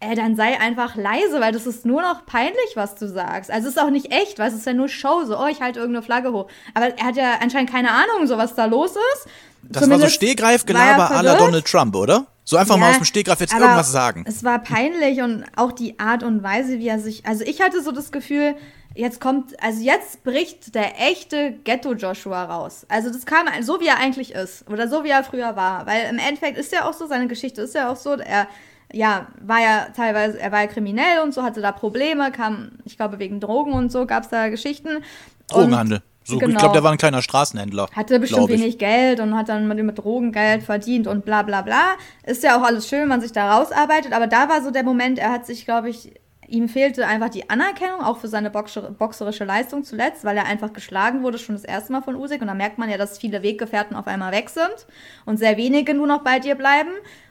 äh, 0.00 0.14
dann 0.14 0.36
sei 0.36 0.60
einfach 0.60 0.94
leise, 0.96 1.40
weil 1.40 1.52
das 1.52 1.66
ist 1.66 1.84
nur 1.86 2.02
noch 2.02 2.26
peinlich, 2.26 2.72
was 2.74 2.94
du 2.94 3.08
sagst. 3.08 3.50
Also 3.50 3.68
es 3.68 3.76
ist 3.76 3.82
auch 3.82 3.90
nicht 3.90 4.12
echt, 4.12 4.38
weil 4.38 4.48
es 4.48 4.54
ist 4.54 4.66
ja 4.66 4.74
nur 4.74 4.88
Show, 4.88 5.24
so, 5.24 5.38
oh, 5.38 5.46
ich 5.46 5.60
halte 5.60 5.80
irgendeine 5.80 6.04
Flagge 6.04 6.32
hoch. 6.32 6.48
Aber 6.74 6.96
er 6.96 7.04
hat 7.04 7.16
ja 7.16 7.38
anscheinend 7.40 7.70
keine 7.70 7.90
Ahnung, 7.90 8.26
so 8.26 8.38
was 8.38 8.54
da 8.54 8.66
los 8.66 8.92
ist. 8.92 9.28
Das 9.62 9.82
Zumindest 9.82 10.02
war 10.02 10.08
so 10.08 10.14
Stehgreifgelaber 10.14 11.02
er 11.02 11.08
verwirrt. 11.08 11.40
Donald 11.40 11.64
Trump, 11.66 11.94
oder? 11.94 12.26
So 12.44 12.56
einfach 12.56 12.78
mal 12.78 12.90
aus 12.90 12.96
dem 12.96 13.04
Stegreif 13.04 13.40
jetzt 13.40 13.52
irgendwas 13.52 13.92
sagen. 13.92 14.24
Es 14.26 14.42
war 14.42 14.58
peinlich 14.58 15.20
und 15.20 15.44
auch 15.56 15.70
die 15.70 15.98
Art 15.98 16.22
und 16.22 16.42
Weise, 16.42 16.78
wie 16.78 16.88
er 16.88 16.98
sich. 16.98 17.26
Also 17.26 17.44
ich 17.44 17.60
hatte 17.60 17.82
so 17.82 17.92
das 17.92 18.10
Gefühl, 18.10 18.54
jetzt 18.94 19.20
kommt, 19.20 19.62
also 19.62 19.82
jetzt 19.82 20.24
bricht 20.24 20.74
der 20.74 20.98
echte 20.98 21.52
Ghetto-Joshua 21.64 22.44
raus. 22.44 22.86
Also 22.88 23.10
das 23.10 23.26
kam 23.26 23.46
so, 23.60 23.80
wie 23.80 23.86
er 23.86 23.98
eigentlich 23.98 24.32
ist. 24.32 24.66
Oder 24.70 24.88
so, 24.88 25.04
wie 25.04 25.10
er 25.10 25.24
früher 25.24 25.56
war. 25.56 25.86
Weil 25.86 26.08
im 26.08 26.18
Endeffekt 26.18 26.56
ist 26.56 26.72
ja 26.72 26.88
auch 26.88 26.94
so, 26.94 27.06
seine 27.06 27.28
Geschichte 27.28 27.60
ist 27.60 27.74
ja 27.74 27.92
auch 27.92 27.96
so, 27.96 28.14
er 28.14 28.48
ja, 28.92 29.26
war 29.42 29.60
ja 29.60 29.88
teilweise, 29.94 30.40
er 30.40 30.50
war 30.50 30.62
ja 30.62 30.66
kriminell 30.66 31.20
und 31.22 31.34
so, 31.34 31.42
hatte 31.42 31.60
da 31.60 31.72
Probleme, 31.72 32.32
kam, 32.32 32.70
ich 32.84 32.96
glaube, 32.96 33.18
wegen 33.18 33.40
Drogen 33.40 33.74
und 33.74 33.92
so, 33.92 34.06
gab 34.06 34.24
es 34.24 34.30
da 34.30 34.48
Geschichten. 34.48 35.04
Drogenhandel. 35.48 36.02
So, 36.28 36.38
Genau. 36.38 36.52
Ich 36.52 36.58
glaube, 36.58 36.72
der 36.74 36.82
war 36.84 36.92
ein 36.92 36.98
kleiner 36.98 37.22
Straßenhändler. 37.22 37.88
Hatte 37.94 38.20
bestimmt 38.20 38.48
wenig 38.60 38.78
Geld 38.78 39.20
und 39.20 39.34
hat 39.36 39.48
dann 39.48 39.66
mit, 39.66 39.82
mit 39.82 39.98
Drogen 39.98 40.32
Geld 40.32 40.62
verdient 40.62 41.06
und 41.06 41.24
bla 41.24 41.42
bla 41.42 41.62
bla. 41.62 41.94
Ist 42.26 42.42
ja 42.42 42.58
auch 42.58 42.62
alles 42.62 42.88
schön, 42.88 43.00
wenn 43.02 43.08
man 43.08 43.20
sich 43.20 43.32
da 43.32 43.56
rausarbeitet, 43.58 44.12
aber 44.12 44.26
da 44.26 44.48
war 44.48 44.62
so 44.62 44.70
der 44.70 44.82
Moment, 44.82 45.18
er 45.18 45.30
hat 45.32 45.46
sich, 45.46 45.64
glaube 45.64 45.88
ich, 45.90 46.12
ihm 46.50 46.68
fehlte 46.68 47.06
einfach 47.06 47.28
die 47.28 47.50
Anerkennung, 47.50 48.00
auch 48.02 48.16
für 48.18 48.28
seine 48.28 48.48
boxer- 48.50 48.90
boxerische 48.92 49.44
Leistung 49.44 49.84
zuletzt, 49.84 50.24
weil 50.24 50.34
er 50.36 50.46
einfach 50.46 50.72
geschlagen 50.72 51.22
wurde, 51.22 51.36
schon 51.38 51.54
das 51.54 51.64
erste 51.64 51.92
Mal 51.92 52.00
von 52.00 52.14
Usyk. 52.16 52.40
Und 52.40 52.46
da 52.48 52.54
merkt 52.54 52.78
man 52.78 52.88
ja, 52.88 52.96
dass 52.96 53.18
viele 53.18 53.42
Weggefährten 53.42 53.94
auf 53.96 54.06
einmal 54.06 54.32
weg 54.32 54.48
sind 54.48 54.86
und 55.26 55.36
sehr 55.36 55.58
wenige 55.58 55.92
nur 55.92 56.06
noch 56.06 56.22
bei 56.24 56.38
dir 56.38 56.54
bleiben. 56.54 56.88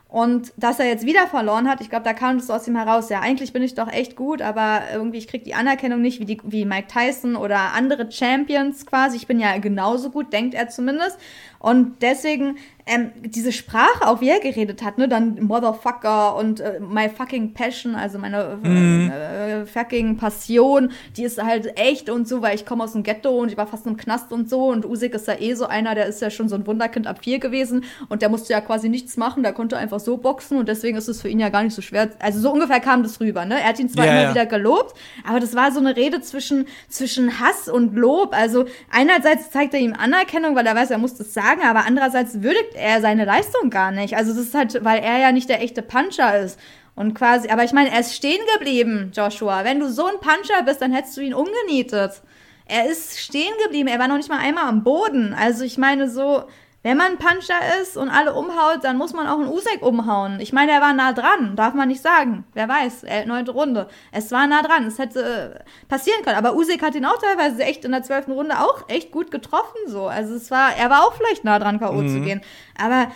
Und 0.10 0.54
dass 0.56 0.80
er 0.80 0.88
jetzt 0.88 1.06
wieder 1.06 1.28
verloren 1.28 1.67
hat, 1.67 1.82
ich 1.82 1.89
glaube, 1.89 2.06
da 2.06 2.13
kam 2.13 2.39
so 2.39 2.54
aus 2.54 2.67
ihm 2.67 2.78
heraus. 2.78 3.10
Ja, 3.10 3.20
eigentlich 3.20 3.52
bin 3.52 3.62
ich 3.62 3.76
doch 3.76 3.91
echt 3.91 4.15
gut, 4.15 4.41
aber 4.41 4.84
irgendwie, 4.93 5.17
ich 5.17 5.28
krieg 5.28 5.43
die 5.43 5.54
Anerkennung 5.54 6.02
nicht 6.02 6.22
wie, 6.22 6.26
die, 6.26 6.39
wie 6.43 6.63
Mike 6.63 6.88
Tyson 6.88 7.36
oder 7.36 7.74
andere 7.74 8.10
Champions 8.10 8.86
quasi. 8.86 9.17
Ich 9.17 9.28
bin 9.28 9.39
ja 9.39 9.58
genauso 9.58 10.10
gut, 10.10 10.32
denkt 10.32 10.54
er 10.54 10.70
zumindest. 10.70 11.20
Und 11.60 12.02
deswegen, 12.02 12.58
ähm, 12.86 13.12
diese 13.22 13.52
Sprache, 13.52 14.08
auch 14.08 14.22
wie 14.22 14.30
er 14.30 14.39
geredet 14.39 14.84
hat, 14.84 14.98
ne, 14.98 15.08
dann 15.08 15.43
Motherfucker 15.43 16.36
und 16.36 16.60
äh, 16.60 16.80
my 16.80 17.10
fucking 17.10 17.54
passion, 17.54 17.96
also 17.96 18.17
meine 18.20 18.60
äh, 18.63 19.65
fucking 19.65 20.17
Passion, 20.17 20.91
die 21.17 21.24
ist 21.24 21.41
halt 21.43 21.78
echt 21.78 22.10
und 22.10 22.28
so, 22.28 22.41
weil 22.41 22.56
ich 22.56 22.65
komme 22.65 22.84
aus 22.84 22.93
dem 22.93 23.04
Ghetto 23.04 23.32
und 23.32 23.52
ich 23.52 23.58
war 23.58 23.67
fast 23.67 23.86
im 23.88 23.98
Knast 23.98 24.32
und 24.32 24.50
so 24.50 24.67
und 24.67 24.86
Usyk 24.86 25.15
ist 25.15 25.28
ja 25.28 25.39
eh 25.39 25.54
so 25.56 25.65
einer, 25.65 25.96
der 25.96 26.06
ist 26.06 26.22
ja 26.22 26.30
schon 26.30 26.48
so 26.48 26.56
ein 26.56 26.65
Wunderkind 26.65 27.08
ab 27.08 27.20
vier 27.24 27.39
gewesen 27.39 27.84
und 28.08 28.22
der 28.22 28.30
musste 28.30 28.54
ja 28.54 28.62
quasi 28.62 28.88
nichts 28.88 29.17
machen, 29.17 29.43
der 29.43 29.54
konnte 29.54 29.78
einfach 29.78 30.00
so 30.00 30.17
boxen 30.17 30.58
und 30.58 30.70
deswegen 30.70 30.98
ist 30.98 31.10
es 31.10 31.22
für 31.22 31.28
ihn 31.30 31.39
ja 31.39 31.50
gar 31.50 31.63
nicht 31.63 31.74
so 31.74 31.82
schwer. 31.82 32.10
Also 32.20 32.39
so 32.39 32.52
ungefähr 32.52 32.80
kam 32.80 33.04
das 33.04 33.20
rüber, 33.20 33.46
ne? 33.46 33.60
Er 33.60 33.70
hat 33.70 33.80
ihn 33.80 33.89
zwar 33.89 34.06
Ja, 34.06 34.12
immer 34.12 34.24
ja. 34.24 34.32
wieder 34.32 34.46
gelobt, 34.46 34.96
aber 35.28 35.39
das 35.39 35.56
war 35.56 35.72
so 35.72 35.80
eine 35.80 35.96
Rede 35.96 36.22
zwischen, 36.22 36.67
zwischen 36.88 37.39
Hass 37.39 37.67
und 37.67 37.96
Lob. 37.96 38.34
Also 38.34 38.65
einerseits 38.91 39.52
zeigt 39.52 39.74
er 39.74 39.80
ihm 39.80 39.93
Anerkennung, 39.93 40.56
weil 40.56 40.65
er 40.65 40.76
weiß, 40.76 40.91
er 40.91 41.00
muss 41.00 41.15
das 41.15 41.34
sagen, 41.34 41.46
aber 41.63 41.86
andererseits 41.86 42.41
würdigt 42.41 42.75
er 42.75 43.01
seine 43.01 43.25
Leistung 43.25 43.69
gar 43.69 43.91
nicht. 43.91 44.15
Also 44.15 44.33
das 44.33 44.43
ist 44.43 44.53
halt, 44.53 44.83
weil 44.83 45.01
er 45.01 45.19
ja 45.19 45.31
nicht 45.31 45.49
der 45.49 45.62
echte 45.62 45.81
Puncher 45.81 46.39
ist. 46.39 46.60
Und 46.95 47.13
quasi, 47.13 47.49
aber 47.49 47.63
ich 47.63 47.73
meine, 47.73 47.91
er 47.91 47.99
ist 47.99 48.15
stehen 48.15 48.41
geblieben, 48.55 49.12
Joshua. 49.13 49.63
Wenn 49.63 49.79
du 49.79 49.89
so 49.89 50.05
ein 50.05 50.19
Puncher 50.19 50.63
bist, 50.65 50.81
dann 50.81 50.91
hättest 50.91 51.15
du 51.15 51.21
ihn 51.21 51.33
umgenietet. 51.33 52.21
Er 52.65 52.89
ist 52.89 53.19
stehen 53.19 53.53
geblieben, 53.63 53.88
er 53.88 53.99
war 53.99 54.07
noch 54.07 54.17
nicht 54.17 54.29
mal 54.29 54.39
einmal 54.39 54.65
am 54.65 54.83
Boden. 54.83 55.33
Also 55.33 55.63
ich 55.63 55.77
meine 55.77 56.10
so, 56.10 56.43
wenn 56.84 56.96
man 56.96 57.18
Puncher 57.18 57.56
ist 57.82 57.98
und 57.98 58.10
alle 58.10 58.34
umhaut, 58.34 58.84
dann 58.84 58.98
muss 58.98 59.12
man 59.13 59.28
auch 59.28 59.40
einen 59.40 59.50
Usyk 59.50 59.82
umhauen. 59.82 60.40
Ich 60.40 60.54
meine, 60.54 60.72
er 60.72 60.80
war 60.80 60.94
nah 60.94 61.12
dran, 61.12 61.56
darf 61.56 61.74
man 61.74 61.90
nicht 61.90 62.02
sagen. 62.02 62.46
Wer 62.54 62.70
weiß, 62.70 63.04
äh, 63.04 63.26
neunte 63.26 63.52
Runde. 63.52 63.90
Es 64.12 64.32
war 64.32 64.48
nah 64.48 64.62
dran, 64.62 64.86
es 64.86 64.98
hätte 64.98 65.63
äh, 65.63 65.88
passieren 65.90 66.24
können. 66.24 66.38
Aber 66.38 66.56
Usyk 66.56 66.82
hat 66.82 66.96
ihn 66.96 67.06
auch 67.06 67.18
teilweise 67.20 67.63
echt 67.63 67.84
in 67.84 67.92
der 67.92 68.04
zwölften 68.04 68.32
Runde 68.32 68.60
auch 68.60 68.88
echt 68.88 69.12
gut 69.12 69.32
getroffen 69.32 69.76
so. 69.88 70.08
Also 70.08 70.36
es 70.36 70.50
war, 70.50 70.76
er 70.78 70.90
war 70.90 71.06
auch 71.06 71.13
vielleicht 71.16 71.44
nah 71.44 71.60
dran, 71.60 71.80
K.O. 71.80 72.02
zu 72.04 72.22
gehen. 72.22 72.42
Aber 72.80 73.08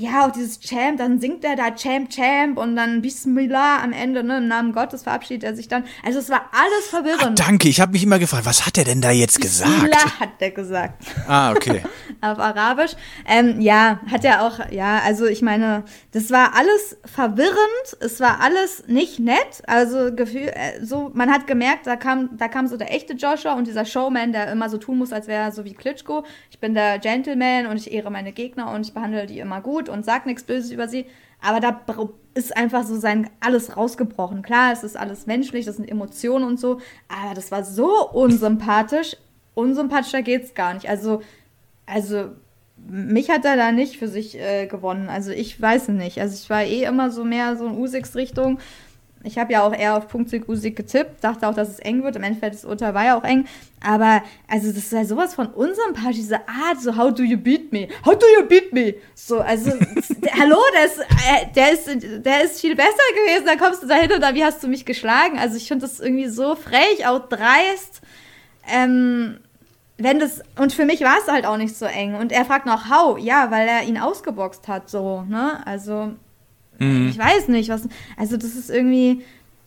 ja, 0.00 0.24
auch 0.24 0.30
dieses 0.30 0.60
Champ, 0.60 0.98
dann 0.98 1.18
singt 1.18 1.44
er 1.44 1.56
da 1.56 1.72
Champ, 1.74 2.08
Champ 2.10 2.56
und 2.56 2.76
dann 2.76 3.02
Bismillah 3.02 3.82
am 3.82 3.92
Ende, 3.92 4.22
ne, 4.22 4.38
im 4.38 4.46
Namen 4.46 4.72
Gottes 4.72 5.02
verabschiedet 5.02 5.42
er 5.42 5.56
sich 5.56 5.66
dann. 5.66 5.82
Also 6.06 6.20
es 6.20 6.30
war 6.30 6.42
alles 6.52 6.86
Ah, 6.92 6.96
verwirrend. 6.98 7.40
danke, 7.40 7.68
ich 7.68 7.80
habe 7.80 7.90
mich 7.90 8.04
immer 8.04 8.20
gefragt, 8.20 8.46
was 8.46 8.64
hat 8.64 8.78
er 8.78 8.84
denn 8.84 9.00
da 9.02 9.10
jetzt 9.10 9.40
gesagt? 9.40 9.68
Bismillah 9.72 10.20
hat 10.20 10.28
er 10.38 10.50
gesagt. 10.52 11.04
Ah, 11.26 11.50
okay. 11.50 11.82
auf 12.20 12.38
Arabisch. 12.38 12.92
Ähm, 13.26 13.60
ja, 13.60 14.00
hat 14.10 14.24
er 14.24 14.44
auch, 14.44 14.70
ja, 14.70 15.00
also 15.04 15.26
ich 15.26 15.42
meine, 15.42 15.84
das 16.12 16.30
war 16.30 16.54
alles 16.54 16.96
verwirrend, 17.04 17.96
es 18.00 18.20
war 18.20 18.40
alles 18.40 18.86
nicht 18.86 19.18
nett. 19.18 19.62
Also 19.66 20.14
Gefühl, 20.14 20.52
äh, 20.54 20.84
so, 20.84 21.10
man 21.14 21.30
hat 21.30 21.46
gemerkt, 21.46 21.86
da 21.86 21.96
kam, 21.96 22.36
da 22.36 22.48
kam 22.48 22.66
so 22.66 22.76
der 22.76 22.92
echte 22.94 23.14
Joshua 23.14 23.54
und 23.54 23.66
dieser 23.66 23.84
Showman, 23.84 24.32
der 24.32 24.50
immer 24.50 24.68
so 24.68 24.78
tun 24.78 24.98
muss, 24.98 25.12
als 25.12 25.28
wäre 25.28 25.44
er 25.44 25.52
so 25.52 25.64
wie 25.64 25.74
Klitschko. 25.74 26.24
Ich 26.50 26.58
bin 26.58 26.74
der 26.74 26.98
Gentleman 26.98 27.66
und 27.66 27.76
ich 27.76 27.92
ehre 27.92 28.10
meine 28.10 28.32
Gegner 28.32 28.72
und 28.72 28.86
ich 28.86 28.94
behandle 28.94 29.26
die 29.26 29.38
immer 29.38 29.60
gut 29.60 29.88
und 29.88 30.04
sag 30.04 30.26
nichts 30.26 30.42
Böses 30.42 30.70
über 30.70 30.88
sie. 30.88 31.06
Aber 31.40 31.60
da 31.60 31.80
ist 32.34 32.56
einfach 32.56 32.84
so 32.84 32.96
sein 32.98 33.30
alles 33.40 33.76
rausgebrochen. 33.76 34.42
Klar, 34.42 34.72
es 34.72 34.82
ist 34.82 34.96
alles 34.96 35.26
menschlich, 35.26 35.66
das 35.66 35.76
sind 35.76 35.88
Emotionen 35.88 36.44
und 36.44 36.58
so, 36.58 36.80
aber 37.08 37.34
das 37.34 37.50
war 37.50 37.64
so 37.64 38.08
unsympathisch. 38.10 39.16
Unsympathischer 39.54 40.22
geht's 40.22 40.54
gar 40.54 40.74
nicht. 40.74 40.88
Also, 40.88 41.20
also 41.88 42.30
mich 42.86 43.30
hat 43.30 43.44
er 43.44 43.56
da 43.56 43.72
nicht 43.72 43.98
für 43.98 44.08
sich 44.08 44.38
äh, 44.38 44.66
gewonnen. 44.66 45.08
Also 45.08 45.30
ich 45.30 45.60
weiß 45.60 45.88
nicht. 45.88 46.20
Also 46.20 46.36
ich 46.40 46.48
war 46.48 46.62
eh 46.62 46.84
immer 46.84 47.10
so 47.10 47.24
mehr 47.24 47.56
so 47.56 47.66
in 47.66 47.76
Usyks 47.76 48.14
Richtung. 48.14 48.58
Ich 49.24 49.36
habe 49.36 49.52
ja 49.52 49.66
auch 49.66 49.74
eher 49.74 49.96
auf 49.96 50.06
Punktsieg 50.06 50.48
Usyk 50.48 50.76
getippt, 50.76 51.24
dachte 51.24 51.48
auch, 51.48 51.54
dass 51.54 51.68
es 51.68 51.80
eng 51.80 52.04
wird. 52.04 52.14
Im 52.14 52.22
Endeffekt 52.22 52.54
das 52.54 52.64
Urteil 52.64 52.94
war 52.94 53.04
ja 53.04 53.18
auch 53.18 53.24
eng. 53.24 53.46
Aber 53.84 54.22
also 54.46 54.68
das 54.68 54.76
ist 54.76 54.92
ja 54.92 55.04
sowas 55.04 55.34
von 55.34 55.48
unsympathisch, 55.48 56.18
diese 56.18 56.48
Art, 56.48 56.80
so 56.80 56.96
how 56.96 57.12
do 57.12 57.24
you 57.24 57.36
beat 57.36 57.72
me? 57.72 57.88
How 58.06 58.16
do 58.16 58.26
you 58.38 58.46
beat 58.46 58.72
me? 58.72 58.94
So, 59.16 59.40
also 59.40 59.72
der, 59.72 60.34
hallo, 60.38 60.56
der 60.72 60.84
ist, 60.84 60.98
äh, 60.98 61.52
der 61.54 61.72
ist, 61.72 62.24
der 62.24 62.44
ist 62.44 62.60
viel 62.60 62.76
besser 62.76 62.92
gewesen. 63.24 63.44
Da 63.46 63.56
kommst 63.56 63.82
du 63.82 63.88
dahin 63.88 64.12
und 64.12 64.20
dann, 64.20 64.36
wie 64.36 64.44
hast 64.44 64.62
du 64.62 64.68
mich 64.68 64.84
geschlagen? 64.84 65.36
Also 65.36 65.56
ich 65.56 65.66
finde 65.66 65.86
das 65.86 65.98
irgendwie 65.98 66.28
so 66.28 66.54
frech, 66.54 67.06
auch 67.06 67.28
dreist. 67.28 68.00
Ähm, 68.70 69.40
wenn 69.98 70.20
das, 70.20 70.42
und 70.56 70.72
für 70.72 70.84
mich 70.84 71.00
war 71.00 71.16
es 71.18 71.30
halt 71.30 71.44
auch 71.44 71.56
nicht 71.56 71.76
so 71.76 71.84
eng. 71.84 72.14
Und 72.14 72.32
er 72.32 72.44
fragt 72.44 72.66
noch, 72.66 72.88
how? 72.88 73.18
Ja, 73.18 73.50
weil 73.50 73.66
er 73.66 73.82
ihn 73.82 73.98
ausgeboxt 73.98 74.68
hat, 74.68 74.88
so, 74.88 75.22
ne? 75.28 75.60
Also, 75.66 76.12
ich 76.80 77.18
weiß 77.18 77.48
nicht, 77.48 77.70
was, 77.70 77.88
also 78.16 78.36
das 78.36 78.54
ist 78.54 78.70
irgendwie, 78.70 79.24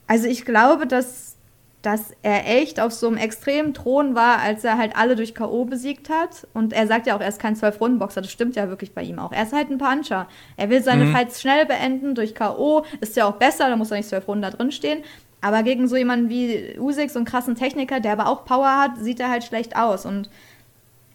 also 0.08 0.28
ich 0.28 0.46
glaube, 0.46 0.88
dass, 0.88 1.36
dass 1.82 2.14
er 2.22 2.48
echt 2.48 2.80
auf 2.80 2.94
so 2.94 3.08
einem 3.08 3.18
extremen 3.18 3.74
Thron 3.74 4.16
war, 4.16 4.40
als 4.40 4.64
er 4.64 4.78
halt 4.78 4.96
alle 4.96 5.18
durch 5.18 5.36
K.O. 5.36 5.66
besiegt 5.66 6.10
hat. 6.10 6.48
Und 6.54 6.72
er 6.72 6.88
sagt 6.88 7.08
ja 7.08 7.18
auch, 7.18 7.20
er 7.20 7.28
ist 7.28 7.42
kein 7.42 7.58
Zwölf-Runden-Boxer, 7.58 8.22
das 8.22 8.32
stimmt 8.32 8.56
ja 8.56 8.70
wirklich 8.70 8.94
bei 8.94 9.04
ihm 9.04 9.20
auch. 9.20 9.34
Er 9.34 9.44
ist 9.44 9.52
halt 9.52 9.70
ein 9.70 9.78
Puncher. 9.78 10.30
Er 10.56 10.70
will 10.70 10.82
seine 10.82 11.08
Fights 11.08 11.42
schnell 11.42 11.66
beenden 11.66 12.16
durch 12.16 12.34
K.O., 12.34 12.86
ist 13.02 13.18
ja 13.18 13.26
auch 13.26 13.36
besser, 13.36 13.68
da 13.68 13.76
muss 13.76 13.92
er 13.92 13.98
nicht 13.98 14.08
zwölf 14.08 14.26
Runden 14.30 14.44
da 14.44 14.52
drin 14.52 14.72
stehen. 14.72 15.04
Aber 15.42 15.64
gegen 15.64 15.88
so 15.88 15.96
jemanden 15.96 16.30
wie 16.30 16.78
Usyk, 16.80 17.10
so 17.10 17.20
einen 17.20 17.26
krassen 17.26 17.56
Techniker, 17.56 18.00
der 18.00 18.14
aber 18.14 18.28
auch 18.28 18.46
Power 18.46 18.78
hat, 18.78 18.98
sieht 19.00 19.20
er 19.20 19.30
halt 19.30 19.44
schlecht 19.44 19.76
aus. 19.76 20.06
Und 20.06 20.30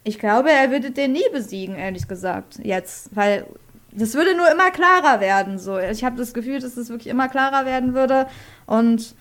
ich 0.02 0.18
glaube, 0.18 0.50
er 0.50 0.70
würde 0.70 0.90
den 0.90 1.12
nie 1.12 1.28
besiegen, 1.32 1.76
ehrlich 1.76 2.08
gesagt, 2.08 2.58
jetzt. 2.62 3.14
Weil 3.14 3.46
das 3.92 4.14
würde 4.14 4.36
nur 4.36 4.50
immer 4.50 4.70
klarer 4.70 5.20
werden. 5.20 5.58
So. 5.58 5.78
Ich 5.78 6.04
habe 6.04 6.16
das 6.16 6.34
Gefühl, 6.34 6.60
dass 6.60 6.76
es 6.76 6.88
wirklich 6.88 7.08
immer 7.08 7.28
klarer 7.28 7.64
werden 7.66 7.94
würde. 7.94 8.26
Und 8.66 9.14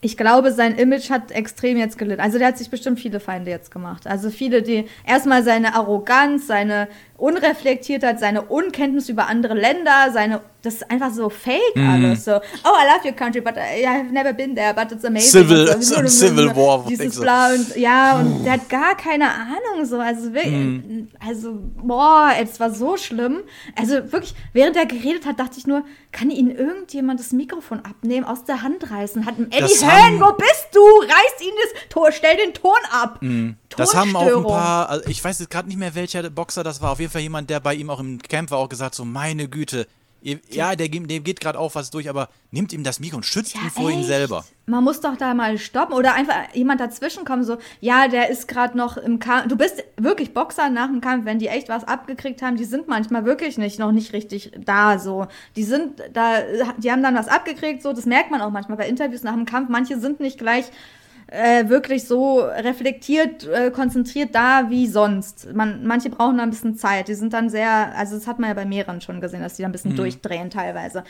ich 0.00 0.16
glaube, 0.16 0.52
sein 0.52 0.76
Image 0.76 1.10
hat 1.10 1.32
extrem 1.32 1.78
jetzt 1.78 1.96
gelitten. 1.96 2.20
Also 2.20 2.38
der 2.38 2.48
hat 2.48 2.58
sich 2.58 2.70
bestimmt 2.70 3.00
viele 3.00 3.18
Feinde 3.18 3.50
jetzt 3.50 3.70
gemacht. 3.70 4.06
Also 4.06 4.30
viele, 4.30 4.62
die 4.62 4.86
erstmal 5.06 5.42
seine 5.42 5.74
Arroganz, 5.74 6.46
seine 6.46 6.88
Unreflektiertheit, 7.18 8.20
seine 8.20 8.42
Unkenntnis 8.42 9.08
über 9.08 9.26
andere 9.26 9.54
Länder, 9.54 10.10
seine, 10.12 10.40
das 10.62 10.74
ist 10.74 10.90
einfach 10.90 11.12
so 11.12 11.28
fake 11.30 11.60
alles. 11.76 12.24
So, 12.24 12.32
oh, 12.32 12.38
I 12.38 12.86
love 12.94 13.06
your 13.06 13.12
country, 13.14 13.40
but 13.40 13.54
I 13.56 13.86
have 13.86 14.12
never 14.12 14.32
been 14.32 14.54
there, 14.54 14.74
but 14.74 14.90
it's 14.92 15.04
amazing. 15.04 15.42
Civil- 15.48 15.82
so 15.82 15.94
ein 15.96 16.08
Civil 16.08 16.56
War, 16.56 16.84
Dieses 16.88 17.20
bla 17.20 17.52
und 17.52 17.76
ja, 17.76 18.18
und 18.18 18.44
der 18.44 18.52
hat 18.54 18.68
gar 18.68 18.96
keine 18.96 19.30
Ahnung 19.30 19.84
so. 19.84 19.98
Also 19.98 20.32
wirklich, 20.34 20.54
also, 21.26 21.58
boah, 21.82 22.32
es 22.40 22.58
war 22.60 22.70
so 22.70 22.96
schlimm. 22.96 23.42
Also 23.78 24.12
wirklich, 24.12 24.34
während 24.52 24.76
er 24.76 24.86
geredet 24.86 25.26
hat, 25.26 25.38
dachte 25.40 25.58
ich 25.58 25.66
nur, 25.66 25.84
kann 26.12 26.30
ihn 26.30 26.50
irgendjemand 26.50 27.20
das 27.20 27.32
Mikrofon 27.32 27.80
abnehmen, 27.80 28.24
aus 28.26 28.44
der 28.44 28.62
Hand 28.62 28.90
reißen? 28.90 29.26
Hat 29.26 29.38
ein 29.38 29.50
Eddie 29.50 29.72
Hearn, 29.86 30.20
wo 30.20 30.32
bist 30.32 30.68
du? 30.72 30.80
Reiß 30.80 31.46
ihn 31.46 31.54
das 31.62 31.88
Tor, 31.88 32.12
stell 32.12 32.36
den 32.36 32.52
Ton 32.54 32.72
ab. 32.90 33.20
Das 33.76 33.94
haben 33.94 34.14
auch 34.16 34.26
ein 34.36 34.42
paar, 34.42 34.88
also 34.88 35.06
ich 35.08 35.22
weiß 35.22 35.38
jetzt 35.40 35.50
gerade 35.50 35.68
nicht 35.68 35.78
mehr, 35.78 35.94
welcher 35.94 36.28
Boxer 36.30 36.62
das 36.64 36.80
war. 36.80 36.92
Auf 36.92 37.00
jeden 37.00 37.12
Fall 37.12 37.22
jemand, 37.22 37.50
der 37.50 37.60
bei 37.60 37.74
ihm 37.74 37.90
auch 37.90 38.00
im 38.00 38.20
Camp 38.22 38.50
war, 38.50 38.58
auch 38.58 38.68
gesagt, 38.68 38.94
so 38.94 39.04
meine 39.04 39.48
Güte. 39.48 39.86
Ja, 40.50 40.74
der, 40.74 40.88
geht- 40.88 41.08
dem 41.08 41.22
geht 41.22 41.38
gerade 41.38 41.56
auch 41.56 41.76
was 41.76 41.90
durch, 41.90 42.08
aber 42.10 42.28
nimmt 42.50 42.72
ihm 42.72 42.82
das 42.82 42.98
Mikro 42.98 43.18
und 43.18 43.24
schützt 43.26 43.54
ihn 43.54 43.70
vor 43.70 43.90
echt? 43.90 44.06
selber. 44.06 44.44
Man 44.64 44.82
muss 44.82 45.00
doch 45.00 45.16
da 45.16 45.34
mal 45.34 45.56
stoppen 45.56 45.94
oder 45.94 46.14
einfach 46.14 46.34
jemand 46.52 46.80
dazwischen 46.80 47.24
kommen, 47.24 47.44
so, 47.44 47.58
ja, 47.80 48.08
der 48.08 48.28
ist 48.28 48.48
gerade 48.48 48.76
noch 48.76 48.96
im 48.96 49.20
Kampf. 49.20 49.46
Du 49.46 49.56
bist 49.56 49.84
wirklich 49.96 50.34
Boxer 50.34 50.68
nach 50.68 50.88
dem 50.88 51.00
Kampf, 51.00 51.26
wenn 51.26 51.38
die 51.38 51.46
echt 51.46 51.68
was 51.68 51.84
abgekriegt 51.84 52.42
haben, 52.42 52.56
die 52.56 52.64
sind 52.64 52.88
manchmal 52.88 53.24
wirklich 53.24 53.56
nicht, 53.56 53.78
noch 53.78 53.92
nicht 53.92 54.12
richtig 54.14 54.50
da, 54.64 54.98
so. 54.98 55.28
Die 55.54 55.62
sind 55.64 56.02
da, 56.12 56.38
die 56.76 56.90
haben 56.90 57.04
dann 57.04 57.14
was 57.14 57.28
abgekriegt, 57.28 57.82
so, 57.82 57.92
das 57.92 58.06
merkt 58.06 58.32
man 58.32 58.40
auch 58.40 58.50
manchmal 58.50 58.78
bei 58.78 58.88
Interviews 58.88 59.22
nach 59.22 59.34
dem 59.34 59.44
Kampf. 59.44 59.68
Manche 59.68 60.00
sind 60.00 60.18
nicht 60.18 60.38
gleich 60.38 60.64
äh, 61.28 61.68
wirklich 61.68 62.04
so 62.04 62.40
reflektiert, 62.40 63.46
äh, 63.48 63.70
konzentriert 63.70 64.34
da 64.34 64.70
wie 64.70 64.86
sonst. 64.86 65.52
Man, 65.52 65.84
manche 65.86 66.10
brauchen 66.10 66.36
da 66.38 66.44
ein 66.44 66.50
bisschen 66.50 66.76
Zeit. 66.76 67.08
Die 67.08 67.14
sind 67.14 67.32
dann 67.32 67.50
sehr, 67.50 67.96
also 67.96 68.14
das 68.16 68.26
hat 68.26 68.38
man 68.38 68.48
ja 68.48 68.54
bei 68.54 68.64
mehreren 68.64 69.00
schon 69.00 69.20
gesehen, 69.20 69.42
dass 69.42 69.54
die 69.54 69.62
da 69.62 69.68
ein 69.68 69.72
bisschen 69.72 69.96
durchdrehen 69.96 70.50
teilweise. 70.50 71.02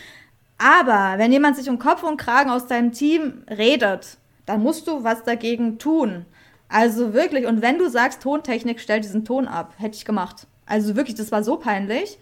Aber 0.58 1.18
wenn 1.18 1.32
jemand 1.32 1.56
sich 1.56 1.68
um 1.68 1.78
Kopf 1.78 2.02
und 2.02 2.16
Kragen 2.16 2.50
aus 2.50 2.66
deinem 2.66 2.92
Team 2.92 3.42
redet, 3.50 4.16
dann 4.46 4.62
musst 4.62 4.86
du 4.86 5.04
was 5.04 5.22
dagegen 5.24 5.78
tun. 5.78 6.24
Also 6.68 7.12
wirklich, 7.12 7.46
und 7.46 7.62
wenn 7.62 7.78
du 7.78 7.88
sagst, 7.88 8.22
Tontechnik, 8.22 8.80
stell 8.80 9.00
diesen 9.00 9.24
Ton 9.24 9.46
ab, 9.46 9.74
hätte 9.76 9.96
ich 9.96 10.04
gemacht. 10.04 10.46
Also 10.64 10.96
wirklich, 10.96 11.16
das 11.16 11.30
war 11.30 11.44
so 11.44 11.56
peinlich. 11.56 12.18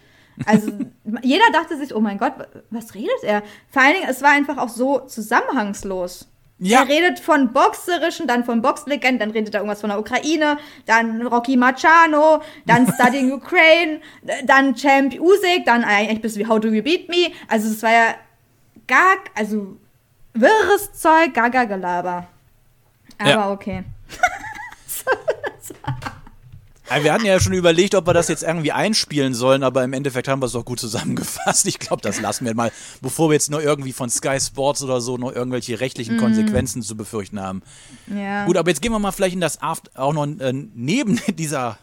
Also 0.47 0.73
jeder 1.23 1.45
dachte 1.53 1.77
sich, 1.77 1.95
oh 1.95 2.01
mein 2.01 2.19
Gott, 2.19 2.33
was 2.71 2.95
redet 2.95 3.23
er? 3.23 3.43
Vor 3.71 3.83
allen 3.83 3.95
Dingen, 3.95 4.09
es 4.09 4.21
war 4.21 4.31
einfach 4.31 4.59
auch 4.59 4.69
so 4.69 5.01
zusammenhangslos. 5.01 6.29
Ja. 6.59 6.83
Er 6.83 6.89
redet 6.89 7.19
von 7.19 7.53
Boxerischen, 7.53 8.27
dann 8.27 8.45
von 8.45 8.63
Boxlegenden, 8.63 9.19
dann 9.19 9.31
redet 9.31 9.55
er 9.55 9.61
irgendwas 9.61 9.81
von 9.81 9.91
der 9.91 9.99
Ukraine, 9.99 10.57
dann 10.87 11.27
Rocky 11.27 11.57
Machano, 11.57 12.43
dann 12.65 12.87
Studying 12.95 13.33
Ukraine, 13.33 14.01
dann 14.45 14.75
Champ 14.75 15.19
Usyk, 15.19 15.65
dann 15.67 15.85
eigentlich 15.85 16.23
bis 16.23 16.37
wie 16.39 16.47
How 16.47 16.61
Do 16.61 16.69
You 16.69 16.83
Beat 16.83 17.09
Me. 17.09 17.33
Also 17.49 17.69
es 17.69 17.83
war 17.83 17.91
ja 17.91 18.15
gar, 18.87 19.17
also 19.35 19.77
wirres 20.33 20.93
Zeug, 20.93 21.35
gaga 21.35 21.65
Gelaber. 21.65 22.29
Aber 23.19 23.31
Ja. 23.31 23.51
okay. 23.51 23.85
Wir 27.01 27.13
hatten 27.13 27.25
ja 27.25 27.41
schon 27.41 27.55
überlegt, 27.55 27.95
ob 27.95 28.07
wir 28.07 28.13
das 28.13 28.29
jetzt 28.29 28.43
irgendwie 28.43 28.73
einspielen 28.73 29.33
sollen, 29.35 29.63
aber 29.63 29.83
im 29.85 29.93
Endeffekt 29.95 30.29
haben 30.29 30.41
wir 30.43 30.47
es 30.47 30.53
doch 30.53 30.65
gut 30.65 30.79
zusammengefasst. 30.81 31.67
Ich 31.67 31.79
glaube, 31.79 32.03
das 32.03 32.21
lassen 32.21 32.45
wir 32.45 32.55
mal, 32.55 32.71
bevor 33.01 33.31
wir 33.31 33.35
jetzt 33.35 33.51
noch 33.51 33.61
irgendwie 33.61 33.93
von 33.93 34.11
Sky 34.11 34.39
Sports 34.39 34.83
oder 34.83 35.01
so 35.01 35.17
noch 35.17 35.33
irgendwelche 35.33 35.81
rechtlichen 35.81 36.19
Konsequenzen 36.19 36.83
zu 36.83 36.97
befürchten 36.97 37.41
haben. 37.41 37.63
Ja. 38.07 38.45
Gut, 38.45 38.57
aber 38.59 38.69
jetzt 38.69 38.83
gehen 38.83 38.93
wir 38.93 38.99
mal 38.99 39.13
vielleicht 39.13 39.35
in 39.35 39.41
das 39.41 39.63
Aft 39.63 39.97
auch 39.97 40.13
noch 40.13 40.27
äh, 40.27 40.53
neben 40.53 41.21
dieser. 41.39 41.79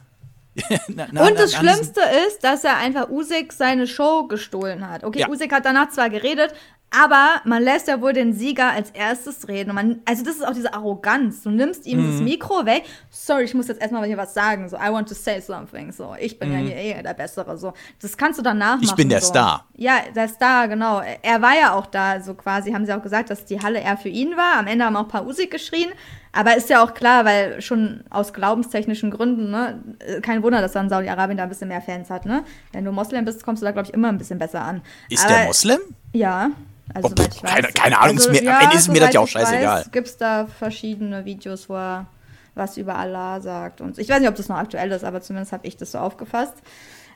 na, 0.90 1.08
na, 1.12 1.28
Und 1.28 1.40
das 1.40 1.52
diesem- 1.52 1.66
Schlimmste 1.68 2.02
ist, 2.28 2.44
dass 2.44 2.64
er 2.66 2.78
einfach 2.78 3.10
Usyk 3.10 3.54
seine 3.54 3.88
Show 3.88 4.28
gestohlen 4.28 4.88
hat. 4.90 5.04
Okay, 5.06 5.22
Ja. 5.22 5.30
Usyk 5.30 5.52
hat 5.54 5.66
danach 5.66 5.90
zwar 5.92 6.10
geredet, 6.10 6.54
aber 6.94 7.42
man 7.46 7.64
lässt 7.64 7.88
ja 7.88 8.02
wohl 8.02 8.12
den 8.14 8.34
Sieger 8.34 8.70
als 8.72 8.90
erstes 8.92 9.48
reden. 9.48 9.70
Und 9.70 9.76
man, 9.76 10.02
also 10.06 10.24
das 10.24 10.36
ist 10.36 10.46
auch 10.46 10.54
diese 10.54 10.74
Arroganz. 10.74 11.42
Du 11.44 11.50
nimmst 11.50 11.86
ihm 11.86 12.02
Mhm. 12.06 12.12
das 12.12 12.22
Mikro 12.22 12.66
weg. 12.66 12.84
Sorry, 13.10 13.44
ich 13.44 13.54
muss 13.54 13.68
jetzt 13.70 13.82
erstmal 13.82 14.06
hier 14.06 14.18
was 14.18 14.34
sagen. 14.34 14.68
So, 14.68 14.76
I 14.76 14.92
want 14.92 15.08
to 15.08 15.16
say 15.16 15.40
something. 15.40 15.92
So, 15.94 16.16
ich 16.20 16.38
bin 16.38 16.52
ja 16.52 16.60
hier 16.60 16.76
eh 16.76 17.02
der 17.02 17.14
Bessere. 17.14 17.58
So, 17.58 17.74
das 18.02 18.18
kannst 18.18 18.40
du 18.40 18.44
danach 18.44 18.76
machen. 18.76 18.80
Mhm. 18.80 18.84
Ich 18.86 18.96
bin 18.96 19.10
der 19.10 19.22
so. 19.22 19.28
Star. 19.28 19.66
Ja, 19.78 20.00
der 20.14 20.28
Star, 20.28 20.68
genau. 20.68 21.02
Er 21.22 21.42
war 21.42 21.54
ja 21.60 21.74
auch 21.74 21.86
da, 21.86 22.20
so 22.20 22.34
quasi, 22.34 22.74
haben 22.74 22.86
sie 22.86 22.94
auch 22.94 23.02
gesagt, 23.02 23.30
dass 23.30 23.46
die 23.46 23.62
Halle 23.62 23.80
eher 23.80 23.96
für 23.98 24.10
ihn 24.10 24.36
war. 24.36 24.58
Am 24.60 24.68
Ende 24.68 24.84
haben 24.84 24.96
auch 24.98 25.04
ein 25.04 25.08
paar 25.08 25.26
Usyk 25.26 25.50
geschrien. 25.50 25.90
Aber 26.34 26.56
ist 26.56 26.70
ja 26.70 26.84
auch 26.84 26.94
klar, 26.94 27.26
weil 27.26 27.62
schon 27.62 28.04
aus 28.10 28.32
glaubenstechnischen 28.34 29.12
Gründen, 29.12 29.52
ne, 29.52 29.84
äh, 30.00 30.22
kein 30.22 30.44
Wunder, 30.44 30.62
dass 30.62 30.72
dann 30.74 30.88
Saudi-Arabien 30.90 31.38
da 31.38 31.44
ein 31.44 31.50
bisschen 31.50 31.68
mehr 31.68 31.82
Fans 31.82 32.10
hat, 32.10 32.26
ne? 32.26 32.44
Wenn 32.72 32.86
du 32.86 32.92
Moslem 32.94 33.26
bist, 33.26 33.44
kommst 33.44 33.62
du 33.62 33.66
da, 33.66 33.72
glaube 33.72 33.88
ich, 33.90 33.94
immer 33.94 34.08
ein 34.10 34.18
bisschen 34.18 34.40
besser 34.40 34.62
an. 34.62 34.82
Ist 35.10 35.26
Aber, 35.26 35.34
der 35.36 35.46
Moslem? 35.46 35.80
Ja. 36.14 36.52
Also, 36.94 37.10
Oh, 37.10 37.22
ich 37.22 37.42
keine- 37.42 37.64
weiß. 37.68 37.74
keine 37.74 38.00
Ahnung, 38.00 38.18
ist 38.18 38.32
mir- 38.32 38.56
am 38.56 38.64
Ende 38.64 38.76
ist 38.78 38.88
mir 38.90 39.00
das 39.00 39.14
ja 39.14 39.20
auch 39.22 39.28
scheißegal. 39.28 39.86
Gibt 39.92 40.08
es 40.08 40.18
da 40.18 40.48
verschiedene 40.48 41.26
Videos, 41.26 41.70
wo 41.70 41.76
er 41.76 42.08
was 42.56 42.78
über 42.78 42.96
Allah 42.96 43.40
sagt. 43.42 43.80
Und 43.82 43.98
ich 43.98 44.10
weiß 44.10 44.20
nicht, 44.20 44.30
ob 44.30 44.36
das 44.36 44.50
noch 44.50 44.58
aktuell 44.58 44.92
ist, 44.92 45.04
aber 45.06 45.22
zumindest 45.22 45.54
habe 45.54 45.66
ich 45.68 45.78
das 45.78 45.92
so 45.92 46.00
aufgefasst. 46.00 46.54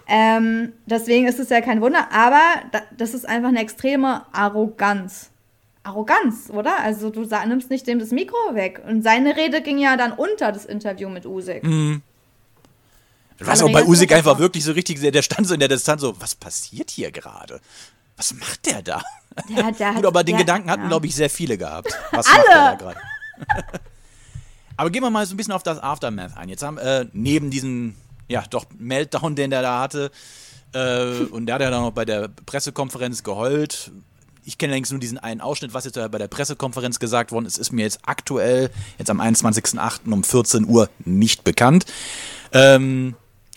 Ähm, 0.07 0.73
deswegen 0.86 1.28
ist 1.28 1.39
es 1.39 1.49
ja 1.49 1.61
kein 1.61 1.82
Wunder, 1.82 2.07
aber 2.11 2.41
da, 2.71 2.82
das 2.95 3.13
ist 3.13 3.28
einfach 3.28 3.49
eine 3.49 3.59
extreme 3.59 4.26
Arroganz. 4.32 5.30
Arroganz, 5.84 6.49
oder? 6.49 6.80
Also 6.80 7.09
du 7.09 7.21
nimmst 7.47 7.69
nicht 7.69 7.86
dem 7.88 7.99
das 7.99 8.11
Mikro 8.11 8.36
weg. 8.53 8.82
Und 8.88 9.03
seine 9.03 9.36
Rede 9.36 9.61
ging 9.61 9.78
ja 9.78 9.97
dann 9.97 10.13
unter 10.13 10.51
das 10.51 10.65
Interview 10.65 11.09
mit 11.09 11.26
Usyk. 11.26 11.63
Mhm. 11.63 12.01
Du 13.38 13.45
weißt 13.45 13.61
Alle 13.63 13.69
auch 13.69 13.73
bei 13.73 13.82
das 14.05 14.11
einfach 14.11 14.39
wirklich 14.39 14.63
so 14.63 14.71
richtig, 14.71 14.99
der 15.01 15.21
stand 15.21 15.45
so 15.47 15.53
in 15.53 15.59
der 15.59 15.69
Distanz 15.69 16.01
so, 16.01 16.19
was 16.21 16.34
passiert 16.36 16.89
hier 16.89 17.11
gerade? 17.11 17.59
Was 18.18 18.34
macht 18.34 18.66
der 18.66 18.82
da? 18.82 19.01
Der, 19.49 19.72
der 19.72 19.93
Gut, 19.95 20.05
aber 20.05 20.24
den 20.24 20.36
der- 20.36 20.45
Gedanken 20.45 20.70
hatten, 20.72 20.84
ja. 20.84 20.88
glaube 20.89 21.07
ich, 21.07 21.16
sehr 21.16 21.30
viele 21.30 21.57
gehabt. 21.57 21.89
Was 22.11 22.28
macht 22.28 22.47
der 22.47 22.53
da 22.55 22.76
gerade? 22.76 22.99
aber 24.78 24.89
gehen 24.89 25.03
wir 25.03 25.09
mal 25.09 25.26
so 25.26 25.34
ein 25.34 25.38
bisschen 25.38 25.53
auf 25.53 25.63
das 25.63 25.80
Aftermath 25.82 26.36
ein. 26.38 26.49
Jetzt 26.49 26.63
haben 26.63 26.78
äh, 26.78 27.05
neben 27.13 27.49
diesem, 27.51 27.95
ja, 28.28 28.43
doch 28.49 28.66
Meltdown, 28.78 29.36
den 29.36 29.49
der 29.49 29.61
da 29.61 29.80
hatte, 29.82 30.11
äh, 30.74 31.24
und 31.32 31.45
der 31.45 31.55
hat 31.55 31.61
ja 31.61 31.70
dann 31.70 31.82
noch 31.82 31.91
bei 31.91 32.05
der 32.05 32.28
Pressekonferenz 32.45 33.24
geheult. 33.24 33.91
Ich 34.47 34.57
kenne 34.57 34.72
allerdings 34.74 34.91
nur 34.91 34.99
diesen 34.99 35.18
einen 35.18 35.41
Ausschnitt, 35.41 35.74
was 35.74 35.86
jetzt 35.86 35.95
bei 35.95 36.18
der 36.18 36.28
Pressekonferenz 36.28 36.99
gesagt 36.99 37.32
worden 37.32 37.45
ist, 37.45 37.57
ist 37.57 37.72
mir 37.72 37.82
jetzt 37.82 37.99
aktuell, 38.05 38.70
jetzt 38.99 39.09
am 39.09 39.20
21.08. 39.20 40.11
um 40.11 40.24
14 40.24 40.68
Uhr 40.68 40.89
nicht 41.03 41.43
bekannt. 41.43 41.86
Ähm, 42.51 43.16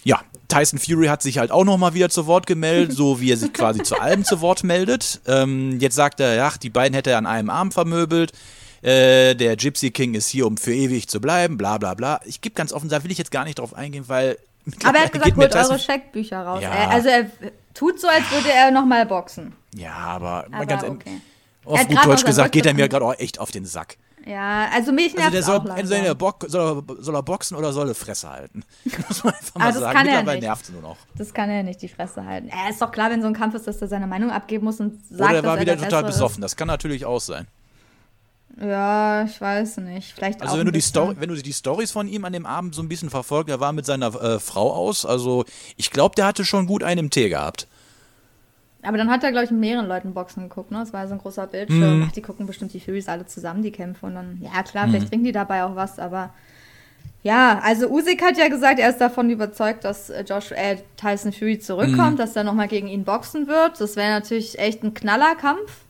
ja, 0.08 0.22
Tyson 0.48 0.78
Fury 0.78 1.08
hat 1.08 1.20
sich 1.20 1.36
halt 1.36 1.50
auch 1.50 1.64
nochmal 1.64 1.92
wieder 1.92 2.08
zu 2.08 2.26
Wort 2.26 2.46
gemeldet, 2.46 2.96
so 2.96 3.20
wie 3.20 3.30
er 3.30 3.36
sich 3.36 3.52
quasi 3.52 3.82
zu 3.82 4.00
allem 4.00 4.24
zu 4.24 4.40
Wort 4.40 4.64
meldet. 4.64 5.20
Ähm, 5.26 5.78
jetzt 5.80 5.96
sagt 5.96 6.18
er, 6.20 6.34
ja, 6.34 6.50
die 6.62 6.70
beiden 6.70 6.94
hätte 6.94 7.10
er 7.10 7.18
an 7.18 7.26
einem 7.26 7.50
Arm 7.50 7.72
vermöbelt. 7.72 8.32
Äh, 8.80 9.34
der 9.34 9.56
Gypsy 9.56 9.90
King 9.90 10.14
ist 10.14 10.28
hier, 10.28 10.46
um 10.46 10.56
für 10.56 10.72
ewig 10.72 11.08
zu 11.08 11.20
bleiben, 11.20 11.58
bla 11.58 11.76
bla 11.76 11.92
bla. 11.92 12.20
Ich 12.24 12.40
gebe 12.40 12.54
ganz 12.54 12.72
offen, 12.72 12.88
da 12.88 13.04
will 13.04 13.10
ich 13.10 13.18
jetzt 13.18 13.30
gar 13.30 13.44
nicht 13.44 13.58
drauf 13.58 13.74
eingehen, 13.74 14.04
weil. 14.06 14.38
Aber 14.82 14.96
er 14.96 15.04
hat 15.04 15.12
gesagt, 15.12 15.36
holt 15.36 15.54
eure 15.54 15.78
Scheckbücher 15.78 16.40
raus. 16.42 16.62
Ja. 16.62 16.70
Er, 16.70 16.90
also 16.90 17.08
er 17.10 17.30
tut 17.74 18.00
so, 18.00 18.08
als 18.08 18.30
würde 18.30 18.50
er 18.50 18.70
nochmal 18.70 19.04
boxen. 19.04 19.52
Ja, 19.74 19.92
aber, 19.92 20.46
Aber 20.50 20.64
ganz 20.64 20.84
okay. 20.84 21.20
auf 21.66 21.74
Er 21.74 21.80
hat 21.80 21.88
gut 21.88 22.06
Deutsch 22.06 22.24
gesagt, 22.24 22.52
geht 22.52 22.64
er 22.64 22.72
mir 22.72 22.88
gerade 22.88 23.04
auch 23.04 23.18
echt 23.18 23.38
auf 23.40 23.50
den 23.50 23.66
Sack. 23.66 23.98
Ja, 24.28 24.68
also 24.74 24.92
mich 24.92 25.16
Also 25.16 25.20
nervt 25.20 25.32
der 25.34 25.40
auch 25.42 25.46
soll, 25.46 25.54
langsam. 25.68 25.78
entweder 25.78 26.02
der 26.02 26.14
Bock, 26.14 26.44
soll, 26.48 26.84
er, 26.88 27.02
soll 27.02 27.14
er 27.14 27.22
boxen 27.22 27.56
oder 27.56 27.72
soll 27.72 27.88
er 27.88 27.94
Fresse 27.94 28.28
halten. 28.28 28.62
Muss 29.08 29.24
man 29.24 29.32
einfach 29.34 29.54
mal 29.54 29.64
Ah, 29.64 29.72
das 29.72 29.80
sagen. 29.80 29.96
kann 29.98 30.06
er 30.06 30.22
nicht. 30.22 30.42
nervt 30.42 30.70
nur 30.70 30.82
noch. 30.82 30.96
Das 31.16 31.32
kann 31.32 31.48
er 31.48 31.62
nicht 31.62 31.80
die 31.80 31.88
Fresse 31.88 32.24
halten. 32.24 32.48
Er 32.48 32.70
ist 32.70 32.82
doch 32.82 32.90
klar, 32.90 33.10
wenn 33.10 33.22
so 33.22 33.28
ein 33.28 33.34
Kampf 33.34 33.54
ist, 33.54 33.66
dass 33.66 33.80
er 33.80 33.88
seine 33.88 34.06
Meinung 34.06 34.30
abgeben 34.30 34.64
muss 34.66 34.80
und 34.80 35.00
sagt, 35.08 35.20
Oder 35.20 35.28
er 35.30 35.32
dass 35.42 35.44
war 35.48 35.54
er 35.56 35.60
wieder 35.62 35.76
der 35.76 35.84
total 35.88 36.04
besoffen. 36.04 36.42
Das 36.42 36.56
kann 36.56 36.68
natürlich 36.68 37.06
auch 37.06 37.20
sein. 37.20 37.44
Ist. 38.56 38.64
Ja, 38.64 39.22
ich 39.24 39.40
weiß 39.40 39.76
nicht. 39.78 40.12
Vielleicht 40.14 40.42
Also 40.42 40.54
auch 40.54 40.58
wenn 40.58 40.66
du 40.66 40.72
die. 40.72 40.80
Story, 40.80 41.14
wenn 41.18 41.28
du 41.28 41.36
die 41.40 41.52
Stories 41.52 41.92
von 41.92 42.08
ihm 42.08 42.24
an 42.24 42.32
dem 42.32 42.44
Abend 42.44 42.74
so 42.74 42.82
ein 42.82 42.88
bisschen 42.88 43.08
verfolgt, 43.08 43.48
er 43.50 43.60
war 43.60 43.72
mit 43.72 43.86
seiner 43.86 44.08
äh, 44.20 44.40
Frau 44.40 44.72
aus. 44.72 45.06
Also 45.06 45.44
ich 45.76 45.90
glaube, 45.92 46.16
der 46.16 46.26
hatte 46.26 46.44
schon 46.44 46.66
gut 46.66 46.82
einen 46.82 46.98
im 47.06 47.10
Tee 47.10 47.28
gehabt. 47.28 47.68
Aber 48.88 48.96
dann 48.96 49.10
hat 49.10 49.22
er, 49.22 49.30
glaube 49.32 49.44
ich, 49.44 49.50
mit 49.50 49.60
mehreren 49.60 49.86
Leuten 49.86 50.14
Boxen 50.14 50.48
geguckt, 50.48 50.70
ne? 50.70 50.78
Das 50.78 50.92
war 50.94 51.06
so 51.06 51.12
ein 51.14 51.18
großer 51.20 51.46
Bildschirm. 51.46 51.98
Mhm. 51.98 52.06
Ach, 52.08 52.12
die 52.12 52.22
gucken 52.22 52.46
bestimmt 52.46 52.72
die 52.72 52.80
Furies 52.80 53.08
alle 53.08 53.26
zusammen, 53.26 53.62
die 53.62 53.70
kämpfen. 53.70 54.06
Und 54.06 54.14
dann, 54.14 54.38
ja 54.40 54.62
klar, 54.62 54.88
vielleicht 54.88 55.08
trinken 55.10 55.24
die 55.26 55.32
dabei 55.32 55.62
auch 55.64 55.76
was, 55.76 55.98
aber 55.98 56.30
ja, 57.22 57.58
also 57.62 57.88
Usyk 57.88 58.22
hat 58.22 58.38
ja 58.38 58.48
gesagt, 58.48 58.78
er 58.78 58.88
ist 58.88 58.98
davon 59.00 59.28
überzeugt, 59.28 59.84
dass 59.84 60.08
äh, 60.08 60.22
Josh, 60.22 60.52
äh, 60.52 60.78
Tyson 60.96 61.32
Fury 61.32 61.58
zurückkommt, 61.58 62.12
Mhm. 62.12 62.16
dass 62.16 62.34
er 62.36 62.44
nochmal 62.44 62.68
gegen 62.68 62.88
ihn 62.88 63.04
boxen 63.04 63.46
wird. 63.46 63.80
Das 63.80 63.96
wäre 63.96 64.10
natürlich 64.10 64.58
echt 64.58 64.82
ein 64.82 64.94
Knallerkampf. 64.94 65.82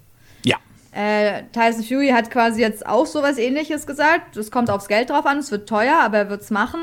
Ja. 0.44 0.56
Äh, 0.90 1.44
Tyson 1.52 1.84
Fury 1.84 2.08
hat 2.08 2.30
quasi 2.30 2.60
jetzt 2.62 2.84
auch 2.86 3.06
sowas 3.06 3.38
ähnliches 3.38 3.86
gesagt. 3.86 4.36
Es 4.36 4.50
kommt 4.50 4.70
aufs 4.70 4.88
Geld 4.88 5.10
drauf 5.10 5.26
an, 5.26 5.38
es 5.38 5.50
wird 5.52 5.68
teuer, 5.68 5.98
aber 6.00 6.18
er 6.18 6.30
wird 6.30 6.40
es 6.42 6.50
machen. 6.50 6.80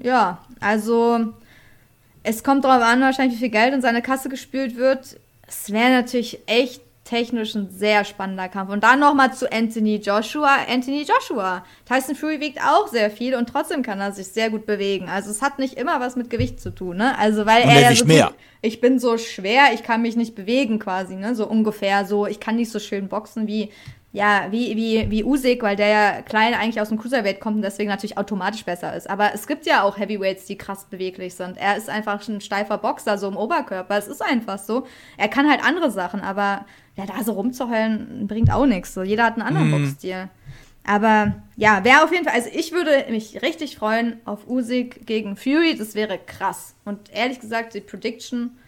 Ja, 0.00 0.38
also 0.60 1.32
es 2.22 2.44
kommt 2.44 2.64
darauf 2.64 2.82
an, 2.84 3.00
wahrscheinlich, 3.00 3.36
wie 3.36 3.40
viel 3.40 3.50
Geld 3.50 3.74
in 3.74 3.80
seine 3.82 4.02
Kasse 4.02 4.28
gespült 4.28 4.76
wird. 4.76 5.16
Es 5.52 5.70
wäre 5.70 5.90
natürlich 5.90 6.40
echt 6.46 6.82
technisch 7.04 7.54
ein 7.54 7.68
sehr 7.70 8.04
spannender 8.04 8.48
Kampf. 8.48 8.70
Und 8.70 8.84
dann 8.84 9.00
nochmal 9.00 9.34
zu 9.34 9.50
Anthony 9.52 9.96
Joshua. 9.96 10.60
Anthony 10.66 11.02
Joshua. 11.02 11.64
Tyson 11.84 12.14
Fury 12.14 12.40
wiegt 12.40 12.58
auch 12.60 12.88
sehr 12.88 13.10
viel 13.10 13.34
und 13.34 13.48
trotzdem 13.48 13.82
kann 13.82 14.00
er 14.00 14.12
sich 14.12 14.28
sehr 14.28 14.48
gut 14.50 14.64
bewegen. 14.64 15.08
Also 15.08 15.30
es 15.30 15.42
hat 15.42 15.58
nicht 15.58 15.74
immer 15.74 16.00
was 16.00 16.16
mit 16.16 16.30
Gewicht 16.30 16.60
zu 16.60 16.70
tun, 16.74 16.96
ne? 16.96 17.18
Also 17.18 17.44
weil 17.44 17.64
Und 17.64 17.70
er 17.70 17.80
ja 17.80 17.94
so 17.94 18.04
mehr. 18.06 18.28
tut, 18.28 18.36
ich 18.62 18.80
bin 18.80 18.98
so 18.98 19.18
schwer, 19.18 19.74
ich 19.74 19.82
kann 19.82 20.00
mich 20.00 20.16
nicht 20.16 20.34
bewegen 20.34 20.78
quasi, 20.78 21.16
ne? 21.16 21.34
So 21.34 21.46
ungefähr 21.46 22.06
so, 22.06 22.26
ich 22.26 22.40
kann 22.40 22.56
nicht 22.56 22.70
so 22.70 22.78
schön 22.78 23.08
boxen 23.08 23.46
wie 23.46 23.70
ja, 24.12 24.48
wie, 24.50 24.76
wie, 24.76 25.10
wie 25.10 25.24
Usyk, 25.24 25.62
weil 25.62 25.74
der 25.74 25.88
ja 25.88 26.22
klein 26.22 26.52
eigentlich 26.52 26.80
aus 26.80 26.90
dem 26.90 26.98
Cruiserweight 26.98 27.40
kommt 27.40 27.56
und 27.56 27.62
deswegen 27.62 27.88
natürlich 27.88 28.18
automatisch 28.18 28.64
besser 28.64 28.94
ist. 28.94 29.08
Aber 29.08 29.32
es 29.34 29.46
gibt 29.46 29.64
ja 29.64 29.82
auch 29.82 29.96
Heavyweights, 29.96 30.44
die 30.44 30.58
krass 30.58 30.84
beweglich 30.84 31.34
sind. 31.34 31.56
Er 31.56 31.78
ist 31.78 31.88
einfach 31.88 32.26
ein 32.28 32.42
steifer 32.42 32.76
Boxer, 32.76 33.16
so 33.16 33.28
im 33.28 33.38
Oberkörper. 33.38 33.96
Es 33.96 34.08
ist 34.08 34.22
einfach 34.22 34.58
so. 34.58 34.86
Er 35.16 35.28
kann 35.28 35.48
halt 35.48 35.64
andere 35.64 35.90
Sachen, 35.90 36.20
aber 36.20 36.66
ja, 36.94 37.06
da 37.06 37.24
so 37.24 37.32
rumzuheulen 37.32 38.26
bringt 38.26 38.52
auch 38.52 38.66
nichts. 38.66 38.92
So, 38.92 39.02
jeder 39.02 39.24
hat 39.24 39.34
einen 39.34 39.42
anderen 39.46 39.70
Boxstil. 39.70 40.28
Aber 40.84 41.34
ja, 41.56 41.82
wäre 41.84 42.04
auf 42.04 42.12
jeden 42.12 42.24
Fall, 42.24 42.34
also 42.34 42.50
ich 42.52 42.72
würde 42.72 43.06
mich 43.08 43.40
richtig 43.40 43.76
freuen 43.76 44.16
auf 44.26 44.46
Usyk 44.46 45.06
gegen 45.06 45.36
Fury. 45.36 45.74
Das 45.74 45.94
wäre 45.94 46.18
krass. 46.18 46.74
Und 46.84 47.10
ehrlich 47.14 47.40
gesagt, 47.40 47.72
die 47.72 47.80
Prediction 47.80 48.58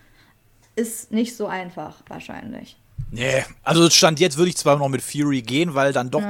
ist 0.75 1.13
nicht 1.13 1.37
so 1.37 1.47
einfach, 1.47 2.03
wahrscheinlich. 2.09 2.79
Nee, 3.11 3.45
also 3.63 3.89
Stand 3.91 4.21
jetzt 4.21 4.37
würde 4.37 4.51
ich 4.51 4.57
zwar 4.57 4.77
noch 4.79 4.89
mit 4.89 5.03
Fury 5.03 5.43
gehen, 5.43 5.75
weil 5.75 5.93
dann 5.93 6.11
doch 6.11 6.23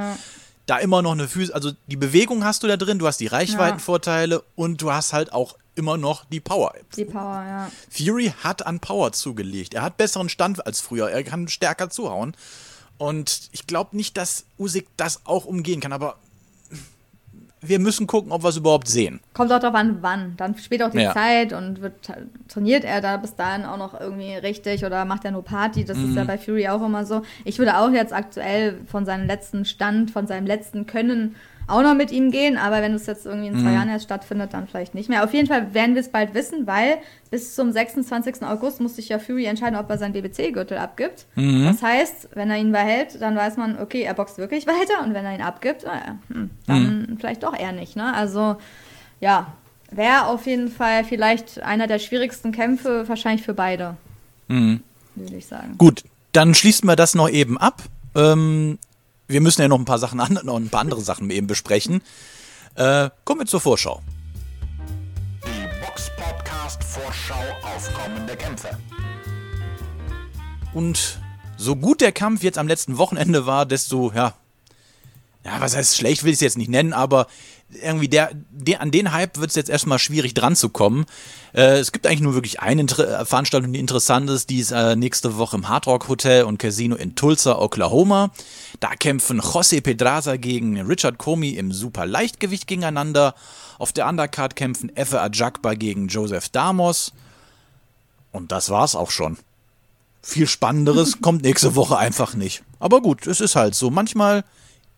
da 0.65 0.77
immer 0.77 1.01
noch 1.01 1.11
eine 1.11 1.27
Füße, 1.27 1.53
also 1.53 1.71
die 1.87 1.95
Bewegung 1.95 2.43
hast 2.43 2.63
du 2.63 2.67
da 2.67 2.77
drin, 2.77 2.99
du 2.99 3.07
hast 3.07 3.19
die 3.19 3.27
Reichweitenvorteile 3.27 4.43
und 4.55 4.81
du 4.81 4.91
hast 4.91 5.13
halt 5.13 5.31
auch 5.31 5.55
immer 5.75 5.97
noch 5.97 6.25
die 6.25 6.39
Power. 6.39 6.73
Die 6.95 7.05
Power, 7.05 7.43
ja. 7.45 7.71
Fury 7.89 8.33
hat 8.43 8.65
an 8.65 8.79
Power 8.79 9.11
zugelegt. 9.11 9.73
Er 9.73 9.81
hat 9.81 9.97
besseren 9.97 10.29
Stand 10.29 10.65
als 10.65 10.81
früher. 10.81 11.09
Er 11.09 11.23
kann 11.23 11.47
stärker 11.47 11.89
zuhauen. 11.89 12.35
Und 12.97 13.49
ich 13.51 13.67
glaube 13.67 13.95
nicht, 13.95 14.15
dass 14.15 14.45
Usyk 14.57 14.87
das 14.95 15.25
auch 15.25 15.45
umgehen 15.45 15.81
kann. 15.81 15.91
Aber 15.91 16.17
wir 17.67 17.79
müssen 17.79 18.07
gucken, 18.07 18.31
ob 18.31 18.43
wir 18.43 18.49
es 18.49 18.57
überhaupt 18.57 18.87
sehen. 18.87 19.19
Kommt 19.33 19.51
auch 19.51 19.59
darauf 19.59 19.75
an, 19.75 19.97
wann. 20.01 20.33
Dann 20.37 20.57
spielt 20.57 20.83
auch 20.83 20.91
die 20.91 20.99
Ja. 20.99 21.13
Zeit 21.13 21.53
und 21.53 21.81
wird, 21.81 21.93
trainiert 22.47 22.83
er 22.83 23.01
da 23.01 23.17
bis 23.17 23.35
dahin 23.35 23.65
auch 23.65 23.77
noch 23.77 23.99
irgendwie 23.99 24.33
richtig 24.35 24.85
oder 24.85 25.05
macht 25.05 25.25
er 25.25 25.31
nur 25.31 25.43
Party. 25.43 25.85
Das 25.85 25.97
ist 25.97 26.15
ja 26.15 26.23
Mhm. 26.23 26.27
bei 26.27 26.37
Fury 26.37 26.67
auch 26.67 26.85
immer 26.85 27.05
so. 27.05 27.21
Ich 27.43 27.57
würde 27.59 27.77
auch 27.77 27.91
jetzt 27.91 28.13
aktuell 28.13 28.79
von 28.87 29.05
seinem 29.05 29.27
letzten 29.27 29.65
Stand, 29.65 30.11
von 30.11 30.27
seinem 30.27 30.45
letzten 30.47 30.85
Können 30.85 31.35
auch 31.67 31.81
noch 31.81 31.95
mit 31.95 32.11
ihm 32.11 32.29
gehen, 32.31 32.57
aber 32.57 32.81
wenn 32.81 32.93
es 32.93 33.05
jetzt 33.07 33.25
irgendwie 33.25 33.47
in 33.47 33.55
Mhm. 33.55 33.61
zwei 33.63 33.73
Jahren 33.73 33.89
erst 33.89 34.05
stattfindet, 34.05 34.53
dann 34.53 34.67
vielleicht 34.67 34.93
nicht 34.93 35.09
mehr. 35.09 35.23
Auf 35.23 35.33
jeden 35.33 35.47
Fall 35.47 35.73
werden 35.73 35.95
wir 35.95 36.01
es 36.01 36.09
bald 36.09 36.33
wissen, 36.33 36.67
weil 36.67 36.97
bis 37.31 37.55
zum 37.55 37.71
26. 37.71 38.43
August 38.45 38.81
muss 38.81 38.95
sich 38.97 39.09
ja 39.09 39.17
Fury 39.19 39.45
entscheiden, 39.45 39.77
ob 39.79 39.89
er 39.89 39.97
seinen 39.97 40.13
BBC-Gürtel 40.13 40.77
abgibt. 40.77 41.25
Mhm. 41.35 41.65
Das 41.65 41.81
heißt, 41.81 42.29
wenn 42.35 42.51
er 42.51 42.57
ihn 42.57 42.71
behält, 42.71 43.19
dann 43.19 43.35
weiß 43.35 43.57
man, 43.57 43.79
okay, 43.79 44.01
er 44.03 44.13
boxt 44.13 44.37
wirklich 44.37 44.67
weiter 44.67 45.03
und 45.03 45.13
wenn 45.13 45.25
er 45.25 45.33
ihn 45.33 45.41
abgibt, 45.41 45.83
naja, 45.85 46.17
hm, 46.29 46.49
dann 46.67 46.99
Mhm. 47.09 47.17
vielleicht 47.19 47.43
doch 47.43 47.57
eher 47.57 47.71
nicht. 47.71 47.95
Ne? 47.95 48.13
Also 48.13 48.57
ja, 49.19 49.53
wäre 49.91 50.27
auf 50.27 50.45
jeden 50.45 50.69
Fall 50.69 51.03
vielleicht 51.03 51.61
einer 51.61 51.87
der 51.87 51.99
schwierigsten 51.99 52.51
Kämpfe, 52.51 53.07
wahrscheinlich 53.07 53.43
für 53.45 53.53
beide, 53.55 53.95
Mhm. 54.49 54.81
würde 55.15 55.35
ich 55.35 55.47
sagen. 55.47 55.75
Gut, 55.77 56.03
dann 56.31 56.53
schließen 56.53 56.87
wir 56.87 56.95
das 56.95 57.15
noch 57.15 57.29
eben 57.29 57.57
ab. 57.57 57.81
Ähm, 58.15 58.77
wir 59.27 59.41
müssen 59.41 59.61
ja 59.61 59.67
noch 59.67 59.79
ein 59.79 59.85
paar 59.85 59.99
Sachen 59.99 60.19
an, 60.19 60.39
noch 60.43 60.57
ein 60.57 60.69
paar 60.69 60.81
andere 60.81 61.01
Sachen 61.01 61.29
eben 61.29 61.47
besprechen. 61.47 62.01
Äh, 62.75 63.09
kommen 63.23 63.41
wir 63.41 63.47
zur 63.47 63.61
Vorschau. 63.61 64.01
Die 65.45 65.85
Box 65.85 66.11
Podcast 66.17 66.83
Vorschau 66.83 67.43
auf 67.61 67.89
kommende 67.93 68.35
Kämpfe. 68.35 68.77
Und 70.73 71.19
so 71.57 71.75
gut 71.75 72.01
der 72.01 72.11
Kampf 72.11 72.43
jetzt 72.43 72.57
am 72.57 72.67
letzten 72.67 72.97
Wochenende 72.97 73.45
war, 73.45 73.65
desto, 73.65 74.11
ja, 74.13 74.33
ja, 75.45 75.61
was 75.61 75.75
heißt 75.75 75.95
schlecht, 75.95 76.23
will 76.23 76.31
ich 76.31 76.37
es 76.37 76.41
jetzt 76.41 76.57
nicht 76.57 76.69
nennen, 76.69 76.91
aber 76.91 77.27
irgendwie 77.69 78.07
der, 78.07 78.31
der 78.51 78.81
an 78.81 78.91
den 78.91 79.11
Hype 79.11 79.37
wird 79.37 79.49
es 79.49 79.55
jetzt 79.55 79.69
erstmal 79.69 79.99
schwierig 79.99 80.33
dran 80.33 80.55
zu 80.55 80.69
kommen. 80.69 81.05
Äh, 81.53 81.79
es 81.79 81.91
gibt 81.91 82.05
eigentlich 82.05 82.21
nur 82.21 82.35
wirklich 82.35 82.59
eine 82.59 82.81
Inter 82.81 83.21
äh, 83.21 83.25
Veranstaltung, 83.25 83.73
die 83.73 83.79
interessant 83.79 84.29
ist, 84.29 84.49
die 84.49 84.59
ist 84.59 84.71
äh, 84.71 84.95
nächste 84.95 85.37
Woche 85.37 85.57
im 85.57 85.67
Hard 85.67 85.87
Rock 85.87 86.07
Hotel 86.07 86.43
und 86.43 86.57
Casino 86.57 86.95
in 86.95 87.15
Tulsa, 87.15 87.57
Oklahoma. 87.57 88.31
Da 88.79 88.95
kämpfen 88.95 89.41
José 89.41 89.81
Pedraza 89.81 90.37
gegen 90.37 90.79
Richard 90.81 91.17
Comey 91.17 91.51
im 91.51 91.71
Super 91.71 92.05
Leichtgewicht 92.05 92.67
gegeneinander. 92.67 93.35
Auf 93.79 93.91
der 93.91 94.07
Undercard 94.07 94.55
kämpfen 94.55 94.95
Efe 94.95 95.21
Ajakba 95.21 95.73
gegen 95.73 96.07
Joseph 96.07 96.49
Damos. 96.49 97.13
Und 98.31 98.51
das 98.51 98.69
war's 98.69 98.95
auch 98.95 99.11
schon 99.11 99.37
viel 100.25 100.47
Spannenderes 100.47 101.17
kommt 101.21 101.43
nächste 101.43 101.75
Woche 101.75 101.97
einfach 101.97 102.33
nicht. 102.33 102.63
Aber 102.79 103.01
gut, 103.01 103.27
es 103.27 103.39
ist 103.39 103.55
halt 103.55 103.75
so. 103.75 103.91
Manchmal 103.91 104.43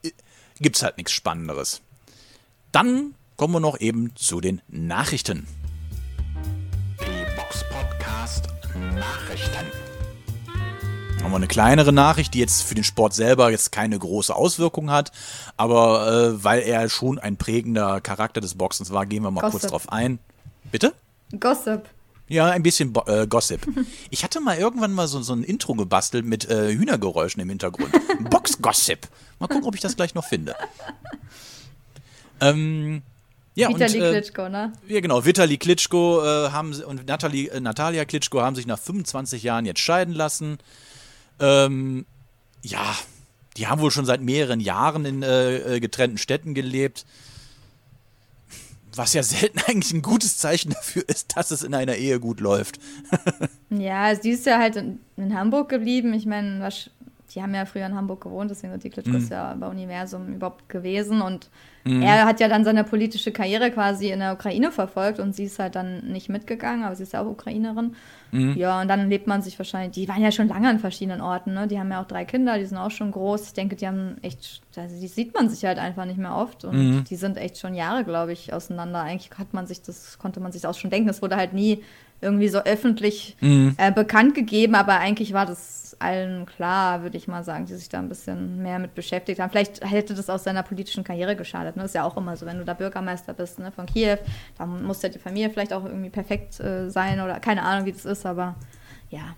äh, 0.03 0.11
gibt's 0.59 0.81
halt 0.81 0.97
nichts 0.97 1.11
Spannenderes. 1.11 1.81
Dann 2.77 3.15
kommen 3.37 3.55
wir 3.55 3.59
noch 3.59 3.79
eben 3.79 4.15
zu 4.15 4.39
den 4.39 4.61
Nachrichten. 4.67 5.47
Die 6.99 7.35
Box 7.35 7.65
Podcast 7.71 8.49
Nachrichten. 8.93 9.65
Haben 11.23 11.31
wir 11.31 11.37
eine 11.37 11.47
kleinere 11.47 11.91
Nachricht, 11.91 12.35
die 12.35 12.39
jetzt 12.39 12.61
für 12.61 12.75
den 12.75 12.83
Sport 12.83 13.15
selber 13.15 13.49
jetzt 13.49 13.71
keine 13.71 13.97
große 13.97 14.35
Auswirkung 14.35 14.91
hat, 14.91 15.11
aber 15.57 16.35
äh, 16.35 16.43
weil 16.43 16.59
er 16.59 16.87
schon 16.87 17.17
ein 17.17 17.35
prägender 17.35 17.99
Charakter 17.99 18.41
des 18.41 18.53
Boxens 18.53 18.91
war, 18.91 19.07
gehen 19.07 19.23
wir 19.23 19.31
mal 19.31 19.41
kurz 19.41 19.53
Gossip. 19.53 19.69
drauf 19.71 19.91
ein. 19.91 20.19
Bitte? 20.71 20.93
Gossip. 21.39 21.89
Ja, 22.27 22.45
ein 22.51 22.61
bisschen 22.61 22.93
Bo 22.93 23.05
äh, 23.07 23.25
Gossip. 23.25 23.65
Ich 24.11 24.23
hatte 24.23 24.39
mal 24.39 24.55
irgendwann 24.55 24.93
mal 24.93 25.07
so, 25.07 25.23
so 25.23 25.33
ein 25.33 25.43
Intro 25.43 25.73
gebastelt 25.73 26.27
mit 26.27 26.47
äh, 26.47 26.71
Hühnergeräuschen 26.73 27.41
im 27.41 27.49
Hintergrund. 27.49 27.89
Box-Gossip. 28.29 29.07
Mal 29.39 29.47
gucken, 29.47 29.65
ob 29.65 29.73
ich 29.73 29.81
das 29.81 29.95
gleich 29.95 30.13
noch 30.13 30.25
finde. 30.25 30.55
Ähm, 32.41 33.01
ja, 33.55 33.69
Vitali 33.69 33.97
und, 33.99 34.05
äh, 34.05 34.11
Klitschko, 34.11 34.49
ne? 34.49 34.73
ja, 34.87 34.99
genau. 34.99 35.25
Vitali 35.25 35.57
Klitschko 35.57 36.21
äh, 36.23 36.49
haben 36.51 36.73
sie- 36.73 36.83
und 36.85 37.07
Natalie, 37.07 37.47
äh, 37.49 37.59
Natalia 37.59 38.05
Klitschko 38.05 38.41
haben 38.41 38.55
sich 38.55 38.67
nach 38.67 38.77
25 38.79 39.41
Jahren 39.43 39.65
jetzt 39.65 39.79
scheiden 39.79 40.13
lassen. 40.13 40.57
Ähm, 41.39 42.05
ja, 42.63 42.95
die 43.57 43.67
haben 43.67 43.81
wohl 43.81 43.91
schon 43.91 44.05
seit 44.05 44.21
mehreren 44.21 44.59
Jahren 44.59 45.05
in 45.05 45.23
äh, 45.23 45.75
äh, 45.75 45.79
getrennten 45.79 46.17
Städten 46.19 46.53
gelebt. 46.53 47.05
Was 48.95 49.13
ja 49.13 49.23
selten 49.23 49.59
eigentlich 49.65 49.93
ein 49.93 50.01
gutes 50.03 50.37
Zeichen 50.37 50.71
dafür 50.71 51.03
ist, 51.07 51.35
dass 51.35 51.49
es 51.51 51.63
in 51.63 51.73
einer 51.73 51.95
Ehe 51.95 52.19
gut 52.19 52.39
läuft. 52.39 52.79
Ja, 53.69 54.15
die 54.15 54.29
ist 54.29 54.45
ja 54.45 54.59
halt 54.59 54.77
in, 54.77 54.99
in 55.17 55.37
Hamburg 55.37 55.67
geblieben. 55.67 56.13
Ich 56.13 56.25
meine, 56.25 56.61
was- 56.61 56.89
die 57.33 57.41
haben 57.41 57.53
ja 57.53 57.65
früher 57.65 57.85
in 57.85 57.95
Hamburg 57.95 58.21
gewohnt, 58.21 58.49
deswegen 58.51 58.71
sind 58.73 58.83
die 58.83 58.89
Klitschkos 58.89 59.23
Mhm. 59.25 59.31
ja 59.31 59.53
bei 59.59 59.67
Universum 59.67 60.33
überhaupt 60.33 60.69
gewesen. 60.69 61.21
Und 61.21 61.49
er 61.85 62.25
hat 62.25 62.41
ja 62.41 62.49
dann 62.49 62.65
seine 62.65 62.83
politische 62.83 63.31
Karriere 63.31 63.71
quasi 63.71 64.09
in 64.11 64.19
der 64.19 64.33
Ukraine 64.33 64.71
verfolgt 64.73 65.21
und 65.21 65.33
sie 65.33 65.45
ist 65.45 65.57
halt 65.57 65.75
dann 65.75 66.11
nicht 66.11 66.27
mitgegangen, 66.27 66.83
aber 66.83 66.95
sie 66.97 67.03
ist 67.03 67.13
ja 67.13 67.21
auch 67.21 67.27
Ukrainerin. 67.27 67.95
Mhm. 68.33 68.57
Ja, 68.57 68.81
und 68.81 68.89
dann 68.89 69.09
lebt 69.09 69.25
man 69.27 69.41
sich 69.41 69.57
wahrscheinlich, 69.57 69.91
die 69.93 70.09
waren 70.09 70.21
ja 70.21 70.31
schon 70.33 70.49
lange 70.49 70.67
an 70.67 70.79
verschiedenen 70.79 71.21
Orten, 71.21 71.53
ne? 71.53 71.65
Die 71.67 71.79
haben 71.79 71.89
ja 71.89 72.01
auch 72.01 72.07
drei 72.07 72.25
Kinder, 72.25 72.57
die 72.57 72.65
sind 72.65 72.77
auch 72.77 72.91
schon 72.91 73.11
groß. 73.11 73.47
Ich 73.47 73.53
denke, 73.53 73.77
die 73.77 73.87
haben 73.87 74.17
echt, 74.21 74.61
also 74.75 74.99
die 74.99 75.07
sieht 75.07 75.33
man 75.33 75.47
sich 75.49 75.63
halt 75.63 75.79
einfach 75.79 76.03
nicht 76.03 76.17
mehr 76.17 76.35
oft 76.35 76.65
und 76.65 76.75
Mhm. 76.75 77.03
die 77.05 77.15
sind 77.15 77.37
echt 77.37 77.57
schon 77.57 77.73
Jahre, 77.73 78.03
glaube 78.03 78.33
ich, 78.33 78.51
auseinander. 78.53 78.99
Eigentlich 79.01 79.29
hat 79.37 79.53
man 79.53 79.65
sich 79.65 79.81
das, 79.81 80.17
konnte 80.19 80.41
man 80.41 80.51
sich 80.51 80.63
das 80.63 80.75
auch 80.75 80.79
schon 80.79 80.89
denken. 80.91 81.07
Es 81.07 81.21
wurde 81.21 81.37
halt 81.37 81.53
nie 81.53 81.81
irgendwie 82.19 82.49
so 82.49 82.57
öffentlich 82.59 83.37
Mhm. 83.39 83.75
äh, 83.77 83.93
bekannt 83.93 84.35
gegeben, 84.35 84.75
aber 84.75 84.97
eigentlich 84.99 85.31
war 85.31 85.45
das 85.45 85.86
allen 85.99 86.45
klar, 86.45 87.01
würde 87.01 87.17
ich 87.17 87.27
mal 87.27 87.43
sagen, 87.43 87.65
die 87.65 87.73
sich 87.73 87.89
da 87.89 87.99
ein 87.99 88.09
bisschen 88.09 88.61
mehr 88.61 88.79
mit 88.79 88.95
beschäftigt 88.95 89.39
haben. 89.39 89.49
Vielleicht 89.49 89.83
hätte 89.83 90.13
das 90.13 90.29
auch 90.29 90.39
seiner 90.39 90.63
politischen 90.63 91.03
Karriere 91.03 91.35
geschadet. 91.35 91.75
Ne? 91.75 91.83
Das 91.83 91.91
ist 91.91 91.95
ja 91.95 92.03
auch 92.03 92.17
immer 92.17 92.35
so, 92.37 92.45
wenn 92.45 92.57
du 92.57 92.65
da 92.65 92.73
Bürgermeister 92.73 93.33
bist 93.33 93.59
ne, 93.59 93.71
von 93.71 93.85
Kiew, 93.85 94.17
dann 94.57 94.83
muss 94.83 95.01
ja 95.01 95.09
die 95.09 95.19
Familie 95.19 95.49
vielleicht 95.49 95.73
auch 95.73 95.85
irgendwie 95.85 96.09
perfekt 96.09 96.59
äh, 96.59 96.89
sein 96.89 97.19
oder 97.19 97.39
keine 97.39 97.63
Ahnung, 97.63 97.85
wie 97.85 97.91
das 97.91 98.05
ist, 98.05 98.25
aber 98.25 98.55
ja, 99.09 99.35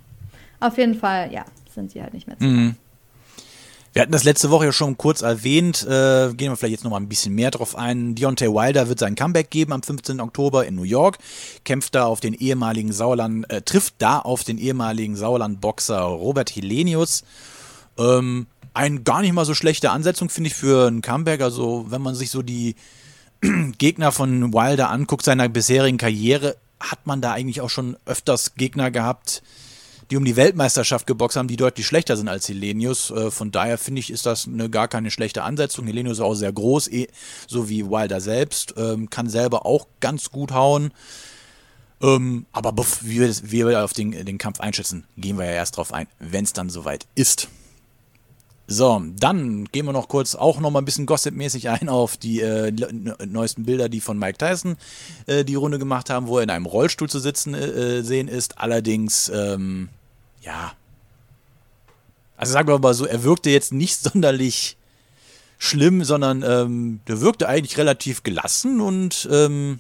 auf 0.60 0.78
jeden 0.78 0.96
Fall, 0.96 1.32
ja, 1.32 1.46
sind 1.70 1.92
sie 1.92 2.02
halt 2.02 2.14
nicht 2.14 2.28
mehr 2.28 2.38
zusammen. 2.38 2.78
Wir 3.92 4.04
hatten 4.04 4.12
das 4.12 4.24
letzte 4.24 4.52
Woche 4.52 4.66
ja 4.66 4.72
schon 4.72 4.98
kurz 4.98 5.24
erwähnt, 5.24 5.82
äh, 5.84 6.32
gehen 6.34 6.52
wir 6.52 6.56
vielleicht 6.56 6.74
jetzt 6.74 6.84
noch 6.84 6.92
mal 6.92 6.98
ein 6.98 7.10
bisschen 7.10 7.34
mehr 7.34 7.50
drauf 7.50 7.76
ein. 7.76 8.14
Deontay 8.14 8.48
Wilder 8.48 8.88
wird 8.88 9.00
sein 9.00 9.16
Comeback 9.16 9.50
geben 9.50 9.74
am 9.74 9.82
15. 9.82 10.22
Oktober 10.22 10.66
in 10.68 10.76
New 10.76 10.84
York, 10.84 11.18
kämpft 11.64 11.96
da 11.96 12.06
auf 12.06 12.20
den 12.20 12.36
ehemaligen 12.36 12.92
Sauerland, 12.92 13.50
äh, 13.50 13.64
trifft 13.64 13.96
da 13.98 14.20
auf 14.20 14.44
den 14.44 14.60
ehemaligen 14.60 15.16
Sauerland-Boxer 15.16 16.02
Robert 16.02 16.56
Helenius. 16.56 17.24
Ähm, 17.98 18.46
ein 18.76 19.04
gar 19.04 19.22
nicht 19.22 19.34
mal 19.34 19.46
so 19.46 19.56
schlechte 19.56 19.90
Ansetzung, 19.90 20.30
finde 20.30 20.50
ich, 20.50 20.56
für 20.56 20.88
ein 20.88 21.02
Comeback. 21.02 21.42
Also, 21.42 21.88
wenn 21.90 22.02
man 22.02 22.14
sich 22.14 22.30
so 22.30 22.44
die 22.44 22.76
Gegner 23.80 24.12
von 24.12 24.54
Wilder 24.54 24.92
anguckt, 24.92 25.26
seiner 25.26 25.50
bisherigen 25.50 25.98
Karriere, 25.98 26.58
hat 26.80 27.06
man 27.06 27.22
da 27.22 27.34
eigentlich 27.34 27.62
auch 27.62 27.70
schon 27.70 27.98
öfters 28.06 28.54
Gegner 28.56 28.92
gehabt, 28.92 29.42
die 30.10 30.18
um 30.18 30.26
die 30.26 30.36
Weltmeisterschaft 30.36 31.06
geboxt 31.08 31.38
haben, 31.38 31.48
die 31.48 31.56
deutlich 31.56 31.86
schlechter 31.86 32.18
sind 32.18 32.28
als 32.28 32.48
Helenius. 32.50 33.12
Äh, 33.12 33.32
von 33.32 33.52
daher 33.52 33.78
finde 33.78 34.00
ich, 34.00 34.12
ist 34.12 34.26
das 34.26 34.48
eine, 34.48 34.70
gar 34.70 34.88
keine 34.88 35.12
schlechte 35.12 35.44
Ansetzung. 35.44 35.86
Helenius 35.86 36.18
ist 36.18 36.24
auch 36.24 36.34
sehr 36.34 36.52
groß, 36.52 36.88
eh, 36.90 37.08
so 37.48 37.70
wie 37.70 37.86
Wilder 37.86 38.22
selbst, 38.22 38.74
ähm, 38.78 39.10
kann 39.10 39.30
selber 39.30 39.66
auch 39.66 39.88
ganz 40.00 40.32
gut 40.32 40.52
hauen. 40.52 40.92
Ähm, 42.02 42.46
aber 42.52 42.74
wie 43.02 43.20
wir, 43.20 43.36
wie 43.44 43.68
wir 43.68 43.84
auf 43.84 43.94
den, 43.94 44.12
den 44.12 44.38
Kampf 44.38 44.60
einschätzen, 44.60 45.06
gehen 45.18 45.38
wir 45.38 45.46
ja 45.46 45.52
erst 45.52 45.78
drauf 45.78 45.94
ein, 45.94 46.08
wenn 46.20 46.46
es 46.46 46.54
dann 46.54 46.70
soweit 46.70 47.08
ist. 47.16 47.50
So, 48.72 49.02
dann 49.20 49.66
gehen 49.66 49.88
wir 49.88 49.94
noch 49.94 50.08
kurz 50.08 50.36
auch 50.36 50.60
noch 50.60 50.70
mal 50.70 50.80
ein 50.80 50.86
bisschen 50.86 51.08
gossipmäßig 51.08 51.70
ein 51.70 51.90
auf 51.90 52.18
die 52.18 52.40
äh, 52.40 52.72
neuesten 53.26 53.66
Bilder, 53.66 53.90
die 53.90 54.00
von 54.00 54.20
Mike 54.20 54.38
Tyson 54.38 54.78
äh, 55.26 55.44
die 55.44 55.56
Runde 55.56 55.80
gemacht 55.80 56.12
haben, 56.12 56.28
wo 56.28 56.38
er 56.38 56.44
in 56.44 56.52
einem 56.52 56.68
Rollstuhl 56.68 57.10
zu 57.10 57.18
sitzen 57.18 57.56
äh, 57.56 58.04
sehen 58.04 58.28
ist. 58.28 58.60
Allerdings, 58.60 59.30
ähm, 59.34 59.90
ja. 60.42 60.74
Also 62.38 62.54
sagen 62.54 62.68
wir 62.70 62.80
mal 62.80 62.94
so, 62.94 63.06
er 63.06 63.24
wirkte 63.24 63.50
jetzt 63.50 63.74
nicht 63.74 64.00
sonderlich 64.02 64.78
schlimm, 65.58 66.04
sondern 66.04 66.44
ähm, 66.44 67.02
der 67.08 67.20
wirkte 67.20 67.50
eigentlich 67.50 67.78
relativ 67.78 68.24
gelassen 68.24 68.80
und 68.80 69.28
ähm, 69.32 69.80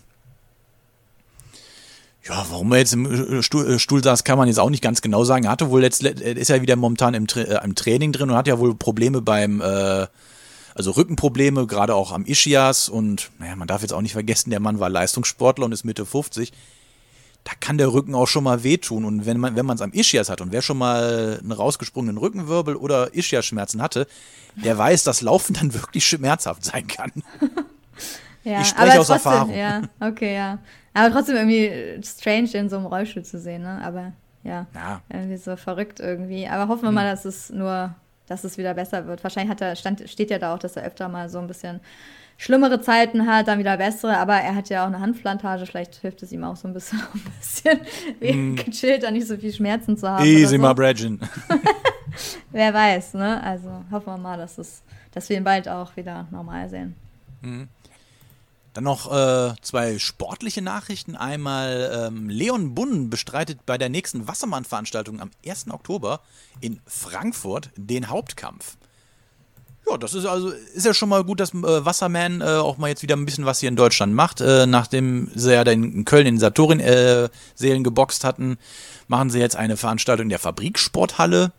ja, 2.28 2.46
warum 2.50 2.72
er 2.74 2.80
jetzt 2.80 2.94
im 2.94 3.06
äh, 3.06 3.42
Stuhl, 3.42 3.66
äh, 3.68 3.80
Stuhl 3.80 4.04
saß, 4.04 4.24
kann 4.24 4.38
man 4.38 4.48
jetzt 4.48 4.60
auch 4.60 4.70
nicht 4.70 4.84
ganz 4.84 5.02
genau 5.02 5.24
sagen. 5.24 5.46
Er 5.46 5.52
hatte 5.52 5.70
wohl 5.70 5.84
jetzt, 5.84 6.04
ist 6.04 6.50
ja 6.50 6.62
wieder 6.62 6.76
momentan 6.76 7.14
im, 7.14 7.28
Tra 7.28 7.42
äh, 7.42 7.64
im 7.64 7.76
Training 7.76 8.12
drin 8.12 8.30
und 8.30 8.36
hat 8.36 8.48
ja 8.48 8.60
wohl 8.60 8.76
Probleme 8.76 9.22
beim, 9.22 9.62
äh, 9.62 10.08
also 10.76 10.92
Rückenprobleme, 10.92 11.66
gerade 11.66 11.96
auch 11.96 12.12
am 12.12 12.26
Ischias 12.26 12.90
und 12.90 13.32
naja, 13.40 13.56
man 13.56 13.68
darf 13.68 13.82
jetzt 13.82 13.94
auch 13.94 14.02
nicht 14.02 14.14
vergessen, 14.14 14.50
der 14.50 14.60
Mann 14.60 14.80
war 14.80 14.90
Leistungssportler 14.90 15.66
und 15.66 15.72
ist 15.72 15.86
Mitte 15.86 16.06
50. 16.06 16.52
Da 17.50 17.56
kann 17.60 17.80
der 17.80 17.92
Rücken 17.92 18.14
auch 18.14 18.28
schon 18.28 18.44
mal 18.44 18.64
wehtun 18.64 19.06
und 19.06 19.26
wenn 19.26 19.40
man 19.40 19.56
es 19.58 19.82
am 19.82 19.92
Ischias 19.92 20.30
hat 20.30 20.40
und 20.40 20.52
wer 20.52 20.62
schon 20.62 20.78
mal 20.78 21.40
einen 21.42 21.52
rausgesprungenen 21.52 22.18
Rückenwirbel 22.20 22.76
oder 22.76 23.16
Ischias-Schmerzen 23.16 23.82
hatte, 23.82 24.06
der 24.56 24.78
weiß, 24.78 25.04
dass 25.04 25.22
Laufen 25.22 25.56
dann 25.56 25.74
wirklich 25.74 26.06
schmerzhaft 26.06 26.64
sein 26.64 26.88
kann. 26.88 27.12
Ja, 28.46 28.62
Ich 28.62 28.68
spreche 28.68 28.92
aber 28.94 29.02
aus 29.02 29.08
trotzdem, 29.08 29.32
Erfahrung. 29.32 29.54
Ja, 29.58 29.82
okay, 30.00 30.34
ja. 30.34 30.60
Aber 30.94 31.12
trotzdem 31.12 31.36
irgendwie 31.36 32.02
strange, 32.02 32.50
in 32.54 32.70
so 32.70 32.78
einem 32.78 32.86
Rollstuhl 32.86 33.24
zu 33.24 33.38
sehen, 33.38 33.64
ne? 33.64 33.82
Aber 33.84 34.14
ja, 34.44 34.66
Ja. 34.74 35.02
irgendwie 35.10 35.36
so 35.36 35.58
verrückt 35.58 36.00
irgendwie. 36.00 36.48
Aber 36.48 36.70
hoffen 36.70 36.84
wir 36.84 36.92
mal, 36.92 37.10
dass 37.12 37.26
es 37.26 37.50
nur 37.50 37.94
dass 38.28 38.44
es 38.46 38.58
wieder 38.58 38.76
besser 38.76 39.08
wird. 39.08 39.24
Wahrscheinlich 39.24 39.52
hat 39.52 39.60
er, 39.60 39.76
stand, 39.76 40.08
steht 40.10 40.30
ja 40.30 40.38
da 40.40 40.54
auch, 40.54 40.60
dass 40.60 40.78
er 40.78 40.84
öfter 40.86 41.10
mal 41.10 41.30
so 41.30 41.40
ein 41.40 41.48
bisschen 41.48 41.80
schlimmere 42.40 42.82
Zeiten 42.82 43.28
hat, 43.28 43.50
dann 43.50 43.60
wieder 43.60 43.78
bessere, 43.78 44.18
aber 44.18 44.36
er 44.36 44.56
hat 44.56 44.70
ja 44.70 44.84
auch 44.84 44.88
eine 44.88 45.02
Handplantage, 45.02 45.66
vielleicht 45.66 45.96
hilft 45.96 46.24
es 46.24 46.32
ihm 46.32 46.46
auch 46.46 46.56
so 46.56 46.68
ein 46.70 46.74
bisschen, 46.74 47.00
ein 47.14 47.34
bisschen 47.40 48.54
mm. 48.54 48.56
gechillt, 48.56 49.04
da 49.04 49.12
nicht 49.12 49.28
so 49.28 49.38
viel 49.38 49.54
Schmerzen 49.54 49.98
zu 49.98 50.10
haben. 50.10 50.26
Easy, 50.26 50.56
so. 50.56 50.62
my 50.62 50.74
Bradgen. 50.74 51.20
Wer 52.52 52.74
weiß, 52.74 53.16
ne? 53.16 53.44
Also 53.44 53.70
hoffen 53.92 54.08
wir 54.08 54.18
mal, 54.18 54.38
dass, 54.38 54.58
es, 54.58 54.82
dass 55.12 55.30
wir 55.30 55.38
ihn 55.38 55.44
bald 55.44 55.68
auch 55.68 55.96
wieder 55.98 56.28
normal 56.32 56.70
sehen. 56.70 56.96
Mhm. 57.42 57.68
Dann 58.74 58.84
noch 58.86 59.12
äh, 59.12 59.54
zwei 59.62 60.00
sportliche 60.00 60.62
Nachrichten. 60.62 61.18
Einmal 61.18 62.08
ähm, 62.08 62.30
Leon 62.30 62.74
Bunn 62.74 63.10
bestreitet 63.10 63.66
bei 63.66 63.78
der 63.78 63.90
nächsten 63.90 64.28
Wassermann-Veranstaltung 64.28 65.20
am 65.20 65.32
1. 65.46 65.70
Oktober 65.72 66.22
in 66.62 66.80
Frankfurt 66.86 67.72
den 67.76 68.08
Hauptkampf. 68.08 68.78
Ja, 69.90 69.98
das 69.98 70.14
ist 70.14 70.26
also 70.26 70.50
ist 70.50 70.86
ja 70.86 70.94
schon 70.94 71.10
mal 71.10 71.24
gut, 71.24 71.40
dass 71.40 71.54
äh, 71.54 71.86
Wasserman 71.86 72.42
äh, 72.42 72.46
auch 72.46 72.78
mal 72.78 72.90
jetzt 72.90 73.02
wieder 73.02 73.16
ein 73.16 73.26
bisschen 73.26 73.46
was 73.46 73.60
hier 73.60 73.70
in 73.70 73.76
Deutschland 73.76 74.14
macht. 74.14 74.42
Äh, 74.42 74.66
nachdem 74.66 75.32
sie 75.36 75.54
ja 75.54 75.62
in 75.64 76.06
Köln 76.06 76.28
in 76.28 76.38
Saturn-Seelen 76.38 77.84
geboxt 77.84 78.24
hatten, 78.24 78.58
machen 79.08 79.30
sie 79.30 79.40
jetzt 79.40 79.56
eine 79.56 79.78
Veranstaltung 79.78 80.26
in 80.26 80.30
der 80.30 80.40
Fabriksporthalle. 80.40 81.52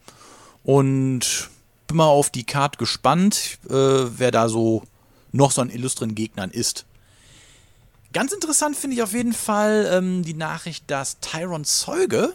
Und 0.62 1.48
bin 1.86 1.96
mal 1.96 2.06
auf 2.06 2.30
die 2.30 2.44
Card 2.44 2.78
gespannt, 2.78 3.58
äh, 3.68 3.72
wer 3.72 4.30
da 4.30 4.48
so 4.48 4.82
noch 5.32 5.50
so 5.50 5.62
an 5.62 5.70
illustren 5.70 6.14
Gegnern 6.14 6.50
ist. 6.50 6.84
Ganz 8.12 8.32
interessant 8.32 8.76
finde 8.76 8.96
ich 8.96 9.02
auf 9.02 9.12
jeden 9.12 9.32
Fall 9.32 9.88
ähm, 9.92 10.22
die 10.22 10.34
Nachricht, 10.34 10.84
dass 10.88 11.20
Tyron 11.20 11.64
Zeuge 11.64 12.34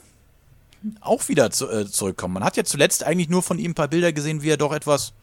auch 1.02 1.28
wieder 1.28 1.52
zu, 1.52 1.70
äh, 1.70 1.90
zurückkommt. 1.90 2.34
Man 2.34 2.44
hat 2.44 2.58
ja 2.58 2.64
zuletzt 2.64 3.04
eigentlich 3.04 3.30
nur 3.30 3.44
von 3.44 3.60
ihm 3.60 3.72
ein 3.72 3.76
paar 3.76 3.88
Bilder 3.88 4.14
gesehen, 4.14 4.42
wie 4.42 4.50
er 4.50 4.58
doch 4.58 4.74
etwas, 4.74 5.14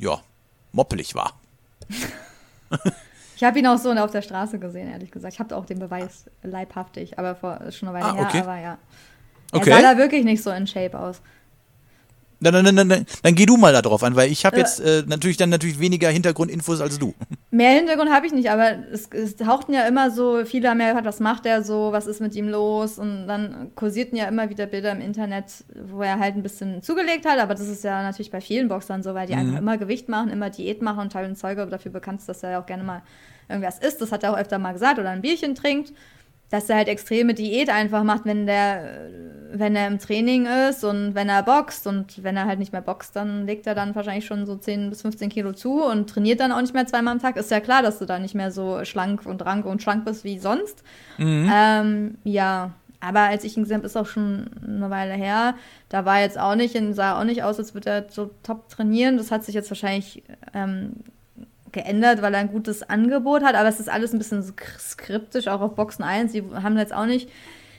ja, 0.00 0.20
moppelig 0.72 1.14
war. 1.14 1.38
ich 3.36 3.44
habe 3.44 3.58
ihn 3.58 3.66
auch 3.66 3.78
so 3.78 3.92
auf 3.92 4.10
der 4.10 4.22
Straße 4.22 4.58
gesehen, 4.58 4.88
ehrlich 4.88 5.10
gesagt. 5.10 5.34
Ich 5.34 5.40
habe 5.40 5.56
auch 5.56 5.66
den 5.66 5.78
Beweis 5.78 6.30
leibhaftig, 6.42 7.18
aber 7.18 7.34
vor 7.34 7.60
schon 7.72 7.88
eine 7.88 7.98
Weile 7.98 8.18
ah, 8.18 8.22
okay. 8.22 8.38
her, 8.38 8.42
aber 8.42 8.60
ja. 8.60 8.78
Er 9.52 9.58
okay. 9.58 9.70
sah 9.70 9.82
da 9.82 9.98
wirklich 9.98 10.24
nicht 10.24 10.42
so 10.42 10.50
in 10.50 10.66
Shape 10.66 10.98
aus. 10.98 11.20
Dann, 12.40 12.52
dann, 12.52 12.76
dann, 12.76 12.88
dann, 12.88 13.06
dann 13.22 13.34
geh 13.34 13.46
du 13.46 13.56
mal 13.56 13.72
da 13.72 13.82
drauf 13.82 14.02
an, 14.02 14.16
weil 14.16 14.30
ich 14.30 14.44
habe 14.44 14.56
äh, 14.56 14.60
jetzt 14.60 14.80
äh, 14.80 15.02
natürlich 15.06 15.36
dann 15.36 15.50
natürlich 15.50 15.80
weniger 15.80 16.08
Hintergrundinfos 16.08 16.80
als 16.80 16.98
du. 16.98 17.14
Mehr 17.50 17.70
Hintergrund 17.70 18.10
habe 18.10 18.26
ich 18.26 18.32
nicht, 18.32 18.50
aber 18.50 18.72
es, 18.92 19.08
es 19.10 19.36
tauchten 19.36 19.72
ja 19.72 19.86
immer 19.86 20.10
so, 20.10 20.44
viele 20.44 20.68
haben 20.68 20.80
ja 20.80 20.88
gehört, 20.88 21.04
was 21.04 21.20
macht 21.20 21.46
er 21.46 21.62
so, 21.62 21.92
was 21.92 22.06
ist 22.06 22.20
mit 22.20 22.34
ihm 22.34 22.48
los 22.48 22.98
und 22.98 23.26
dann 23.28 23.70
kursierten 23.74 24.18
ja 24.18 24.26
immer 24.26 24.50
wieder 24.50 24.66
Bilder 24.66 24.92
im 24.92 25.00
Internet, 25.00 25.46
wo 25.86 26.02
er 26.02 26.18
halt 26.18 26.34
ein 26.36 26.42
bisschen 26.42 26.82
zugelegt 26.82 27.24
hat, 27.26 27.38
aber 27.38 27.54
das 27.54 27.68
ist 27.68 27.84
ja 27.84 28.02
natürlich 28.02 28.30
bei 28.30 28.40
vielen 28.40 28.68
Boxern 28.68 29.02
so, 29.02 29.14
weil 29.14 29.26
die 29.26 29.34
mhm. 29.34 29.40
einfach 29.40 29.58
immer 29.58 29.78
Gewicht 29.78 30.08
machen, 30.08 30.30
immer 30.30 30.50
Diät 30.50 30.82
machen 30.82 31.00
und 31.00 31.12
Tyron 31.12 31.36
Zeuge 31.36 31.66
dafür 31.66 31.92
bekannt 31.92 32.20
ist, 32.20 32.28
dass 32.28 32.42
er 32.42 32.50
ja 32.50 32.60
auch 32.60 32.66
gerne 32.66 32.82
mal 32.82 33.02
irgendwas 33.48 33.78
isst, 33.78 34.00
das 34.00 34.10
hat 34.10 34.22
er 34.22 34.32
auch 34.32 34.38
öfter 34.38 34.58
mal 34.58 34.72
gesagt, 34.72 34.98
oder 34.98 35.10
ein 35.10 35.22
Bierchen 35.22 35.54
trinkt 35.54 35.92
dass 36.50 36.68
er 36.68 36.76
halt 36.76 36.88
extreme 36.88 37.34
Diät 37.34 37.68
einfach 37.68 38.04
macht, 38.04 38.24
wenn 38.24 38.46
der, 38.46 39.10
wenn 39.52 39.74
er 39.74 39.86
im 39.86 39.98
Training 39.98 40.46
ist 40.46 40.84
und 40.84 41.14
wenn 41.14 41.28
er 41.28 41.42
boxt 41.42 41.86
und 41.86 42.22
wenn 42.22 42.36
er 42.36 42.46
halt 42.46 42.58
nicht 42.58 42.72
mehr 42.72 42.82
boxt, 42.82 43.16
dann 43.16 43.46
legt 43.46 43.66
er 43.66 43.74
dann 43.74 43.94
wahrscheinlich 43.94 44.26
schon 44.26 44.46
so 44.46 44.56
10 44.56 44.90
bis 44.90 45.02
15 45.02 45.30
Kilo 45.30 45.52
zu 45.52 45.82
und 45.82 46.08
trainiert 46.08 46.40
dann 46.40 46.52
auch 46.52 46.60
nicht 46.60 46.74
mehr 46.74 46.86
zweimal 46.86 47.12
am 47.12 47.20
Tag. 47.20 47.36
Ist 47.36 47.50
ja 47.50 47.60
klar, 47.60 47.82
dass 47.82 47.98
du 47.98 48.04
da 48.04 48.18
nicht 48.18 48.34
mehr 48.34 48.50
so 48.50 48.84
schlank 48.84 49.26
und 49.26 49.44
rank 49.44 49.64
und 49.66 49.82
schlank 49.82 50.04
bist 50.04 50.24
wie 50.24 50.38
sonst. 50.38 50.82
Mhm. 51.18 51.50
Ähm, 51.52 52.18
ja, 52.24 52.72
aber 53.00 53.20
als 53.20 53.44
ich 53.44 53.56
ihn 53.56 53.64
gesehen 53.64 53.78
habe, 53.78 53.86
ist 53.86 53.96
auch 53.96 54.06
schon 54.06 54.50
eine 54.66 54.90
Weile 54.90 55.12
her. 55.12 55.54
Da 55.88 56.04
war 56.04 56.20
jetzt 56.20 56.38
auch 56.38 56.54
nicht, 56.54 56.76
sah 56.92 57.18
auch 57.18 57.24
nicht 57.24 57.42
aus, 57.42 57.58
als 57.58 57.74
würde 57.74 57.90
er 57.90 58.06
so 58.08 58.30
top 58.42 58.68
trainieren. 58.68 59.16
Das 59.18 59.30
hat 59.30 59.44
sich 59.44 59.54
jetzt 59.54 59.70
wahrscheinlich 59.70 60.22
ähm, 60.54 60.92
geändert, 61.74 62.22
weil 62.22 62.32
er 62.32 62.40
ein 62.40 62.50
gutes 62.50 62.82
Angebot 62.82 63.42
hat, 63.42 63.54
aber 63.54 63.68
es 63.68 63.80
ist 63.80 63.90
alles 63.90 64.12
ein 64.12 64.18
bisschen 64.18 64.42
skriptisch, 64.78 65.48
auch 65.48 65.60
auf 65.60 65.74
Boxen 65.74 66.02
1. 66.02 66.32
Sie 66.32 66.42
haben 66.54 66.78
jetzt 66.78 66.94
auch 66.94 67.04
nicht 67.04 67.28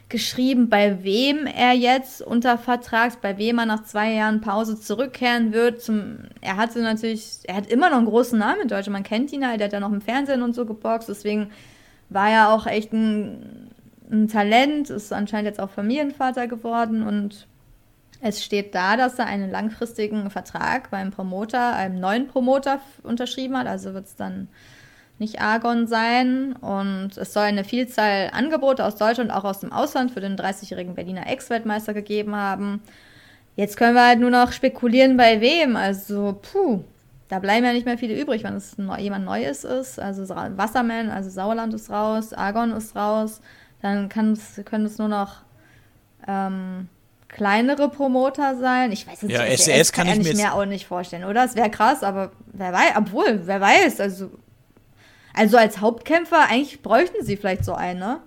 geschrieben, 0.08 0.70
bei 0.70 1.04
wem 1.04 1.48
er 1.48 1.74
jetzt 1.74 2.22
unter 2.22 2.60
Vertrag, 2.60 3.20
bei 3.22 3.40
wem 3.40 3.58
er 3.58 3.66
nach 3.66 3.84
zwei 3.84 4.14
Jahren 4.14 4.42
Pause 4.42 4.80
zurückkehren 4.80 5.52
wird. 5.52 5.82
Zum, 5.82 6.20
er 6.42 6.58
hatte 6.58 6.82
natürlich, 6.82 7.40
er 7.46 7.56
hat 7.56 7.68
immer 7.68 7.90
noch 7.90 7.98
einen 7.98 8.06
großen 8.06 8.38
Namen 8.38 8.62
in 8.62 8.68
Deutschland, 8.68 8.94
man 8.94 9.04
kennt 9.04 9.34
ihn 9.34 9.48
halt, 9.48 9.60
der 9.60 9.66
hat 9.66 9.74
ja 9.74 9.80
noch 9.80 9.92
im 9.92 10.02
Fernsehen 10.02 10.44
und 10.44 10.54
so 10.54 10.66
geboxt, 10.66 11.10
deswegen 11.10 11.50
war 12.10 12.30
er 12.30 12.50
auch 12.54 12.68
echt 12.68 12.94
ein, 12.94 13.72
ein 14.12 14.28
Talent, 14.28 14.92
ist 14.92 15.12
anscheinend 15.12 15.48
jetzt 15.48 15.60
auch 15.60 15.72
Familienvater 15.72 16.48
geworden 16.48 17.02
und 17.02 17.48
es 18.22 18.44
steht 18.44 18.74
da, 18.74 18.98
dass 18.98 19.20
er 19.20 19.26
einen 19.26 19.52
langfristigen 19.52 20.30
Vertrag 20.30 20.90
beim 20.90 21.12
Promoter, 21.12 21.76
einem 21.76 22.00
neuen 22.00 22.28
Promoter 22.28 22.80
unterschrieben 23.04 23.58
hat. 23.58 23.68
Also 23.68 23.94
wird 23.94 24.06
es 24.06 24.16
dann 24.16 24.48
nicht 25.20 25.42
Argon 25.42 25.88
sein. 25.88 26.54
Und 26.54 27.18
es 27.18 27.34
soll 27.34 27.44
eine 27.44 27.64
Vielzahl 27.64 28.30
Angebote 28.34 28.84
aus 28.86 28.96
Deutschland, 28.96 29.32
auch 29.32 29.44
aus 29.44 29.60
dem 29.60 29.72
Ausland 29.72 30.12
für 30.12 30.22
den 30.22 30.36
30-jährigen 30.38 30.96
Berliner 30.96 31.28
Ex-Weltmeister 31.28 31.94
gegeben 31.94 32.36
haben. 32.36 32.82
Jetzt 33.56 33.78
können 33.78 33.96
wir 33.96 34.06
halt 34.06 34.20
nur 34.20 34.32
noch 34.32 34.52
spekulieren, 34.52 35.18
bei 35.18 35.40
wem. 35.40 35.76
Also, 35.76 36.40
puh, 36.42 36.84
da 37.30 37.40
bleiben 37.40 37.66
ja 37.66 37.74
nicht 37.74 37.86
mehr 37.86 37.98
viele 37.98 38.20
übrig, 38.20 38.44
wenn 38.44 38.56
es 38.56 38.76
jemand 39.00 39.26
Neues 39.26 39.64
ist. 39.64 40.00
Also 40.00 40.28
Wasserman, 40.28 41.10
also 41.10 41.30
Sauerland 41.30 41.74
ist 41.74 41.90
raus, 41.90 42.34
Argon 42.34 42.72
ist 42.72 42.96
raus. 42.96 43.42
Dann 43.82 44.10
können 44.10 44.34
es 44.34 44.98
nur 44.98 45.08
noch 45.08 45.38
ähm, 46.28 46.90
kleinere 47.36 47.90
Promoter 47.90 48.58
sein. 48.58 48.92
Ich 48.92 49.06
weiß 49.06 49.24
jetzt 49.24 49.32
ja, 49.32 49.44
nicht, 49.44 49.64
SES 49.64 49.92
kann, 49.92 50.08
kann 50.08 50.22
ich 50.22 50.36
mir 50.36 50.54
auch 50.54 50.66
nicht 50.66 50.88
vorstellen, 50.88 51.26
oder? 51.26 51.44
Es 51.44 51.56
wäre 51.56 51.70
krass, 51.70 52.02
aber 52.02 52.32
wer 52.54 52.72
weiß, 52.72 52.94
obwohl, 52.98 53.42
wer 53.46 53.62
weiß, 53.62 54.00
also 54.00 54.32
also 55.36 55.58
als 55.58 55.80
Hauptkämpfer, 55.80 56.48
eigentlich 56.48 56.82
bräuchten 56.82 57.24
sie 57.26 57.36
vielleicht 57.36 57.66
so 57.66 57.74
einen, 57.74 58.00
ne? 58.00 58.22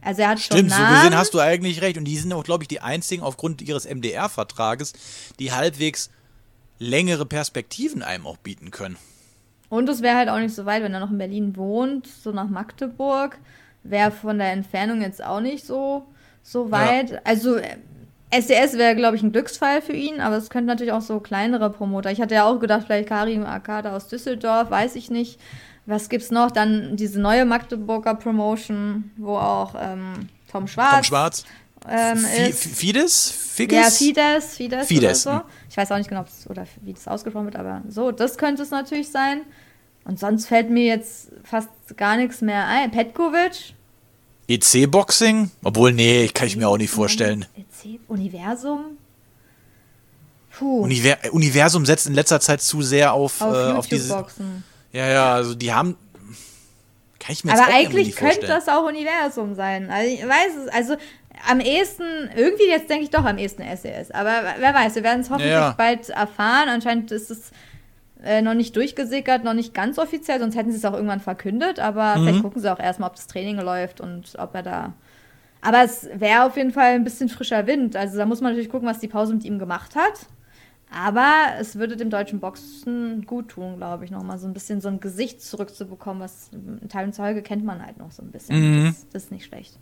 Also 0.00 0.22
er 0.22 0.30
hat 0.30 0.40
Stimmt, 0.40 0.72
schon 0.72 0.86
so 0.86 0.94
gesehen 0.94 1.16
hast 1.16 1.34
du 1.34 1.40
eigentlich 1.40 1.82
recht. 1.82 1.98
Und 1.98 2.04
die 2.04 2.16
sind 2.16 2.32
auch, 2.32 2.44
glaube 2.44 2.64
ich, 2.64 2.68
die 2.68 2.80
einzigen 2.80 3.22
aufgrund 3.22 3.62
ihres 3.62 3.84
MDR-Vertrages, 3.84 4.92
die 5.38 5.52
halbwegs 5.52 6.10
längere 6.78 7.26
Perspektiven 7.26 8.02
einem 8.02 8.26
auch 8.26 8.36
bieten 8.38 8.70
können. 8.70 8.96
Und 9.68 9.88
es 9.88 10.02
wäre 10.02 10.16
halt 10.16 10.28
auch 10.28 10.38
nicht 10.38 10.54
so 10.54 10.66
weit, 10.66 10.82
wenn 10.82 10.94
er 10.94 11.00
noch 11.00 11.10
in 11.10 11.18
Berlin 11.18 11.56
wohnt, 11.56 12.06
so 12.06 12.30
nach 12.32 12.48
Magdeburg, 12.48 13.38
wäre 13.82 14.10
von 14.10 14.38
der 14.38 14.52
Entfernung 14.52 15.02
jetzt 15.02 15.22
auch 15.22 15.40
nicht 15.40 15.64
so, 15.64 16.06
so 16.42 16.70
weit. 16.70 17.10
Ja. 17.10 17.20
Also 17.24 17.58
SDS 18.30 18.76
wäre, 18.76 18.94
glaube 18.94 19.16
ich, 19.16 19.22
ein 19.22 19.32
Glücksfall 19.32 19.80
für 19.80 19.94
ihn, 19.94 20.20
aber 20.20 20.36
es 20.36 20.50
könnten 20.50 20.66
natürlich 20.66 20.92
auch 20.92 21.00
so 21.00 21.20
kleinere 21.20 21.70
Promoter. 21.70 22.10
Ich 22.10 22.20
hatte 22.20 22.34
ja 22.34 22.44
auch 22.44 22.58
gedacht, 22.60 22.84
vielleicht 22.86 23.08
Karim 23.08 23.44
Akada 23.44 23.96
aus 23.96 24.08
Düsseldorf, 24.08 24.70
weiß 24.70 24.96
ich 24.96 25.10
nicht. 25.10 25.40
Was 25.86 26.10
gibt's 26.10 26.30
noch? 26.30 26.50
Dann 26.50 26.96
diese 26.96 27.18
neue 27.20 27.46
Magdeburger 27.46 28.14
Promotion, 28.14 29.10
wo 29.16 29.36
auch 29.36 29.74
ähm, 29.80 30.28
Tom 30.50 30.68
Schwarz. 30.68 30.96
Tom 30.96 31.04
Schwarz. 31.04 31.44
Ähm. 31.88 32.18
Fides? 32.18 33.30
Fides? 33.30 33.74
Ja, 33.74 33.90
Fides, 33.90 34.56
Fides, 34.56 34.86
Fides. 34.86 35.26
Oder 35.26 35.40
so. 35.40 35.48
Ich 35.70 35.76
weiß 35.76 35.90
auch 35.92 35.96
nicht 35.96 36.10
genau, 36.10 36.24
oder 36.48 36.66
wie 36.82 36.92
das 36.92 37.08
ausgesprochen 37.08 37.46
wird, 37.46 37.56
aber 37.56 37.82
so, 37.88 38.10
das 38.10 38.36
könnte 38.36 38.62
es 38.62 38.70
natürlich 38.70 39.10
sein. 39.10 39.42
Und 40.04 40.18
sonst 40.18 40.46
fällt 40.46 40.70
mir 40.70 40.84
jetzt 40.84 41.30
fast 41.44 41.68
gar 41.96 42.16
nichts 42.16 42.40
mehr 42.40 42.66
ein. 42.66 42.90
Petkovic, 42.90 43.74
EC-Boxing? 44.48 45.50
Obwohl, 45.62 45.92
nee, 45.92 46.28
kann 46.28 46.46
ich 46.46 46.56
mir 46.56 46.68
auch 46.68 46.78
nicht 46.78 46.90
vorstellen. 46.90 47.46
EC 47.56 48.00
Universum? 48.08 48.98
Puh. 50.58 50.82
Univer 50.82 51.16
Universum 51.30 51.86
setzt 51.86 52.06
in 52.06 52.14
letzter 52.14 52.40
Zeit 52.40 52.60
zu 52.60 52.82
sehr 52.82 53.12
auf, 53.12 53.40
auf, 53.40 53.54
äh, 53.54 53.72
auf 53.72 53.86
diese. 53.86 54.12
Boxen. 54.12 54.64
Ja, 54.92 55.06
ja, 55.06 55.34
also 55.34 55.54
die 55.54 55.72
haben. 55.72 55.96
Kann 57.20 57.32
ich 57.32 57.44
mir 57.44 57.52
Aber 57.52 57.66
eigentlich 57.72 58.16
könnte 58.16 58.46
das 58.46 58.68
auch 58.68 58.84
Universum 58.84 59.54
sein. 59.54 59.90
Also 59.90 60.10
ich 60.10 60.22
weiß 60.22 60.52
es, 60.64 60.68
also 60.72 60.96
am 61.46 61.60
ehesten, 61.60 62.30
irgendwie 62.34 62.68
jetzt 62.68 62.88
denke 62.90 63.04
ich 63.04 63.10
doch 63.10 63.24
am 63.24 63.38
ehesten 63.38 63.62
SES. 63.62 64.10
Aber 64.10 64.54
wer 64.58 64.74
weiß, 64.74 64.94
wir 64.94 65.02
werden 65.02 65.20
es 65.20 65.30
hoffentlich 65.30 65.52
ja, 65.52 65.68
ja. 65.68 65.74
bald 65.76 66.08
erfahren. 66.08 66.68
Anscheinend 66.68 67.12
ist 67.12 67.30
es 67.30 67.50
äh, 68.24 68.42
noch 68.42 68.54
nicht 68.54 68.74
durchgesickert, 68.76 69.44
noch 69.44 69.54
nicht 69.54 69.74
ganz 69.74 69.98
offiziell, 69.98 70.40
sonst 70.40 70.56
hätten 70.56 70.70
sie 70.70 70.78
es 70.78 70.84
auch 70.84 70.94
irgendwann 70.94 71.20
verkündet, 71.20 71.78
aber 71.78 72.16
mhm. 72.16 72.22
vielleicht 72.22 72.42
gucken 72.42 72.60
sie 72.60 72.72
auch 72.72 72.80
erstmal, 72.80 73.10
ob 73.10 73.16
das 73.16 73.26
Training 73.26 73.58
läuft 73.60 74.00
und 74.00 74.34
ob 74.38 74.54
er 74.54 74.62
da. 74.62 74.92
Aber 75.60 75.82
es 75.82 76.08
wäre 76.14 76.44
auf 76.44 76.56
jeden 76.56 76.72
Fall 76.72 76.94
ein 76.94 77.04
bisschen 77.04 77.28
frischer 77.28 77.66
Wind. 77.66 77.96
Also 77.96 78.16
da 78.16 78.26
muss 78.26 78.40
man 78.40 78.52
natürlich 78.52 78.70
gucken, 78.70 78.88
was 78.88 79.00
die 79.00 79.08
Pause 79.08 79.34
mit 79.34 79.44
ihm 79.44 79.58
gemacht 79.58 79.96
hat. 79.96 80.26
Aber 80.90 81.32
es 81.60 81.76
würde 81.76 81.96
dem 81.96 82.10
deutschen 82.10 82.40
Boxen 82.40 83.26
gut 83.26 83.48
tun, 83.50 83.76
glaube 83.76 84.04
ich, 84.04 84.10
nochmal 84.10 84.38
so 84.38 84.46
ein 84.46 84.54
bisschen 84.54 84.80
so 84.80 84.88
ein 84.88 85.00
Gesicht 85.00 85.42
zurückzubekommen, 85.42 86.22
was 86.22 86.50
Teil 86.88 87.06
und 87.06 87.12
Zeuge 87.12 87.42
kennt 87.42 87.64
man 87.64 87.84
halt 87.84 87.98
noch 87.98 88.10
so 88.10 88.22
ein 88.22 88.30
bisschen. 88.30 88.58
Mhm. 88.58 88.86
Das, 88.86 89.06
das, 89.12 89.24
ist 89.24 89.32
nicht 89.32 89.44
schlecht. 89.44 89.76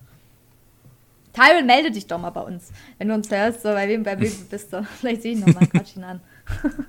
Tyron, 1.32 1.66
melde 1.66 1.92
dich 1.92 2.06
doch 2.06 2.18
mal 2.18 2.30
bei 2.30 2.40
uns. 2.40 2.72
Wenn 2.98 3.08
du 3.08 3.14
uns 3.14 3.30
hörst, 3.30 3.62
so 3.62 3.68
bei 3.68 3.88
wem, 3.88 4.02
bei 4.02 4.18
wem 4.18 4.32
bist 4.50 4.72
du. 4.72 4.82
Vielleicht 4.98 5.22
sehe 5.22 5.34
ich 5.34 5.44
nochmal, 5.44 5.68
quatsch 5.68 5.96
ihn 5.96 6.04
an. 6.04 6.20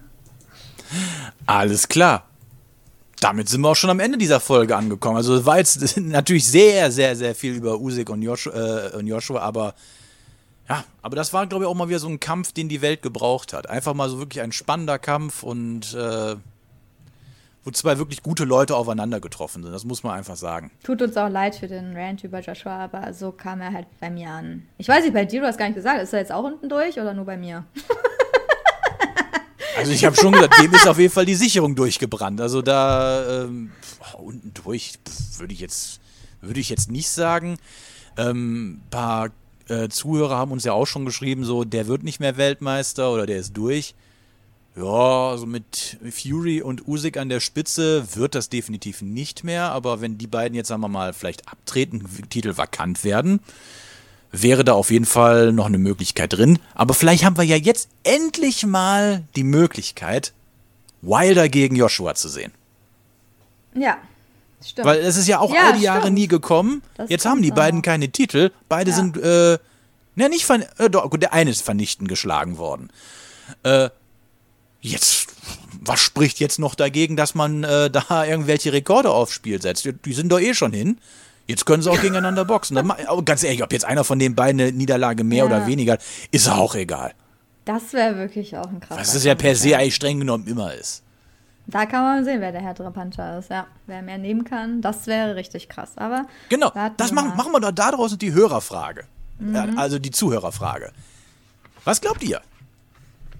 Alles 1.46 1.88
klar. 1.88 2.26
Damit 3.20 3.50
sind 3.50 3.62
wir 3.62 3.70
auch 3.70 3.76
schon 3.76 3.90
am 3.90 4.00
Ende 4.00 4.18
dieser 4.18 4.40
Folge 4.40 4.76
angekommen. 4.76 5.18
Also 5.18 5.36
es 5.36 5.46
war 5.46 5.58
jetzt 5.58 5.98
natürlich 5.98 6.48
sehr, 6.48 6.92
sehr, 6.92 7.16
sehr 7.16 7.34
viel 7.34 7.56
über 7.56 7.80
Usyk 7.80 8.10
und 8.10 8.22
Joshua, 8.22 8.54
äh, 8.54 8.96
und 8.96 9.08
Joshua 9.08 9.42
aber 9.42 9.74
Ja, 10.70 10.84
aber 11.02 11.16
das 11.16 11.34
war, 11.34 11.48
glaube 11.48 11.64
ich, 11.64 11.70
auch 11.70 11.74
mal 11.74 11.90
wieder 11.90 12.00
so 12.00 12.10
ein 12.10 12.20
Kampf, 12.20 12.52
den 12.52 12.70
die 12.70 12.82
Welt 12.82 13.02
gebraucht 13.02 13.54
hat. 13.54 13.70
Einfach 13.70 13.94
mal 13.94 14.10
so 14.10 14.20
wirklich 14.20 14.42
ein 14.42 14.52
spannender 14.52 15.00
Kampf 15.00 15.42
und 15.42 15.94
äh, 15.96 16.36
wo 17.64 17.72
zwei 17.72 17.98
wirklich 17.98 18.24
gute 18.24 18.46
Leute 18.46 18.76
aufeinander 18.76 19.20
getroffen 19.20 19.64
sind. 19.64 19.74
Das 19.74 19.84
muss 19.84 20.02
man 20.02 20.14
einfach 20.14 20.38
sagen. 20.38 20.72
Tut 20.84 21.02
uns 21.02 21.18
auch 21.18 21.28
leid 21.28 21.56
für 21.56 21.68
den 21.68 21.98
Rant 21.98 22.24
über 22.24 22.40
Joshua, 22.40 22.78
aber 22.78 23.14
so 23.14 23.32
kam 23.32 23.60
er 23.60 23.74
halt 23.74 23.88
bei 24.00 24.10
mir 24.10 24.30
an. 24.30 24.68
Ich 24.78 24.88
weiß 24.88 25.04
nicht, 25.04 25.14
bei 25.14 25.26
dir, 25.26 25.42
du 25.42 25.48
hast 25.48 25.58
gar 25.58 25.66
nicht 25.66 25.76
gesagt, 25.76 26.02
ist 26.02 26.14
er 26.14 26.20
jetzt 26.20 26.32
auch 26.32 26.46
unten 26.46 26.70
durch 26.70 26.98
oder 26.98 27.14
nur 27.14 27.26
bei 27.26 27.36
mir? 27.36 27.66
Also 29.78 29.92
ich 29.92 30.04
habe 30.06 30.16
schon 30.16 30.34
gesagt, 30.34 30.60
dem 30.60 30.74
ist 30.74 30.88
auf 30.88 30.98
jeden 30.98 31.14
Fall 31.14 31.26
die 31.26 31.36
Sicherung 31.36 31.76
durchgebrannt. 31.76 32.42
Also 32.42 32.62
da 32.62 33.44
ähm, 33.44 33.72
unten 34.18 34.52
durch 34.54 34.94
würde 35.38 35.54
ich 35.54 35.60
jetzt 35.60 36.00
würde 36.42 36.60
ich 36.60 36.70
jetzt 36.70 36.90
nicht 36.92 37.10
sagen. 37.10 37.58
Ähm, 38.18 38.82
paar 38.90 39.30
äh, 39.68 39.90
Zuhörer 39.90 40.38
haben 40.38 40.52
uns 40.52 40.64
ja 40.64 40.74
auch 40.74 40.88
schon 40.88 41.06
geschrieben, 41.06 41.44
so 41.44 41.64
der 41.64 41.88
wird 41.88 42.04
nicht 42.04 42.20
mehr 42.20 42.38
Weltmeister 42.38 43.12
oder 43.12 43.26
der 43.26 43.38
ist 43.38 43.56
durch. 43.56 43.96
Ja, 44.76 45.30
also 45.32 45.48
mit 45.48 45.98
Fury 46.12 46.62
und 46.62 46.88
Usyk 46.88 47.18
an 47.18 47.30
der 47.30 47.40
Spitze 47.40 48.16
wird 48.16 48.36
das 48.36 48.50
definitiv 48.50 49.02
nicht 49.02 49.44
mehr. 49.44 49.72
Aber 49.72 50.02
wenn 50.02 50.18
die 50.18 50.28
beiden 50.28 50.56
jetzt 50.56 50.68
sagen 50.68 50.82
wir 50.82 50.88
mal 50.88 51.14
vielleicht 51.14 51.48
abtreten, 51.48 52.08
Titel 52.30 52.58
vakant 52.58 53.04
werden, 53.04 53.40
wäre 54.32 54.64
da 54.64 54.74
auf 54.74 54.92
jeden 54.92 55.06
Fall 55.06 55.52
noch 55.54 55.66
eine 55.68 55.78
Möglichkeit 55.78 56.34
drin. 56.34 56.60
Aber 56.76 56.94
vielleicht 56.94 57.24
haben 57.24 57.38
wir 57.38 57.44
ja 57.44 57.56
jetzt 57.56 57.90
endlich 58.04 58.66
mal 58.66 59.24
die 59.36 59.44
Möglichkeit, 59.44 60.34
Wilder 61.02 61.50
gegen 61.50 61.76
Joshua 61.76 62.16
zu 62.16 62.28
sehen. 62.30 62.52
Ja, 63.76 63.98
stimmt. 64.66 64.88
Weil 64.88 65.00
es 65.00 65.18
ist 65.18 65.28
ja 65.28 65.40
auch 65.40 65.54
Ja, 65.54 65.68
all 65.68 65.78
die 65.78 65.84
Jahre 65.84 66.02
stimmt. 66.02 66.16
nie 66.16 66.28
gekommen. 66.28 66.82
Das 66.96 67.10
jetzt 67.10 67.26
haben 67.26 67.42
die 67.42 67.52
beiden 67.52 67.80
auch. 67.80 67.84
keine 67.84 68.10
Titel. 68.10 68.52
Beide 68.70 68.92
Ja. 68.92 68.96
sind, 68.96 69.18
äh, 69.18 69.58
ne, 70.16 70.30
nicht 70.30 70.46
von, 70.46 70.64
äh, 70.78 70.90
doch, 70.90 71.10
gut, 71.10 71.22
der 71.22 71.34
eine 71.34 71.52
ist 71.52 71.62
vernichtend 71.62 72.10
geschlagen 72.10 72.58
worden. 72.58 72.90
Äh, 73.64 73.90
jetzt, 74.82 75.28
was 75.82 76.00
spricht 76.00 76.40
jetzt 76.40 76.60
noch 76.60 76.76
dagegen, 76.76 77.16
dass 77.16 77.36
man 77.36 77.64
äh, 77.64 77.90
da 77.90 78.26
irgendwelche 78.26 78.74
Rekorde 78.74 79.12
aufs 79.12 79.34
Spiel 79.34 79.62
setzt? 79.62 79.86
Die, 79.86 79.94
die 79.94 80.14
sind 80.14 80.30
doch 80.30 80.40
eh 80.40 80.54
schon 80.54 80.74
hin. 80.74 80.98
Jetzt 81.48 81.66
können 81.66 81.82
sie 81.82 81.90
auch 81.90 82.00
gegeneinander 82.02 82.46
boxen. 82.46 82.76
Dann 82.76 82.92
ganz 83.26 83.44
ehrlich, 83.44 83.64
ob 83.64 83.72
jetzt 83.74 83.86
einer 83.86 84.04
von 84.04 84.20
den 84.20 84.36
beiden 84.36 84.60
eine 84.62 84.72
Niederlage 84.72 85.24
mehr 85.24 85.40
Ja. 85.40 85.46
oder 85.46 85.68
weniger, 85.68 85.98
ist 86.32 86.50
auch 86.50 86.76
egal. 86.76 87.14
das 87.66 87.94
wäre 87.94 88.16
wirklich 88.18 88.56
auch 88.58 88.68
ein 88.68 88.80
krasser 88.80 89.00
Was 89.02 89.14
es 89.14 89.24
ja 89.24 89.36
per 89.36 89.56
se 89.56 89.76
eigentlich 89.78 89.96
streng 89.96 90.20
genommen 90.20 90.48
immer 90.48 90.74
ist. 90.74 91.04
Da 91.70 91.86
kann 91.86 92.02
man 92.04 92.24
sehen, 92.24 92.40
wer 92.40 92.54
der 92.54 92.62
härtere 92.62 92.92
Puncher 92.92 93.40
ist. 93.40 93.50
Ja, 93.50 93.68
wer 93.88 94.02
mehr 94.02 94.18
nehmen 94.18 94.46
kann, 94.46 94.82
das 94.82 95.06
wäre 95.06 95.36
richtig 95.36 95.68
krass. 95.68 95.92
Aber 95.98 96.26
Genau, 96.48 96.72
das 96.96 97.12
machen. 97.12 97.32
Mhm. 97.32 97.36
machen 97.38 97.52
wir 97.52 97.60
doch 97.60 97.72
da 97.72 97.92
draußen 97.92 98.18
die 98.18 98.32
Hörerfrage. 98.34 99.04
Ja, 99.54 99.68
also 99.76 100.00
die 100.00 100.12
Zuhörerfrage. 100.12 100.92
Was 101.84 102.00
glaubt 102.02 102.24
ihr? 102.24 102.42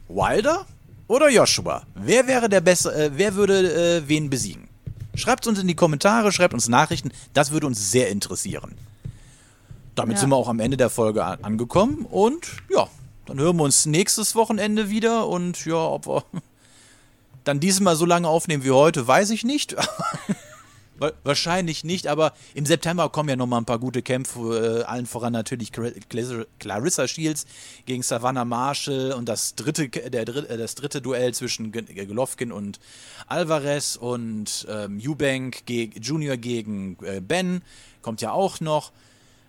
Wilder 0.10 0.66
oder 1.08 1.30
Joshua? 1.30 1.84
Wer 1.96 2.28
wäre 2.28 2.50
der 2.50 2.62
bessere, 2.62 3.06
äh, 3.06 3.12
wer 3.14 3.36
würde 3.36 3.98
äh, 3.98 4.08
wen 4.08 4.30
besiegen? 4.30 4.68
Schreibt 5.18 5.48
uns 5.48 5.60
in 5.60 5.68
die 5.68 5.76
Kommentare, 5.76 6.32
schreibt 6.32 6.54
uns 6.54 6.68
Nachrichten, 6.70 7.12
das 7.34 7.52
würde 7.52 7.68
uns 7.68 7.92
sehr 7.92 8.10
interessieren. 8.10 8.76
Damit 9.96 10.16
Ja. 10.18 10.22
sind 10.22 10.30
wir 10.30 10.36
auch 10.36 10.48
am 10.48 10.60
Ende 10.60 10.78
der 10.78 10.90
Folge 10.90 11.26
an 11.26 11.44
angekommen 11.44 12.06
und 12.10 12.48
ja, 12.70 12.88
dann 13.26 13.40
hören 13.40 13.58
wir 13.58 13.64
uns 13.64 13.86
nächstes 13.88 14.36
Wochenende 14.36 14.90
wieder 14.90 15.28
und 15.28 15.66
ja, 15.66 15.76
ob 15.76 16.06
wir 16.08 16.24
dann 17.44 17.60
diesmal 17.60 17.96
so 17.96 18.06
lange 18.06 18.28
aufnehmen 18.28 18.64
wie 18.64 18.72
heute, 18.72 19.08
weiß 19.08 19.32
ich 19.32 19.44
nicht. 19.44 19.76
Wa- 21.00 21.12
Wahrscheinlich 21.24 21.84
nicht, 21.84 22.08
aber 22.08 22.34
im 22.54 22.66
September 22.66 23.10
kommen 23.10 23.30
ja 23.30 23.36
noch 23.36 23.48
mal 23.48 23.58
ein 23.60 23.66
paar 23.66 23.80
gute 23.80 24.02
Kämpfe, 24.02 24.82
äh, 24.82 24.84
allen 24.84 25.06
voran 25.06 25.34
natürlich 25.34 25.72
Clar- 25.72 25.92
Clar- 26.10 26.46
Clarissa 26.60 27.08
Shields 27.08 27.46
gegen 27.86 28.04
Savannah 28.04 28.46
Marshall 28.46 29.12
und 29.14 29.30
das 29.30 29.56
dritte, 29.56 29.90
der, 29.90 30.28
äh, 30.28 30.58
das 30.58 30.76
dritte 30.76 31.02
Duell 31.02 31.34
zwischen 31.34 31.72
Golovkin 31.72 32.52
und 32.52 32.80
Alvarez 33.28 33.96
und 33.96 34.66
ähm, 34.70 35.00
Eubank 35.06 35.66
ge 35.66 35.90
Junior 36.02 36.38
gegen 36.38 36.98
äh, 37.04 37.22
Ben 37.22 37.62
kommt 38.02 38.22
ja 38.22 38.32
auch 38.32 38.60
noch. 38.60 38.92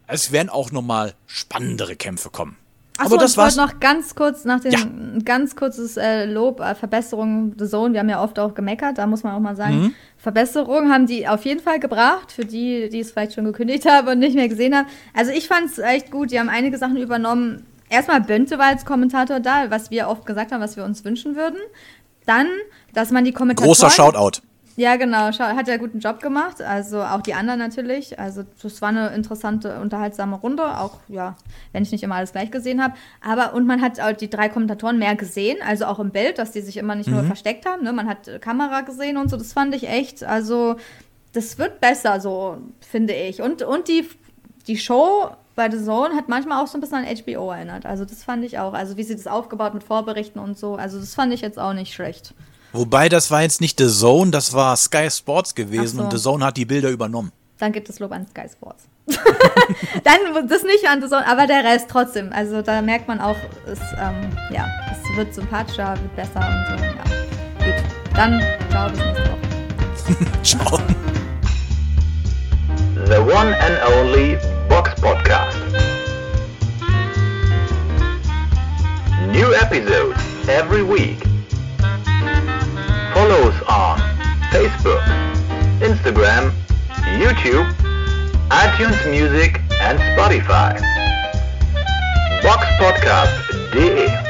Es 0.07 0.33
werden 0.33 0.49
auch 0.49 0.71
noch 0.73 0.83
mal 0.83 1.15
spannendere 1.27 1.95
Kämpfe 1.97 2.31
kommen. 2.31 2.57
Achso, 2.99 3.15
aber 3.15 3.23
das 3.23 3.33
ich 3.33 3.37
war's. 3.37 3.57
noch 3.57 3.81
ganz 3.81 4.15
kurz 4.15 4.45
nach 4.45 4.61
dem 4.61 4.73
Ja. 4.73 4.81
ganz 5.25 5.57
kurzes 5.57 5.97
äh, 5.97 6.25
Lob, 6.27 6.61
äh, 6.61 6.75
Verbesserung 6.75 7.57
der 7.57 7.69
Zone. 7.69 7.95
Wir 7.95 8.01
haben 8.01 8.09
ja 8.09 8.23
oft 8.23 8.39
auch 8.39 8.55
gemeckert, 8.55 8.99
da 8.99 9.07
muss 9.07 9.23
man 9.23 9.35
auch 9.35 9.41
mal 9.41 9.57
sagen, 9.57 9.81
Mhm. 9.81 9.95
Verbesserungen 10.19 10.93
haben 10.93 11.07
die 11.07 11.27
auf 11.29 11.45
jeden 11.45 11.61
Fall 11.61 11.79
gebracht, 11.79 12.33
für 12.33 12.45
die, 12.45 12.89
die 12.89 13.01
es 13.01 13.13
vielleicht 13.13 13.35
schon 13.35 13.45
gekündigt 13.45 13.89
haben 13.89 14.09
und 14.09 14.19
nicht 14.19 14.35
mehr 14.35 14.49
gesehen 14.49 14.75
haben. 14.75 14.89
Also 15.15 15.31
ich 15.33 15.47
fand 15.49 15.67
es 15.71 15.79
echt 15.79 16.11
gut, 16.11 16.31
die 16.33 16.41
haben 16.41 16.49
einige 16.49 16.77
Sachen 16.77 16.97
übernommen. 16.97 17.65
Erstmal 17.89 18.21
Bönte 18.21 18.59
war 18.59 18.67
als 18.67 18.85
Kommentator 18.85 19.41
da, 19.41 19.71
was 19.71 19.91
wir 19.91 20.09
oft 20.09 20.27
gesagt 20.27 20.53
haben, 20.53 20.61
was 20.61 20.77
wir 20.77 20.85
uns 20.85 21.05
wünschen 21.05 21.37
würden. 21.37 21.59
Dann, 22.27 22.47
dass 22.93 23.11
man 23.11 23.25
die 23.25 23.33
Kommentatoren... 23.33 23.69
Großer 23.69 23.91
Shoutout. 23.91 24.41
Ja, 24.79 24.95
genau. 24.95 25.33
Hat 25.37 25.67
ja 25.67 25.77
guten 25.77 25.99
Job 25.99 26.23
gemacht. 26.23 26.63
Also 26.63 27.03
auch 27.03 27.21
die 27.21 27.35
anderen 27.35 27.59
natürlich. 27.59 28.17
Also 28.17 28.45
das 28.63 28.81
war 28.81 28.91
eine 28.91 29.09
interessante, 29.09 29.81
unterhaltsame 29.81 30.37
Runde. 30.37 30.63
Auch, 30.79 31.01
ja, 31.09 31.35
wenn 31.73 31.83
ich 31.83 31.91
nicht 31.91 32.05
immer 32.05 32.15
alles 32.15 32.31
gleich 32.31 32.53
gesehen 32.53 32.81
habe. 32.81 32.95
Aber, 33.21 33.55
und 33.55 33.67
man 33.67 33.83
hat 33.83 33.99
auch 33.99 34.13
die 34.13 34.31
drei 34.31 34.49
Kommentatoren 34.49 35.01
mehr 35.01 35.17
gesehen. 35.17 35.57
Also 35.67 35.87
auch 35.87 35.99
im 35.99 36.11
Bild, 36.11 36.39
dass 36.39 36.53
die 36.53 36.61
sich 36.61 36.77
immer 36.77 36.95
nicht 36.95 37.11
nur 37.11 37.25
versteckt 37.25 37.67
haben. 37.67 37.83
Ne? 37.83 37.93
Man 37.93 38.09
hat 38.09 38.29
äh, 38.29 38.39
Kamera 38.39 38.83
gesehen 38.83 39.17
und 39.17 39.29
so. 39.31 39.37
Das 39.37 39.53
fand 39.53 39.75
ich 39.75 39.89
echt, 39.89 40.23
also 40.23 40.77
das 41.33 41.59
wird 41.59 41.81
besser, 41.81 42.21
so 42.21 42.59
finde 42.81 43.15
ich. 43.15 43.43
Und, 43.43 43.63
und 43.63 43.89
die, 43.89 44.09
die 44.69 44.77
Show 44.77 45.29
bei 45.57 45.69
The 45.69 45.85
Zone 45.85 46.15
hat 46.15 46.29
manchmal 46.29 46.63
auch 46.63 46.69
so 46.69 46.79
ein 46.79 46.81
bisschen 46.81 46.99
an 46.99 47.17
HBO 47.17 47.51
erinnert. 47.51 47.85
Also 47.85 48.05
das 48.05 48.23
fand 48.23 48.45
ich 48.45 48.61
auch. 48.61 48.75
Also 48.75 48.97
wie 48.97 49.03
sie 49.03 49.17
das 49.17 49.27
aufgebaut 49.27 49.75
mit 49.75 49.83
Vorberichten 49.83 50.41
und 50.41 50.57
so. 50.57 50.77
Also 50.77 51.01
das 51.01 51.17
fand 51.17 51.35
ich 51.35 51.41
jetzt 51.41 51.59
auch 51.59 51.73
nicht 51.73 51.93
schlecht. 51.93 52.33
Wobei, 52.73 53.09
das 53.09 53.31
war 53.31 53.43
jetzt 53.43 53.61
nicht 53.61 53.79
The 53.79 53.89
Zone, 53.89 54.31
das 54.31 54.53
war 54.53 54.77
Sky 54.77 55.11
Sports 55.11 55.55
gewesen 55.55 55.99
so. 55.99 56.03
und 56.05 56.13
The 56.13 56.19
Zone 56.19 56.45
hat 56.45 56.57
die 56.57 56.65
Bilder 56.65 56.91
übernommen. 56.91 57.33
Dann 57.59 57.73
gibt 57.73 57.89
es 57.89 57.99
Lob 57.99 58.13
an 58.13 58.27
Sky 58.29 58.49
Sports. 58.51 58.85
Dann 60.05 60.49
das 60.49 60.63
nicht 60.63 60.87
an 60.87 61.01
The 61.01 61.09
Zone, 61.09 61.27
aber 61.27 61.47
der 61.47 61.65
Rest 61.65 61.87
trotzdem. 61.91 62.31
Also 62.33 62.63
da 62.63 62.83
merkt 62.83 63.09
man 63.09 63.21
auch, 63.21 63.37
es, 63.67 63.79
ähm, 63.99 64.31
ja, 64.53 64.67
es 64.93 65.17
wird 65.17 65.35
sympathischer, 65.35 65.97
wird 66.01 66.15
besser 66.17 66.41
und 66.41 66.79
so. 66.79 66.85
Ja. 66.85 67.05
Gut, 67.65 67.85
dann 68.15 68.41
ciao, 68.71 68.89
bis 68.91 68.99
nächste 68.99 69.31
Woche. 69.31 70.43
Ciao. 70.43 70.79
The 73.07 73.19
one 73.21 73.57
and 73.57 73.79
only 73.97 74.39
Box 74.69 74.95
Podcast. 75.01 75.57
New 79.33 79.53
episodes 79.55 80.19
every 80.49 80.83
week. 80.83 81.19
Follows 83.15 83.55
on 83.69 83.99
Facebook, 84.51 85.03
Instagram, 85.81 86.53
YouTube, 87.19 87.69
iTunes 88.51 88.99
Music 89.11 89.61
and 89.81 89.99
Spotify. 89.99 90.81
Box 92.43 92.65
Podcast 92.79 93.73
DE 93.73 94.28